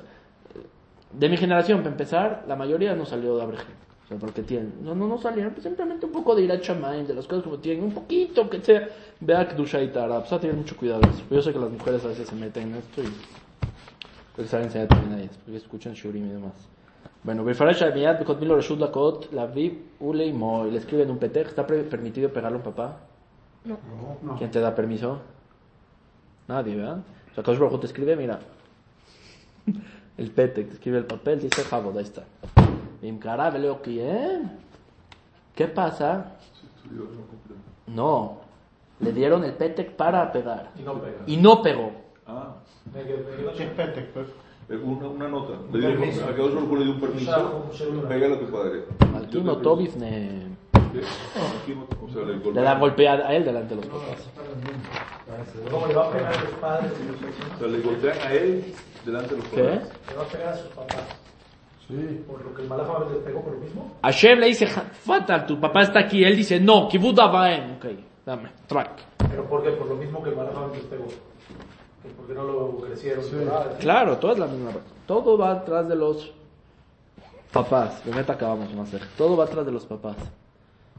De 1.11 1.29
mi 1.29 1.35
generación, 1.35 1.79
para 1.79 1.89
empezar, 1.89 2.45
la 2.47 2.55
mayoría 2.55 2.93
no 2.93 3.07
salió 3.07 3.35
de 3.35 3.41
Abrejim. 3.41 3.73
O 4.03 4.07
sea, 4.07 4.17
porque 4.19 4.43
tienen, 4.43 4.71
no, 4.83 4.93
no, 4.93 5.07
no 5.07 5.17
salieron, 5.17 5.51
pues 5.51 5.63
simplemente 5.63 6.05
un 6.05 6.11
poco 6.11 6.35
de 6.35 6.43
ir 6.43 6.51
a 6.51 6.61
Chamaim, 6.61 7.07
de 7.07 7.15
las 7.15 7.25
cosas 7.25 7.43
como 7.43 7.57
tienen, 7.57 7.85
un 7.85 7.91
poquito 7.91 8.47
que 8.47 8.61
sea, 8.61 8.87
vea 9.19 9.47
que 9.47 9.55
Dusha 9.55 9.81
y 9.81 9.87
Tara, 9.87 10.19
pues 10.19 10.31
a 10.31 10.39
tener 10.39 10.55
mucho 10.55 10.77
cuidado 10.77 11.01
eso. 11.09 11.23
Yo 11.31 11.41
sé 11.41 11.51
que 11.51 11.57
las 11.57 11.71
mujeres 11.71 12.05
a 12.05 12.09
veces 12.09 12.29
se 12.29 12.35
meten 12.35 12.69
en 12.69 12.75
esto 12.75 13.01
y 13.01 13.07
pues 14.35 14.47
saben 14.51 14.67
enseñar 14.67 14.89
también 14.89 15.13
a 15.13 15.19
ellas, 15.23 15.35
porque 15.43 15.57
escuchan 15.57 15.93
Shurim 15.93 16.27
y 16.27 16.33
demás. 16.33 16.53
Bueno, 17.23 17.43
Befarash 17.43 17.81
Abiyad, 17.81 18.19
Bekot 18.19 18.39
Milo 18.39 18.59
Lakot, 18.59 19.33
La 19.33 19.47
Viv, 19.47 19.77
Ule 19.99 20.27
y 20.27 20.33
Mo, 20.33 20.67
y 20.67 20.71
le 20.71 20.77
escribe 20.77 21.01
en 21.01 21.09
un 21.09 21.17
petej, 21.17 21.47
¿está 21.47 21.65
permitido 21.65 22.29
pegarle 22.29 22.57
a 22.57 22.59
un 22.59 22.63
papá? 22.63 22.99
No. 23.65 23.79
No. 24.21 24.37
¿Quién 24.37 24.51
te 24.51 24.61
da 24.61 24.75
permiso? 24.75 25.19
Nadie, 26.47 26.75
¿verdad? 26.75 26.99
O 27.35 27.43
sea, 27.43 27.67
Hu 27.67 27.77
te 27.79 27.87
escribe, 27.87 28.15
mira, 28.15 28.39
el 30.17 30.31
pete, 30.31 30.63
te 30.63 30.73
escribe 30.73 30.97
el 30.97 31.05
papel, 31.05 31.39
dice 31.41 31.63
Javod, 31.63 31.97
ahí 31.97 32.03
está. 32.03 32.23
¿Qué 35.55 35.67
pasa? 35.67 36.33
No, 37.87 38.37
le 38.99 39.13
dieron 39.13 39.43
el 39.43 39.53
petec 39.53 39.91
para 39.91 40.31
pegar. 40.31 40.71
Y 40.77 40.81
no 40.83 41.01
pega. 41.01 41.17
Y 41.27 41.37
no 41.37 41.61
pegó. 41.61 41.91
Ah, 42.25 42.55
¿Qué 42.93 43.63
es 43.63 43.69
Petec, 43.71 44.07
pues? 44.11 44.27
eh, 44.69 44.77
una, 44.83 45.07
una 45.07 45.27
nota. 45.27 45.53
Le 45.71 45.95
dio, 45.95 46.25
a 46.25 46.35
que 46.35 46.41
otro 46.41 46.75
le 46.77 46.83
dio 46.83 46.93
un 46.93 46.99
permiso. 46.99 47.69
Pégale 48.07 48.35
a 48.35 48.39
tu 48.39 48.45
padre. 48.47 48.83
Aquí 49.15 49.41
no 49.41 49.59
le 52.53 52.61
da 52.61 52.79
golpe 52.79 53.07
a 53.07 53.35
él 53.35 53.45
delante 53.45 53.75
de 53.75 53.81
los 53.81 53.89
papás. 53.89 54.27
¿Cómo 55.71 55.87
le 55.87 55.93
va 55.93 56.07
a 56.07 56.11
pegar 56.11 56.33
a 56.33 56.43
los 56.43 56.53
padres? 56.53 56.91
O 57.55 57.59
sea, 57.59 57.67
le 57.67 57.79
golpean 57.81 58.17
a 58.19 58.33
él 58.33 58.73
delante 59.07 59.35
de 59.35 59.41
los 59.41 59.49
¿Qué? 59.49 59.61
Le 59.63 60.15
va 60.15 60.23
a 60.23 60.27
pegar 60.27 60.53
a 60.53 60.57
sus 60.57 60.67
papás. 60.67 60.97
Sí. 61.87 62.23
Por 62.27 62.43
lo 62.43 62.53
que 62.53 62.61
el 62.63 62.67
Malafa 62.67 62.99
les 63.09 63.17
pegó 63.23 63.41
por 63.41 63.53
lo 63.53 63.59
mismo. 63.59 63.93
Hashem 64.03 64.39
le 64.39 64.47
dice, 64.47 64.67
"Ja- 64.67 64.81
fatal, 64.91 65.45
tu 65.45 65.59
papá 65.59 65.83
está 65.83 65.99
aquí. 66.01 66.23
Él 66.23 66.35
dice, 66.35 66.59
no, 66.59 66.87
kibud 66.89 67.17
avaen. 67.19 67.75
Ok, 67.77 67.85
dame, 68.25 68.51
track. 68.67 68.91
Pero 69.29 69.45
¿por 69.45 69.63
qué? 69.63 69.71
Por 69.71 69.87
lo 69.87 69.95
mismo 69.95 70.21
que 70.21 70.29
el 70.31 70.35
Malafa 70.35 70.67
les 70.73 70.83
pegó. 70.83 71.05
Que 71.07 72.09
¿Por 72.09 72.27
qué 72.27 72.33
no 72.33 72.43
lo 72.43 72.77
crecieron? 72.77 73.23
Ah, 73.51 73.63
¿sí? 73.71 73.77
Claro, 73.79 74.17
todo 74.17 74.33
es 74.33 74.39
la 74.39 74.47
misma. 74.47 74.71
Todo 75.05 75.37
va 75.37 75.51
atrás 75.51 75.87
de 75.87 75.95
los 75.95 76.31
papás. 77.51 78.03
De 78.05 78.11
neta 78.13 78.33
acabamos 78.33 78.73
de 78.75 78.81
hacer. 78.81 79.01
Todo 79.17 79.37
va 79.37 79.45
atrás 79.45 79.65
de 79.65 79.71
los 79.71 79.85
papás. 79.85 80.15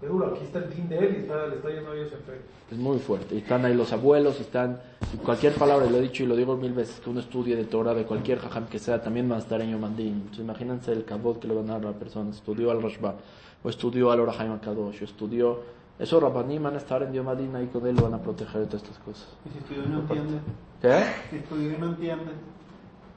Duro, 0.07 0.27
aquí 0.27 0.45
está 0.45 0.61
el 0.61 0.69
team 0.69 0.89
de 0.89 0.99
él 0.99 1.17
y 1.17 1.21
está, 1.23 1.47
le 1.47 1.57
está 1.57 1.71
yendo 1.71 1.91
a 1.91 1.97
ellos 1.97 2.13
en 2.13 2.21
fe. 2.21 2.41
Es 2.71 2.79
muy 2.79 2.99
fuerte. 2.99 3.35
Y 3.35 3.39
están 3.39 3.65
ahí 3.65 3.75
los 3.75 3.93
abuelos, 3.93 4.37
y 4.39 4.43
están. 4.43 4.81
y 5.13 5.17
cualquier 5.19 5.55
palabra, 5.55 5.87
y 5.87 5.91
lo 5.91 5.99
he 5.99 6.03
dicho 6.03 6.23
y 6.23 6.27
lo 6.27 6.37
digo 6.37 6.57
mil 6.57 6.73
veces, 6.73 7.01
que 7.01 7.11
uno 7.11 7.21
estudie 7.21 7.57
de 7.57 7.65
Torah, 7.65 7.95
de 7.95 8.05
cualquier 8.05 8.39
jajam 8.39 8.67
que 8.67 8.79
sea, 8.79 9.03
también 9.03 9.31
va 9.31 9.37
a 9.37 9.41
estar 9.41 9.61
en 9.61 9.73
Yomandín. 9.73 10.15
Entonces, 10.15 10.41
imagínense 10.41 10.93
el 10.93 11.05
kabod 11.05 11.39
que 11.39 11.49
le 11.49 11.55
van 11.55 11.71
a 11.71 11.75
dar 11.75 11.87
a 11.87 11.91
la 11.91 11.99
persona. 11.99 12.31
Estudió 12.31 12.71
al 12.71 12.81
Rashba, 12.83 13.17
o 13.63 13.69
estudió 13.69 14.13
al 14.13 14.21
Orahaim 14.21 14.59
Kadosh, 14.59 15.03
o 15.03 15.05
estudió. 15.05 15.79
Esos 15.99 16.23
rabanim 16.23 16.63
van 16.63 16.75
a 16.75 16.79
estar 16.79 17.03
en 17.03 17.13
Yomandín 17.13 17.57
ahí 17.57 17.67
con 17.67 17.85
él, 17.85 17.97
lo 17.97 18.03
van 18.03 18.15
a 18.15 18.23
proteger 18.23 18.61
de 18.61 18.67
todas 18.67 18.83
estas 18.83 18.99
cosas. 18.99 19.27
Y 19.47 19.51
si 19.51 19.59
estudió 19.59 19.85
y 19.85 19.89
no 19.89 20.01
entiende. 20.01 20.39
¿Qué? 20.81 21.05
Si 21.31 21.37
estudió 21.37 21.73
y 21.73 21.77
no 21.77 21.87
entiende. 21.87 22.31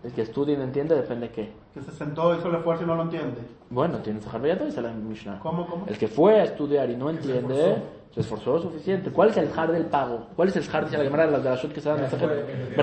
El 0.04 0.12
que 0.14 0.24
estudia 0.24 0.56
y 0.56 0.58
no 0.58 0.64
entiende, 0.64 0.95
depende 0.95 1.28
de 1.28 1.34
qué. 1.34 1.54
Que 1.74 1.82
se 1.82 1.91
sentó, 1.91 2.36
hizo 2.36 2.49
el 2.49 2.56
esfuerzo 2.56 2.84
y 2.84 2.88
no 2.88 2.95
lo 2.95 3.04
entiende. 3.04 3.39
Bueno, 3.70 3.99
tienes 3.99 4.26
a 4.26 4.32
Harveyat 4.32 4.62
y 4.62 4.82
la 4.82 4.91
Mishnah. 4.91 5.39
¿Cómo, 5.39 5.68
cómo? 5.68 5.86
El 5.88 5.97
que 5.97 6.08
fue 6.08 6.41
a 6.41 6.43
estudiar 6.43 6.89
y 6.89 6.97
no 6.97 7.10
entiende, 7.10 7.78
se 8.12 8.22
esforzó 8.22 8.54
lo 8.54 8.62
suficiente. 8.64 9.12
¿Cuál 9.12 9.30
es 9.30 9.38
el 9.38 9.49
har 9.56 9.72
del 9.72 9.86
pago? 9.86 10.28
¿Cuál 10.36 10.47
es 10.47 10.56
el 10.56 10.76
har? 10.76 10.86
Dice 10.86 10.97
la 10.97 11.04
Gemara 11.04 11.26
de 11.28 11.32
las 11.32 11.43
de 11.43 11.49
la 11.52 11.56
Shut 11.56 11.72
que 11.72 11.82
se 11.82 11.89
dan 11.89 11.99
en. 11.99 12.76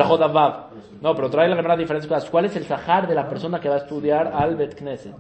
No, 1.01 1.15
pero 1.15 1.29
trae 1.29 1.49
la 1.49 1.57
Gemara 1.57 1.77
diferentes 1.77 2.09
cosas. 2.09 2.31
¿Cuál 2.31 2.45
es 2.45 2.55
el 2.57 2.65
sahar 2.65 3.09
de 3.09 3.15
la 3.15 3.29
persona 3.29 3.61
que 3.61 3.69
va 3.69 3.77
a 3.77 3.79
estudiar 3.79 4.29
al 4.29 4.55
Bet 4.55 4.77
Knesset? 4.77 5.15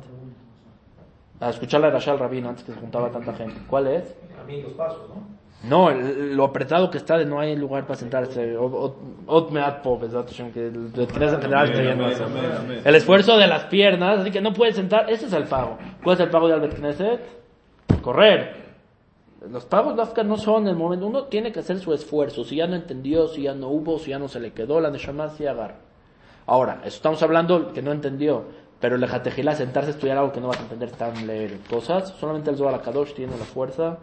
A 1.40 1.50
escuchar 1.50 1.80
la 1.80 1.90
Rashal 1.90 2.18
Rabino 2.18 2.48
antes 2.48 2.64
que 2.64 2.72
se 2.72 2.78
juntaba 2.80 3.10
tanta 3.10 3.32
gente. 3.34 3.60
¿Cuál 3.68 3.86
es? 3.88 4.16
A 4.40 4.44
mí 4.44 4.60
los 4.62 4.72
pasos, 4.72 5.08
¿no? 5.08 5.38
No, 5.68 5.90
el- 5.90 6.36
lo 6.36 6.44
apretado 6.44 6.88
que 6.90 6.98
está 6.98 7.18
de 7.18 7.24
no 7.26 7.40
hay 7.40 7.56
lugar 7.56 7.82
para 7.84 7.96
sentarse. 7.96 8.56
Hashem, 10.32 10.52
que 10.52 10.66
el 12.84 12.94
esfuerzo 12.94 13.36
de 13.36 13.46
las 13.46 13.64
piernas, 13.64 14.20
así 14.20 14.30
que 14.30 14.40
no 14.40 14.52
puedes 14.52 14.76
sentar, 14.76 15.10
ese 15.10 15.26
es 15.26 15.32
el 15.32 15.44
pago. 15.44 15.78
¿Cuál 16.02 16.14
es 16.14 16.20
el 16.20 16.30
pago 16.30 16.48
de 16.48 16.54
Albert 16.54 16.76
Knesset? 16.76 17.20
Correr. 18.02 18.68
Los 19.50 19.64
pagos 19.66 19.96
Dafka 19.96 20.24
no 20.24 20.36
son 20.36 20.66
el 20.66 20.74
momento, 20.76 21.06
uno 21.06 21.24
tiene 21.24 21.52
que 21.52 21.60
hacer 21.60 21.78
su 21.78 21.92
esfuerzo. 21.92 22.44
Si 22.44 22.56
ya 22.56 22.66
no 22.66 22.74
entendió, 22.74 23.28
si 23.28 23.42
ya 23.42 23.54
no 23.54 23.68
hubo, 23.68 23.98
si 23.98 24.10
ya 24.10 24.18
no 24.18 24.28
se 24.28 24.40
le 24.40 24.52
quedó, 24.52 24.80
la 24.80 24.90
Neshama 24.90 25.28
sí 25.30 25.46
agarra. 25.46 25.76
Ahora, 26.46 26.78
eso 26.84 26.96
estamos 26.96 27.22
hablando 27.22 27.72
que 27.72 27.82
no 27.82 27.92
entendió, 27.92 28.44
pero 28.80 28.96
el 28.96 29.02
Ejatejilá, 29.02 29.54
sentarse 29.54 29.90
a 29.90 29.94
estudiar 29.94 30.18
algo 30.18 30.32
que 30.32 30.40
no 30.40 30.48
vas 30.48 30.58
a 30.58 30.62
entender 30.62 30.90
tan 30.92 31.26
leer 31.26 31.58
cosas, 31.68 32.10
solamente 32.20 32.50
el 32.50 32.56
Zohar 32.56 32.80
Kadosh 32.80 33.12
tiene 33.14 33.36
la 33.36 33.44
fuerza 33.44 33.98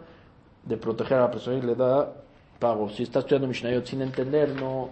de 0.64 0.76
proteger 0.76 1.18
a 1.18 1.22
la 1.22 1.30
persona 1.30 1.56
y 1.56 1.62
le 1.62 1.74
da 1.74 2.12
pago. 2.58 2.88
Si 2.90 3.02
está 3.04 3.20
estudiando 3.20 3.48
Mishnayot 3.48 3.86
sin 3.86 4.02
entender, 4.02 4.50
no. 4.60 4.90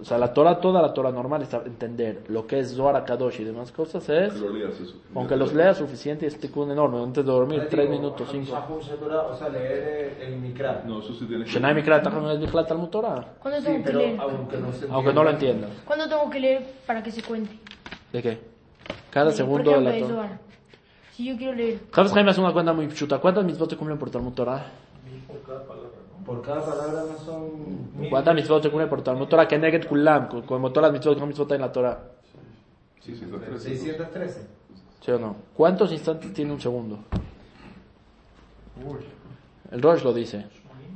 o 0.00 0.04
sea, 0.04 0.18
la 0.18 0.32
Torah, 0.32 0.60
toda 0.60 0.80
la 0.82 0.92
Torah 0.92 1.10
normal 1.10 1.42
es 1.42 1.52
entender 1.54 2.24
lo 2.28 2.46
que 2.46 2.60
es 2.60 2.74
Zohar 2.74 3.04
Kadosh 3.04 3.40
y 3.40 3.44
demás 3.44 3.72
cosas 3.72 4.08
es, 4.08 4.34
Que 4.34 4.38
lo 4.40 4.50
leas 4.50 4.78
eso. 4.78 4.94
aunque 5.14 5.36
los 5.36 5.52
leas 5.52 5.78
suficiente, 5.78 6.26
es 6.26 6.38
un 6.54 6.70
enorme, 6.70 7.02
antes 7.02 7.24
de 7.24 7.32
dormir, 7.32 7.58
Ahora 7.60 7.70
tres 7.70 7.88
digo, 7.90 8.00
minutos, 8.00 8.28
cinco. 8.30 8.52
O 9.28 9.34
sea, 9.34 9.48
leer 9.48 10.18
el, 10.20 10.36
Mikra. 10.36 10.82
No, 10.86 11.00
eso 11.00 11.14
sí 11.14 11.24
tienes 11.26 11.46
que... 11.48 11.54
Shenai 11.54 11.74
Mikra 11.74 11.96
es 11.96 12.02
Talmud 12.68 12.88
Torah, 12.90 13.24
¿Cuándo 13.40 13.58
Sí, 13.60 13.66
tengo 13.66 13.78
que 13.78 13.84
pero 13.84 13.98
leer? 13.98 14.20
aunque 14.20 14.56
no 14.58 14.72
se 14.72 14.86
aunque 14.90 15.12
no 15.12 15.24
lo 15.24 15.30
entiendas. 15.30 15.70
¿Cuándo 15.84 16.08
tengo 16.08 16.30
que 16.30 16.40
leer 16.40 16.66
para 16.86 17.02
que 17.02 17.10
se 17.10 17.22
cuente? 17.22 17.58
¿De 18.16 18.22
qué? 18.22 18.38
Cada 19.10 19.26
Por 19.26 19.34
segundo 19.34 19.70
de 19.72 19.80
la 19.82 19.98
Torah. 20.08 20.38
Si 21.12 21.26
yo 21.26 21.36
quiero 21.36 21.52
leer, 21.52 21.80
Javes 21.92 22.12
Jaime 22.12 22.30
hace 22.30 22.40
una 22.40 22.50
cuenta 22.54 22.72
muy 22.72 22.88
chuta. 22.88 23.18
¿Cuántas 23.18 23.44
mitzvot 23.44 23.68
se 23.68 23.76
cumplen 23.76 23.98
por 23.98 24.08
Talmud 24.08 24.32
Torah? 24.32 24.64
Por 26.24 26.40
cada 26.40 26.64
palabra 26.64 27.02
no 27.12 27.18
son... 27.18 28.08
¿Cuántas 28.08 28.34
mitzvot 28.34 28.62
se 28.62 28.70
cumplen 28.70 28.88
por 28.88 29.02
Talmud 29.02 29.26
Torah? 29.28 29.46
Que 29.46 29.58
neget 29.58 29.86
kulam, 29.86 30.28
co- 30.28 30.42
como 30.46 30.72
todas 30.72 30.90
las 30.90 30.98
mitzvot, 30.98 31.18
que 31.18 31.26
mitzvot 31.26 31.52
en 31.52 31.60
la 31.60 31.70
Torah. 31.70 32.00
Sí, 33.00 33.14
sí, 33.14 33.24
está 33.24 33.38
tres. 33.38 33.62
613. 33.62 34.46
¿Sí 35.04 35.10
o 35.10 35.18
no? 35.18 35.36
¿Cuántos 35.54 35.92
instantes 35.92 36.32
tiene 36.32 36.52
un 36.54 36.60
segundo? 36.60 37.00
El 39.70 39.82
Rosh 39.82 40.02
lo 40.02 40.14
dice. 40.14 40.46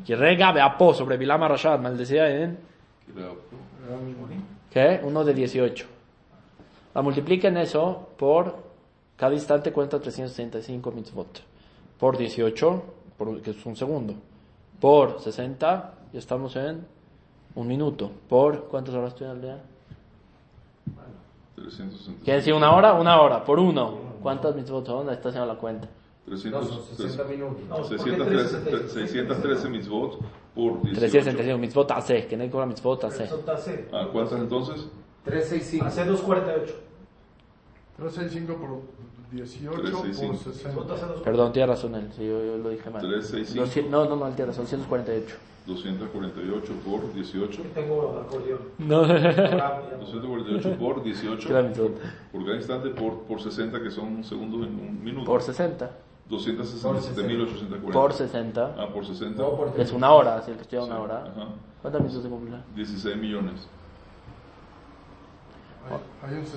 Que 0.07 0.17
rega 0.17 0.53
beapo 0.53 0.95
sobre 0.95 1.19
Bilama 1.19 1.49
Rashad, 1.49 1.81
maldecía 1.81 2.31
en... 2.31 2.59
¿Qué? 4.71 5.01
Uno 5.03 5.23
de 5.23 5.35
18. 5.35 5.87
La 6.95 7.03
multipliquen 7.03 7.57
eso 7.57 8.09
por... 8.17 8.71
Cada 9.17 9.35
instante 9.35 9.71
cuenta 9.71 10.01
365 10.01 10.93
mitzvot. 10.93 11.43
Por 11.99 12.17
18, 12.17 12.83
por, 13.19 13.43
que 13.43 13.51
es 13.51 13.67
un 13.67 13.77
segundo. 13.77 14.15
Por 14.81 15.21
60, 15.21 15.95
ya 16.11 16.19
estamos 16.19 16.57
en 16.57 16.87
un 17.55 17.69
minuto. 17.69 18.11
Por... 18.29 18.65
¿Cuántas 18.65 18.95
horas 18.95 19.13
estoy 19.13 19.27
al 19.29 19.43
día? 19.43 19.63
360. 21.55 22.25
Quiere 22.25 22.39
decir 22.39 22.55
una 22.55 22.75
hora, 22.75 22.95
una 22.95 23.21
hora. 23.21 23.45
Por 23.45 23.59
uno. 23.59 24.11
¿Cuántas 24.23 24.55
mitzvot 24.55 24.87
son? 24.87 25.09
Ahí 25.09 25.17
está 25.17 25.29
haciendo 25.29 25.53
la 25.53 25.59
cuenta. 25.59 25.89
300, 26.27 26.63
No, 26.63 26.69
son 26.69 26.97
60 26.97 27.25
minutos. 27.25 27.89
613, 27.89 28.89
613 28.89 29.69
mitzvot 29.69 30.19
por 30.55 30.83
18. 30.83 30.99
365 30.99 31.59
mitzvot 31.59 31.91
hace. 31.91 32.27
Que 32.27 32.37
no 32.37 32.43
hay 32.43 32.51
cobra 32.51 32.67
mitzvot 32.67 33.05
hace. 33.05 33.29
Hace. 33.53 33.89
Ah, 33.93 34.09
¿cuántas 34.13 34.41
entonces? 34.41 34.89
365. 35.25 35.87
Hace 35.87 36.05
248. 36.05 36.75
365 37.97 38.57
por 38.61 38.81
18 39.33 39.71
por 39.71 39.81
365. 39.83 40.53
60. 40.53 41.23
Perdón, 41.23 41.53
tiene 41.53 41.67
razón 41.67 41.95
él. 41.95 42.09
Sí, 42.17 42.27
yo, 42.27 42.43
yo 42.45 42.57
lo 42.59 42.71
dije 42.71 42.89
mal. 42.91 43.01
365. 43.03 43.65
Doci- 43.65 43.89
No, 43.91 44.05
no, 44.07 44.17
no, 44.17 44.27
él 44.27 44.35
tiene 44.35 44.51
razón. 44.51 44.65
248. 44.65 45.37
248 45.67 46.73
por 46.85 47.13
18. 47.15 47.63
Tengo 47.75 48.19
acordeón. 48.27 48.61
No. 48.79 49.03
248 49.07 50.79
por 50.79 51.03
18. 51.03 51.49
Cada 51.49 51.63
mitzvot. 51.63 51.93
Por 52.33 52.45
cada 52.45 52.57
instante 52.57 52.89
por, 52.91 53.21
por 53.25 53.41
60, 53.43 53.81
que 53.83 53.91
son 53.91 54.07
un 54.17 54.25
segundo 54.25 54.57
en 54.65 54.75
un 54.75 55.05
minuto. 55.05 55.27
Por 55.27 55.43
60. 55.43 55.91
267.840. 56.31 57.93
Por 57.93 58.13
60. 58.15 58.75
Ah, 58.79 58.89
por 58.93 59.05
60. 59.05 59.43
No, 59.43 59.57
por 59.57 59.73
Es 59.79 59.93
una 59.93 60.13
hora, 60.13 60.41
si 60.43 60.51
el 60.53 60.57
que 60.57 60.63
estudia 60.63 60.83
una 60.85 60.99
hora. 60.99 61.23
Ajá. 61.25 61.49
¿Cuántas 61.83 62.03
mitzvot 62.03 62.23
se 62.23 62.29
cumplen? 62.29 62.63
16 62.75 63.17
millones. 63.17 63.55
Hay, 63.55 63.59
hay 63.59 63.61
un 63.61 63.61
60 65.67 65.70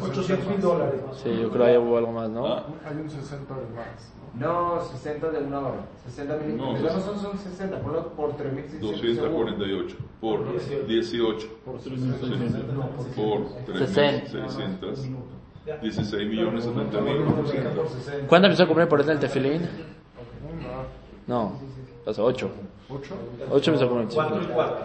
800 0.02 0.48
mil 0.48 0.62
dólares. 0.62 1.02
Sí, 1.24 1.30
yo 1.30 1.50
creo 1.50 1.66
que 1.66 1.72
ahí 1.72 1.78
hubo 1.78 1.98
algo 1.98 2.12
más, 2.12 2.30
¿no? 2.30 2.46
Ah, 2.48 2.66
Hay 2.86 2.98
un 2.98 3.10
60 3.10 3.54
de 3.56 3.62
más. 3.76 4.14
¿no? 4.38 4.76
No, 4.76 4.82
60 4.84 5.30
de 5.30 5.44
una 5.44 5.60
hora. 5.60 5.86
60 6.06 6.38
minutos. 6.38 6.82
No, 6.82 6.94
no 6.94 7.00
son, 7.02 7.20
son 7.20 7.38
60, 7.38 7.80
ponlo 7.80 8.08
por 8.10 8.36
3.600 8.36 8.80
248 8.80 9.98
por 10.20 10.88
18 10.88 11.48
Por 11.66 11.80
Sí. 11.82 11.90
360. 11.90 12.76
por 13.16 13.42
3.600 13.76 15.10
16 15.82 16.30
millones 16.30 16.64
70 16.66 17.02
mil 17.02 17.24
¿Cuántas 18.28 18.50
mitzvot 18.50 18.58
se 18.58 18.68
cumplen 18.68 18.90
por 18.90 19.00
el 19.10 19.20
tefilín? 19.20 19.62
No, 21.26 21.54
sea, 22.14 22.24
8. 22.24 22.50
8. 22.90 23.16
8 23.52 23.72
mitzvot 23.72 23.80
se 23.80 23.88
cumplen. 23.88 24.10
4 24.14 24.42
y 24.42 24.46
4. 24.54 24.76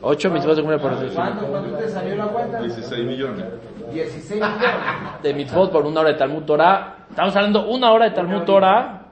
8 0.00 0.30
mitzvot 0.30 0.54
se 0.54 0.62
cumplen 0.62 0.80
por 0.80 0.92
el 0.92 1.10
¿Cuánto. 1.12 1.46
¿Cuánto 1.46 1.76
te 1.76 1.88
salió 1.88 2.16
la 2.16 2.26
cuenta? 2.26 2.60
16 2.60 3.06
millones 3.06 3.44
16 3.92 4.30
millones. 4.34 5.22
De 5.22 5.34
mitzvot 5.34 5.72
por 5.72 5.86
una 5.86 6.00
hora 6.00 6.10
de 6.10 6.18
Talmud 6.18 6.42
Torah. 6.42 6.96
Estamos 7.10 7.34
hablando 7.34 7.68
una 7.68 7.92
hora 7.92 8.06
de 8.06 8.10
Talmud 8.12 8.42
Torah. 8.42 9.02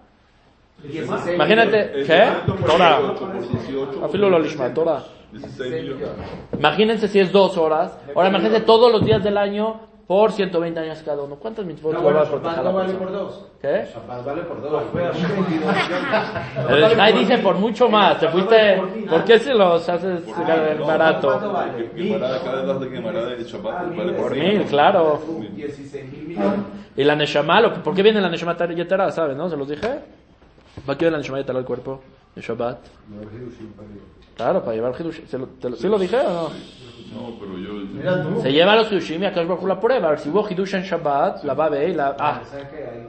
16 0.82 1.34
Imagínate, 1.34 1.92
¿qué? 2.04 2.04
100 2.04 2.34
por 2.46 2.64
Torah. 2.64 2.98
18 3.00 3.18
por 3.18 3.40
18 3.40 4.04
Afilo 4.04 4.30
lo 4.30 4.38
lishma, 4.38 4.72
Torah. 4.72 5.02
16 5.32 5.72
millones 5.72 6.08
Imagínense 6.56 7.08
si 7.08 7.18
es 7.20 7.32
dos 7.32 7.56
horas. 7.56 7.98
Ahora 8.14 8.28
imagínense 8.28 8.60
todos 8.60 8.92
los 8.92 9.04
días 9.04 9.22
del 9.22 9.38
año 9.38 9.80
por 10.06 10.30
120 10.30 10.78
años 10.78 11.02
cada 11.04 11.22
uno. 11.22 11.34
¿Cuántas 11.36 11.64
mitzvot 11.64 11.92
No, 11.94 12.00
bueno, 12.00 12.18
va 12.18 12.24
a 12.24 12.28
proteger 12.28 12.56
Shabbat 12.58 12.64
no 12.64 12.72
vale 12.72 12.92
persona? 12.92 13.10
por 13.10 13.18
dos. 13.26 13.46
¿Qué? 13.60 13.88
Shabbat 13.92 14.24
vale 14.24 14.42
por 14.42 14.62
dos. 14.62 14.82
Pues, 14.92 15.04
22 15.14 15.48
millones. 15.48 16.90
El 16.92 16.96
Shai 16.96 17.12
dice 17.18 17.38
por 17.38 17.56
mucho 17.56 17.88
más. 17.88 18.20
Te 18.20 18.28
fuiste. 18.28 18.82
¿Por 19.10 19.24
qué 19.24 19.38
se 19.40 19.52
los 19.54 19.88
haces 19.88 20.22
barato? 20.86 21.26
¿Cuánto 21.28 21.52
vale? 21.52 21.90
vale 23.82 24.12
por 24.12 24.16
Por 24.16 24.36
mil. 24.36 24.62
claro. 24.64 25.20
16 25.54 26.12
mil 26.12 26.28
millones. 26.28 26.60
Y 26.96 27.04
la 27.04 27.16
Neshama, 27.16 27.82
¿por 27.82 27.94
qué 27.94 28.02
viene 28.02 28.20
la 28.20 28.28
Neshama 28.28 28.56
Yetara? 28.56 29.10
¿Sabes, 29.10 29.36
no? 29.36 29.50
¿Se 29.50 29.56
los 29.56 29.68
dije? 29.68 30.00
¿Para 30.86 30.96
qué 30.98 31.04
viene 31.06 31.12
la 31.12 31.18
Neshama 31.18 31.38
Yetara 31.38 31.58
al 31.58 31.64
cuerpo 31.64 32.00
de 32.36 32.42
Shabbat? 32.42 32.78
Claro, 34.36 34.62
para 34.62 34.76
llevar 34.76 34.94
Hidush. 35.00 35.24
¿Se 35.26 35.38
lo, 35.38 35.46
te 35.46 35.70
lo- 35.70 35.76
¿Sí 35.76 35.88
lo 35.88 35.98
dije 35.98 36.18
o 36.18 36.22
no? 36.30 36.50
No, 37.14 37.38
pero 37.40 37.56
yo. 37.58 37.72
Se 38.42 38.52
lleva 38.52 38.76
los 38.76 38.92
Hidushim 38.92 39.22
y 39.22 39.26
acá 39.26 39.40
Hu 39.42 39.66
la 39.66 39.80
prueba. 39.80 40.08
A 40.08 40.10
ver 40.10 40.18
si 40.20 40.28
hubo 40.28 40.46
Hidush 40.48 40.74
en 40.74 40.82
Shabbat, 40.82 41.42
la 41.44 41.54
va 41.54 41.64
a 41.64 41.68
ver 41.70 41.88
y 41.88 41.94
la. 41.94 42.14
Ah, 42.18 42.42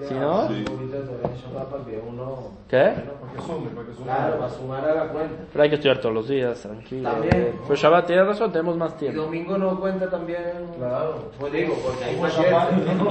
¿Sí, 0.07 0.13
da 0.13 0.19
no? 0.21 0.41
un 0.47 0.63
poquito 0.63 1.01
de 1.01 1.07
Torah 1.07 1.29
en 1.29 1.35
Shabbat 1.41 1.67
para 1.69 1.83
que 1.83 2.01
uno... 2.07 2.51
¿qué? 2.69 2.77
Para 2.77 2.93
que 3.33 3.41
sume, 3.41 3.69
para 3.71 3.87
que 3.87 3.93
sume. 3.93 4.05
Claro, 4.05 4.37
para 4.37 4.49
sumar 4.51 4.85
a 4.89 4.93
la 4.95 5.07
cuenta. 5.09 5.35
Pero 5.51 5.63
hay 5.63 5.69
que 5.69 5.75
estudiar 5.75 5.97
todos 5.99 6.15
los 6.15 6.27
días, 6.29 6.61
tranquilo. 6.61 7.09
También. 7.09 7.55
Pero 7.63 7.75
Shabbat, 7.75 8.05
tienes 8.07 8.25
razón, 8.27 8.51
tenemos 8.53 8.77
más 8.77 8.93
Y 8.93 8.97
tiempo. 8.99 9.21
domingo 9.23 9.57
no 9.57 9.77
cuenta 9.81 10.09
también. 10.09 10.69
Claro. 10.77 11.31
Pues 11.37 11.51
digo, 11.51 11.75
porque 11.83 12.05
hay. 12.05 12.15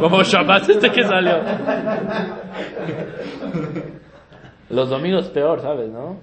Como 0.01 0.23
Shabbat 0.23 0.69
este 0.71 0.91
que 0.91 1.03
salió. 1.05 1.37
Los 4.71 4.89
domingos 4.91 5.27
peor, 5.29 5.61
¿sabes, 5.61 5.91
no? 5.91 6.17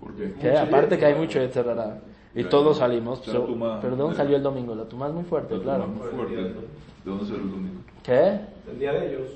¿Por 0.00 0.14
qué? 0.14 0.34
Que 0.40 0.56
aparte 0.56 0.98
que 0.98 1.06
hay 1.06 1.14
mucho 1.14 1.40
de 1.40 1.48
cerrará. 1.48 1.98
Y 2.34 2.42
Ya, 2.42 2.48
todos 2.50 2.76
salimos. 2.78 3.20
So- 3.20 3.46
perdón, 3.80 4.10
ya. 4.10 4.16
salió 4.18 4.36
el 4.36 4.42
domingo. 4.42 4.74
La 4.74 4.84
tuma 4.84 5.06
es 5.08 5.14
muy 5.14 5.24
fuerte, 5.24 5.56
La 5.56 5.62
claro. 5.62 5.86
muy 5.88 6.06
fuerte. 6.08 6.34
¿De 6.36 6.54
dónde 7.04 7.24
salió 7.24 7.42
el 7.42 7.50
domingo? 7.50 7.80
¿Qué? 8.02 8.40
El 8.70 8.78
día 8.78 8.92
de 8.92 9.06
ellos. 9.08 9.30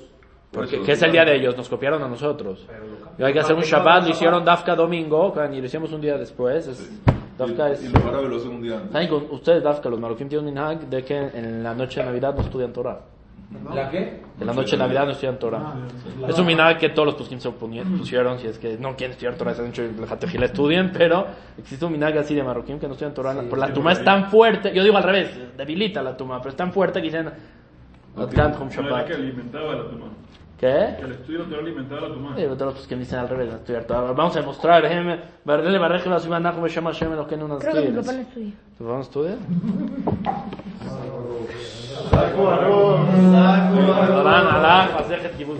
Por 0.51 0.63
Porque, 0.63 0.81
¿Qué 0.81 0.91
es 0.91 1.01
el 1.01 1.11
día 1.13 1.23
de 1.25 1.35
ellos? 1.35 1.55
Nos 1.57 1.67
copiaron 1.69 2.03
a 2.03 2.07
nosotros. 2.07 2.67
Y 3.17 3.23
hay 3.23 3.33
que 3.33 3.39
hacer 3.39 3.55
un 3.55 3.61
Shabbat, 3.63 4.03
lo 4.03 4.09
hicieron 4.09 4.43
Dafka 4.45 4.75
domingo, 4.75 5.33
y 5.51 5.59
lo 5.59 5.65
hicimos 5.65 5.91
un 5.93 6.01
día 6.01 6.17
después. 6.17 6.67
Es, 6.67 6.91
Dafka 7.37 7.69
Y, 7.69 7.71
es... 7.73 7.83
y 7.85 7.87
los 7.87 8.03
árabes 8.03 8.29
lo 8.29 8.35
hacen 8.35 8.51
un 8.51 8.61
día 8.61 8.75
antes. 8.75 8.91
¿Saben 8.91 9.27
ustedes, 9.31 9.63
Dafka, 9.63 9.89
los 9.89 9.99
maroquín 9.99 10.27
tienen 10.29 10.47
un 10.49 10.53
minhag 10.53 10.87
de 10.89 11.03
que 11.05 11.17
en 11.17 11.63
la 11.63 11.73
noche 11.73 12.01
de 12.01 12.05
Navidad 12.05 12.35
no 12.35 12.41
estudian 12.41 12.73
Torah? 12.73 12.99
¿La 13.73 13.89
qué? 13.89 14.21
En 14.39 14.47
la 14.47 14.53
noche 14.53 14.71
de 14.71 14.77
Navidad 14.77 15.05
no 15.05 15.11
estudian 15.11 15.37
Torah. 15.37 15.73
Es 16.27 16.39
un 16.39 16.45
minhag 16.45 16.77
que 16.77 16.89
todos 16.89 17.07
los 17.07 17.15
poskim 17.15 17.39
se 17.39 17.51
pusieron, 17.51 18.39
si 18.39 18.47
es 18.47 18.57
que 18.57 18.77
no 18.77 18.95
quieren 18.95 19.11
estudiar 19.11 19.35
Torah, 19.35 19.53
se 19.53 19.61
han 19.61 19.67
hecho 19.67 19.83
el 19.83 20.05
Jatefila 20.05 20.45
estudien, 20.45 20.91
pero 20.91 21.27
existe 21.57 21.85
un 21.85 21.91
minhag 21.91 22.17
así 22.17 22.33
de 22.33 22.43
marroquín 22.43 22.79
que 22.79 22.87
no 22.87 22.93
estudian 22.93 23.13
Torah. 23.13 23.33
Pero 23.33 23.55
la 23.57 23.73
tuma 23.73 23.91
es 23.91 24.03
tan 24.03 24.29
fuerte, 24.29 24.73
yo 24.73 24.83
digo 24.83 24.97
al 24.97 25.03
revés, 25.03 25.37
debilita 25.57 26.01
la 26.01 26.15
tuma, 26.15 26.39
pero 26.39 26.49
es 26.49 26.55
tan 26.55 26.71
fuerte 26.71 26.99
que 27.01 27.07
dicen, 27.07 27.29
Shabbat. 28.69 29.07
que 29.07 29.13
alimentaba 29.13 29.75
la 29.75 29.89
tuma. 29.89 30.05
¿Qué? 30.61 30.95
Que 30.99 31.05
el 31.05 31.11
estudio 31.13 31.43
te 31.45 31.55
alimentaba 31.55 32.01
la 32.01 32.13
tuma. 32.13 32.29
Sí, 32.35 32.41
pero 32.43 32.55
todos 32.55 32.75
los 32.75 32.87
que 32.87 32.95
dicen 32.95 33.17
al 33.17 33.27
revés, 33.29 33.51
estudiar 33.51 33.83
Torah. 33.85 34.11
Vamos 34.13 34.35
a 34.35 34.39
demostrar, 34.41 34.85
la 37.15 37.27
que 37.27 37.35
no 37.35 37.47
nos 37.47 37.59
creo 37.59 37.73
que 37.73 37.89
mi 37.89 37.99
estudian. 37.99 38.05
papá 38.05 38.13
no 38.13 38.21
estudia. 38.21 38.53
¿Tu 38.77 38.83
papá 38.83 38.95
no 38.95 39.01
estudia? 39.01 39.35
Saco, 42.11 42.49
arroz, 42.49 42.99
saco, 43.31 43.93
arroz. 43.93 44.25
Alá, 44.25 44.55
alá, 44.55 44.89
Masejet 44.93 45.35
Kibbutz. 45.35 45.59